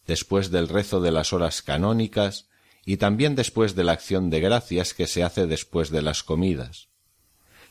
después 0.06 0.50
del 0.50 0.68
rezo 0.68 1.00
de 1.00 1.12
las 1.12 1.32
horas 1.32 1.62
canónicas 1.62 2.48
y 2.84 2.96
también 2.96 3.34
después 3.34 3.74
de 3.74 3.84
la 3.84 3.92
acción 3.92 4.30
de 4.30 4.40
gracias 4.40 4.92
que 4.92 5.06
se 5.06 5.22
hace 5.22 5.46
después 5.46 5.90
de 5.90 6.02
las 6.02 6.22
comidas. 6.22 6.88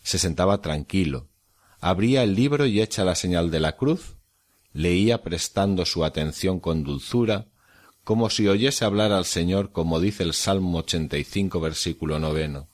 Se 0.02 0.18
sentaba 0.18 0.62
tranquilo, 0.62 1.28
abría 1.80 2.24
el 2.24 2.36
libro 2.36 2.66
y 2.66 2.82
hecha 2.82 3.04
la 3.04 3.16
señal 3.16 3.52
de 3.52 3.60
la 3.60 3.76
cruz, 3.76 4.16
leía 4.72 5.22
prestando 5.22 5.86
su 5.86 6.04
atención 6.04 6.60
con 6.60 6.84
dulzura, 6.84 7.48
como 8.04 8.30
si 8.30 8.48
oyese 8.48 8.86
hablar 8.86 9.12
al 9.12 9.26
Señor 9.26 9.72
como 9.72 10.00
dice 10.00 10.24
el 10.24 10.34
Salmo 10.34 10.80
85 10.80 11.60
versículo 11.60 12.20
noveno. 12.20 12.68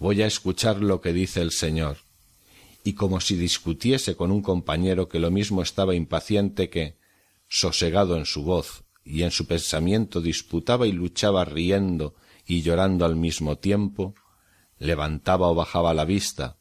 Voy 0.00 0.22
a 0.22 0.26
escuchar 0.26 0.82
lo 0.82 1.00
que 1.00 1.12
dice 1.12 1.40
el 1.40 1.52
Señor. 1.52 1.98
Y 2.82 2.94
como 2.94 3.20
si 3.20 3.36
discutiese 3.36 4.16
con 4.16 4.32
un 4.32 4.42
compañero 4.42 5.08
que 5.08 5.20
lo 5.20 5.30
mismo 5.30 5.62
estaba 5.62 5.94
impaciente 5.94 6.68
que, 6.68 6.96
sosegado 7.48 8.16
en 8.16 8.26
su 8.26 8.42
voz 8.42 8.82
y 9.04 9.22
en 9.22 9.30
su 9.30 9.46
pensamiento 9.46 10.20
disputaba 10.20 10.88
y 10.88 10.92
luchaba 10.92 11.44
riendo 11.44 12.16
y 12.44 12.62
llorando 12.62 13.04
al 13.04 13.14
mismo 13.14 13.58
tiempo, 13.58 14.16
levantaba 14.78 15.48
o 15.48 15.54
bajaba 15.54 15.94
la 15.94 16.04
vista, 16.04 16.56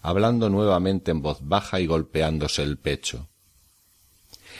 hablando 0.00 0.48
nuevamente 0.48 1.10
en 1.10 1.20
voz 1.20 1.40
baja 1.42 1.80
y 1.80 1.86
golpeándose 1.86 2.62
el 2.62 2.78
pecho. 2.78 3.28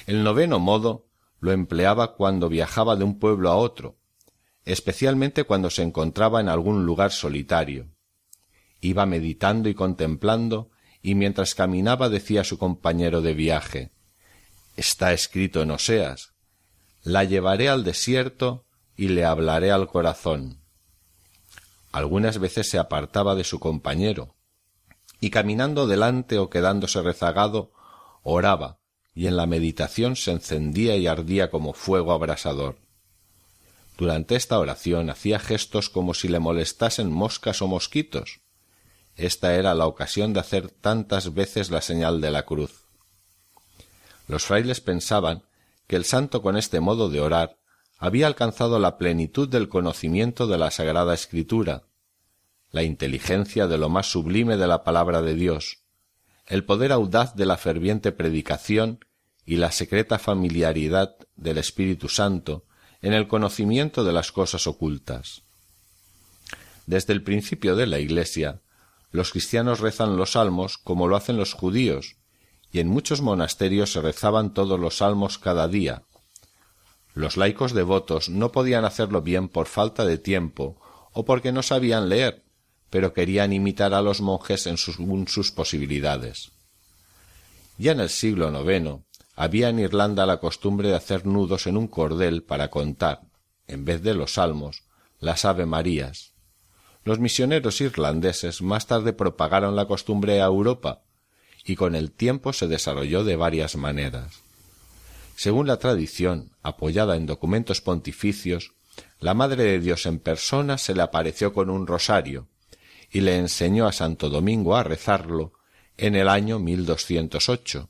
El 0.07 0.23
noveno 0.23 0.59
modo 0.59 1.06
lo 1.41 1.53
empleaba 1.53 2.15
cuando 2.15 2.49
viajaba 2.49 2.97
de 2.97 3.05
un 3.05 3.19
pueblo 3.19 3.51
a 3.51 3.57
otro, 3.57 3.99
especialmente 4.65 5.45
cuando 5.45 5.71
se 5.71 5.83
encontraba 5.83 6.41
en 6.41 6.49
algún 6.49 6.87
lugar 6.87 7.13
solitario. 7.13 7.89
Iba 8.81 9.07
meditando 9.07 9.69
y 9.69 9.75
contemplando, 9.75 10.71
y 11.03 11.15
mientras 11.15 11.55
caminaba 11.55 12.09
decía 12.09 12.41
a 12.41 12.45
su 12.45 12.59
compañero 12.59 13.23
de 13.23 13.35
viaje 13.35 13.93
Está 14.77 15.13
escrito 15.13 15.63
en 15.63 15.71
Oseas 15.71 16.35
La 17.03 17.25
llevaré 17.25 17.69
al 17.69 17.85
desierto 17.85 18.67
y 18.97 19.09
le 19.09 19.25
hablaré 19.25 19.71
al 19.71 19.87
corazón. 19.87 20.61
Algunas 21.93 22.39
veces 22.39 22.69
se 22.69 22.79
apartaba 22.79 23.35
de 23.35 23.45
su 23.45 23.61
compañero, 23.61 24.35
y 25.21 25.31
caminando 25.31 25.87
delante 25.87 26.39
o 26.39 26.51
quedándose 26.51 27.01
rezagado, 27.01 27.73
oraba, 28.23 28.81
y 29.17 29.27
en 29.27 29.37
la 29.37 29.47
meditación 29.47 30.15
se 30.15 30.31
encendía 30.31 30.95
y 30.97 31.07
ardía 31.07 31.51
como 31.51 31.73
fuego 31.73 32.13
abrasador. 32.13 32.77
Durante 33.97 34.37
esta 34.37 34.59
oración 34.59 35.09
hacía 35.09 35.39
gestos 35.39 35.89
como 35.89 36.13
si 36.13 36.29
le 36.29 36.39
molestasen 36.39 37.11
moscas 37.11 37.63
o 37.63 37.67
mosquitos. 37.67 38.41
Esta 39.17 39.55
era 39.55 39.75
la 39.75 39.87
ocasión 39.87 40.35
de 40.35 40.41
hacer 40.41 40.69
tantas 40.69 41.33
veces 41.33 41.71
la 41.71 41.81
señal 41.81 42.21
de 42.21 42.31
la 42.31 42.45
cruz. 42.45 42.85
Los 44.29 44.45
frailes 44.45 44.83
pensaban 44.83 45.45
que 45.87 45.97
el 45.97 46.05
santo 46.05 46.43
con 46.43 46.59
este 46.59 46.81
modo 46.81 47.09
de 47.09 47.23
orar 47.23 47.57
había 47.99 48.27
alcanzado 48.27 48.79
la 48.79 48.99
plenitud 48.99 49.49
del 49.49 49.71
conocimiento 49.71 50.47
de 50.47 50.59
la 50.59 50.71
Sagrada 50.71 51.15
Escritura, 51.15 51.85
la 52.71 52.83
inteligencia 52.83 53.67
de 53.67 53.79
lo 53.79 53.89
más 53.89 54.11
sublime 54.11 54.59
de 54.59 54.67
la 54.67 54.85
palabra 54.85 55.23
de 55.23 55.33
Dios, 55.33 55.86
el 56.47 56.65
poder 56.65 56.93
audaz 56.93 57.35
de 57.35 57.47
la 57.47 57.57
ferviente 57.57 58.13
predicación 58.13 59.05
y 59.45 59.57
la 59.57 59.73
secreta 59.73 60.19
familiaridad 60.19 61.17
del 61.35 61.59
Espíritu 61.59 62.09
Santo 62.09 62.65
en 63.03 63.13
el 63.13 63.29
conocimiento 63.29 64.05
de 64.05 64.13
las 64.13 64.33
cosas 64.33 64.67
ocultas. 64.67 65.43
Desde 66.87 67.13
el 67.13 67.23
principio 67.23 67.75
de 67.77 67.87
la 67.87 67.99
Iglesia, 67.99 68.61
los 69.11 69.33
cristianos 69.33 69.81
rezan 69.81 70.17
los 70.17 70.33
salmos 70.33 70.79
como 70.79 71.09
lo 71.09 71.17
hacen 71.17 71.37
los 71.37 71.53
judíos, 71.53 72.17
y 72.71 72.81
en 72.81 72.89
muchos 72.89 73.23
monasterios 73.23 73.93
se 73.93 74.01
rezaban 74.01 74.55
todos 74.55 74.79
los 74.79 74.99
salmos 74.99 75.39
cada 75.39 75.69
día. 75.69 76.03
Los 77.15 77.37
laicos 77.37 77.73
devotos 77.73 78.29
no 78.29 78.53
podían 78.53 78.85
hacerlo 78.85 79.23
bien 79.23 79.49
por 79.49 79.67
falta 79.67 80.05
de 80.05 80.19
tiempo 80.19 80.81
o 81.13 81.25
porque 81.25 81.51
no 81.51 81.63
sabían 81.63 82.09
leer, 82.09 82.45
pero 82.91 83.13
querían 83.13 83.53
imitar 83.53 83.95
a 83.95 84.03
los 84.03 84.21
monjes 84.21 84.67
en 84.67 84.77
sus, 84.77 85.51
posibilidades. 85.53 86.53
Ya 87.79 87.93
en 87.93 88.01
el 88.01 88.09
siglo 88.09 88.49
IX 88.49 89.03
había 89.35 89.69
en 89.69 89.79
Irlanda 89.79 90.25
la 90.25 90.39
costumbre 90.39 90.89
de 90.89 90.95
hacer 90.95 91.27
nudos 91.27 91.67
en 91.67 91.77
un 91.77 91.89
cordel 91.89 92.43
para 92.43 92.71
contar, 92.71 93.23
en 93.67 93.85
vez 93.85 94.03
de 94.03 94.15
los 94.15 94.35
salmos, 94.35 94.85
las 95.21 95.45
Ave 95.45 95.67
Marías. 95.67 96.33
Los 97.05 97.19
misioneros 97.19 97.81
irlandeses 97.81 98.63
más 98.63 98.87
tarde 98.87 99.13
propagaron 99.13 99.77
la 99.77 99.87
costumbre 99.87 100.41
a 100.41 100.47
Europa, 100.47 101.03
y 101.65 101.77
con 101.77 101.95
el 101.95 102.13
tiempo 102.13 102.53
se 102.53 102.67
desarrolló 102.67 103.25
de 103.25 103.37
varias 103.37 103.77
maneras. 103.77 104.43
Según 105.37 105.67
la 105.67 105.77
tradición, 105.79 106.53
apoyada 106.63 107.17
en 107.17 107.27
documentos 107.27 107.81
pontificios, 107.83 108.73
la 109.21 109.35
Madre 109.35 109.65
de 109.65 109.81
Dios 109.81 110.07
en 110.07 110.19
persona 110.19 110.79
se 110.79 110.95
le 110.95 111.03
apareció 111.03 111.53
con 111.53 111.69
un 111.69 111.87
rosario, 111.87 112.49
y 113.11 113.21
le 113.21 113.37
enseñó 113.39 113.87
a 113.87 113.93
Santo 113.93 114.29
Domingo 114.29 114.77
a 114.77 114.83
rezarlo 114.83 115.53
en 115.97 116.15
el 116.15 116.29
año 116.29 116.59
1208, 116.59 117.89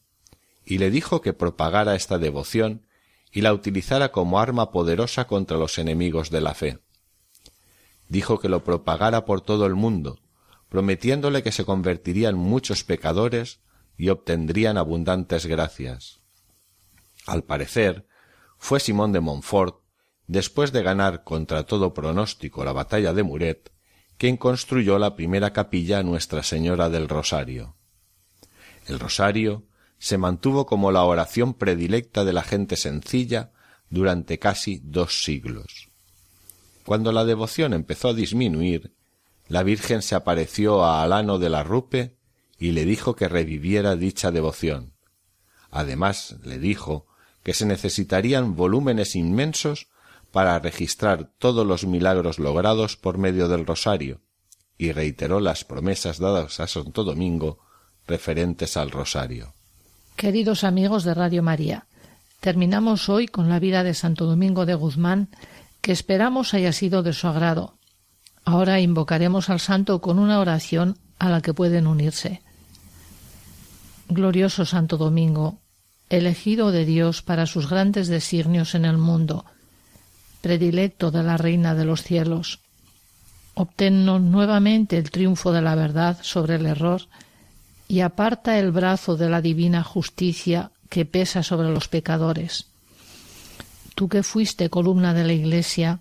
y 0.64 0.78
le 0.78 0.90
dijo 0.90 1.20
que 1.20 1.32
propagara 1.32 1.94
esta 1.94 2.18
devoción 2.18 2.86
y 3.32 3.40
la 3.40 3.52
utilizara 3.52 4.12
como 4.12 4.40
arma 4.40 4.70
poderosa 4.70 5.26
contra 5.26 5.58
los 5.58 5.78
enemigos 5.78 6.30
de 6.30 6.40
la 6.40 6.54
fe. 6.54 6.78
Dijo 8.08 8.38
que 8.38 8.48
lo 8.48 8.64
propagara 8.64 9.24
por 9.24 9.40
todo 9.40 9.66
el 9.66 9.74
mundo, 9.74 10.20
prometiéndole 10.68 11.42
que 11.42 11.52
se 11.52 11.64
convertirían 11.64 12.36
muchos 12.36 12.84
pecadores 12.84 13.60
y 13.96 14.10
obtendrían 14.10 14.78
abundantes 14.78 15.46
gracias. 15.46 16.20
Al 17.26 17.42
parecer, 17.42 18.06
fue 18.58 18.80
Simón 18.80 19.12
de 19.12 19.20
Montfort, 19.20 19.80
después 20.26 20.72
de 20.72 20.82
ganar 20.82 21.24
contra 21.24 21.64
todo 21.64 21.94
pronóstico 21.94 22.64
la 22.64 22.72
batalla 22.72 23.12
de 23.12 23.22
Muret, 23.22 23.72
quien 24.18 24.36
construyó 24.36 24.98
la 24.98 25.14
primera 25.14 25.52
capilla 25.52 25.98
a 25.98 26.02
Nuestra 26.02 26.42
Señora 26.42 26.88
del 26.88 27.08
Rosario. 27.08 27.76
El 28.86 28.98
rosario 28.98 29.64
se 29.98 30.18
mantuvo 30.18 30.66
como 30.66 30.92
la 30.92 31.04
oración 31.04 31.54
predilecta 31.54 32.24
de 32.24 32.32
la 32.32 32.42
gente 32.42 32.76
sencilla 32.76 33.52
durante 33.90 34.38
casi 34.38 34.80
dos 34.82 35.24
siglos. 35.24 35.88
Cuando 36.84 37.12
la 37.12 37.24
devoción 37.24 37.72
empezó 37.72 38.08
a 38.08 38.14
disminuir, 38.14 38.94
la 39.48 39.62
Virgen 39.62 40.02
se 40.02 40.14
apareció 40.14 40.84
a 40.84 41.02
Alano 41.02 41.38
de 41.38 41.50
la 41.50 41.62
Rupe 41.62 42.16
y 42.58 42.72
le 42.72 42.84
dijo 42.84 43.16
que 43.16 43.28
reviviera 43.28 43.96
dicha 43.96 44.30
devoción. 44.30 44.94
Además 45.70 46.36
le 46.42 46.58
dijo 46.58 47.06
que 47.42 47.54
se 47.54 47.66
necesitarían 47.66 48.56
volúmenes 48.56 49.14
inmensos 49.14 49.88
para 50.32 50.58
registrar 50.58 51.30
todos 51.38 51.66
los 51.66 51.86
milagros 51.86 52.38
logrados 52.38 52.96
por 52.96 53.18
medio 53.18 53.48
del 53.48 53.66
rosario, 53.66 54.20
y 54.78 54.92
reiteró 54.92 55.40
las 55.40 55.64
promesas 55.64 56.18
dadas 56.18 56.60
a 56.60 56.66
Santo 56.66 57.04
Domingo 57.04 57.58
referentes 58.06 58.76
al 58.76 58.90
rosario. 58.90 59.54
Queridos 60.16 60.64
amigos 60.64 61.04
de 61.04 61.14
Radio 61.14 61.42
María, 61.42 61.86
terminamos 62.40 63.08
hoy 63.08 63.26
con 63.26 63.48
la 63.48 63.58
vida 63.58 63.82
de 63.82 63.94
Santo 63.94 64.26
Domingo 64.26 64.66
de 64.66 64.74
Guzmán, 64.74 65.28
que 65.80 65.92
esperamos 65.92 66.54
haya 66.54 66.72
sido 66.72 67.02
de 67.02 67.12
su 67.12 67.26
agrado. 67.26 67.74
Ahora 68.44 68.80
invocaremos 68.80 69.50
al 69.50 69.60
santo 69.60 70.00
con 70.00 70.18
una 70.18 70.40
oración 70.40 70.98
a 71.18 71.28
la 71.28 71.40
que 71.40 71.54
pueden 71.54 71.86
unirse. 71.86 72.42
Glorioso 74.08 74.64
Santo 74.64 74.96
Domingo, 74.96 75.58
elegido 76.10 76.70
de 76.70 76.84
Dios 76.84 77.22
para 77.22 77.46
sus 77.46 77.68
grandes 77.68 78.08
designios 78.08 78.74
en 78.74 78.84
el 78.84 78.98
mundo, 78.98 79.44
predilecto 80.46 81.10
de 81.10 81.24
la 81.24 81.36
Reina 81.36 81.74
de 81.74 81.84
los 81.84 82.04
cielos, 82.04 82.60
obténnos 83.54 84.22
nuevamente 84.22 84.96
el 84.96 85.10
triunfo 85.10 85.50
de 85.50 85.60
la 85.60 85.74
verdad 85.74 86.18
sobre 86.22 86.54
el 86.54 86.66
error 86.66 87.02
y 87.88 87.98
aparta 87.98 88.56
el 88.56 88.70
brazo 88.70 89.16
de 89.16 89.28
la 89.28 89.40
divina 89.40 89.82
justicia 89.82 90.70
que 90.88 91.04
pesa 91.04 91.42
sobre 91.42 91.68
los 91.70 91.88
pecadores. 91.88 92.66
Tú 93.96 94.08
que 94.08 94.22
fuiste 94.22 94.70
columna 94.70 95.14
de 95.14 95.24
la 95.24 95.32
Iglesia, 95.32 95.98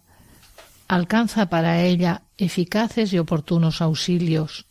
alcanza 0.88 1.48
para 1.48 1.82
ella 1.82 2.22
eficaces 2.38 3.14
y 3.14 3.18
oportunos 3.18 3.82
auxilios, 3.82 4.68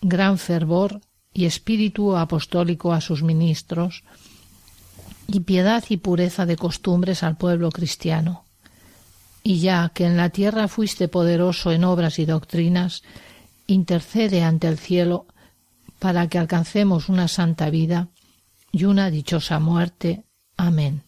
gran 0.00 0.38
fervor 0.38 1.02
y 1.34 1.44
espíritu 1.44 2.16
apostólico 2.16 2.94
a 2.94 3.02
sus 3.02 3.22
ministros, 3.22 4.02
y 5.26 5.40
piedad 5.40 5.84
y 5.90 5.98
pureza 5.98 6.46
de 6.46 6.56
costumbres 6.56 7.22
al 7.22 7.36
pueblo 7.36 7.70
cristiano. 7.70 8.43
Y 9.44 9.60
ya 9.60 9.90
que 9.94 10.06
en 10.06 10.16
la 10.16 10.30
tierra 10.30 10.66
fuiste 10.66 11.06
poderoso 11.06 11.70
en 11.70 11.84
obras 11.84 12.18
y 12.18 12.24
doctrinas, 12.24 13.02
intercede 13.66 14.42
ante 14.42 14.66
el 14.66 14.78
cielo 14.78 15.26
para 15.98 16.28
que 16.28 16.38
alcancemos 16.38 17.08
una 17.08 17.28
santa 17.28 17.70
vida 17.70 18.08
y 18.72 18.84
una 18.84 19.10
dichosa 19.10 19.60
muerte. 19.60 20.24
Amén. 20.56 21.02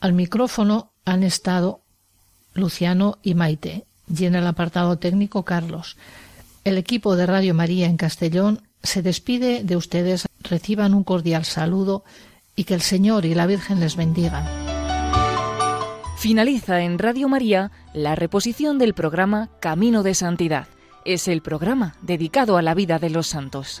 Al 0.00 0.14
micrófono 0.14 0.92
han 1.04 1.22
estado 1.22 1.82
Luciano 2.54 3.18
y 3.22 3.34
Maite, 3.34 3.84
y 4.08 4.24
en 4.24 4.34
el 4.34 4.46
apartado 4.46 4.98
técnico 4.98 5.44
Carlos. 5.44 5.96
El 6.64 6.78
equipo 6.78 7.16
de 7.16 7.26
Radio 7.26 7.54
María 7.54 7.86
en 7.86 7.96
Castellón 7.96 8.62
se 8.82 9.02
despide 9.02 9.62
de 9.62 9.76
ustedes. 9.76 10.26
Reciban 10.40 10.94
un 10.94 11.04
cordial 11.04 11.44
saludo 11.44 12.04
y 12.54 12.64
que 12.64 12.74
el 12.74 12.82
Señor 12.82 13.26
y 13.26 13.34
la 13.34 13.46
Virgen 13.46 13.80
les 13.80 13.96
bendigan. 13.96 14.75
Finaliza 16.26 16.80
en 16.80 16.98
Radio 16.98 17.28
María 17.28 17.70
la 17.94 18.16
reposición 18.16 18.78
del 18.78 18.94
programa 18.94 19.48
Camino 19.60 20.02
de 20.02 20.12
Santidad 20.12 20.66
es 21.04 21.28
el 21.28 21.40
programa 21.40 21.94
dedicado 22.02 22.56
a 22.56 22.62
la 22.62 22.74
vida 22.74 22.98
de 22.98 23.10
los 23.10 23.28
santos. 23.28 23.80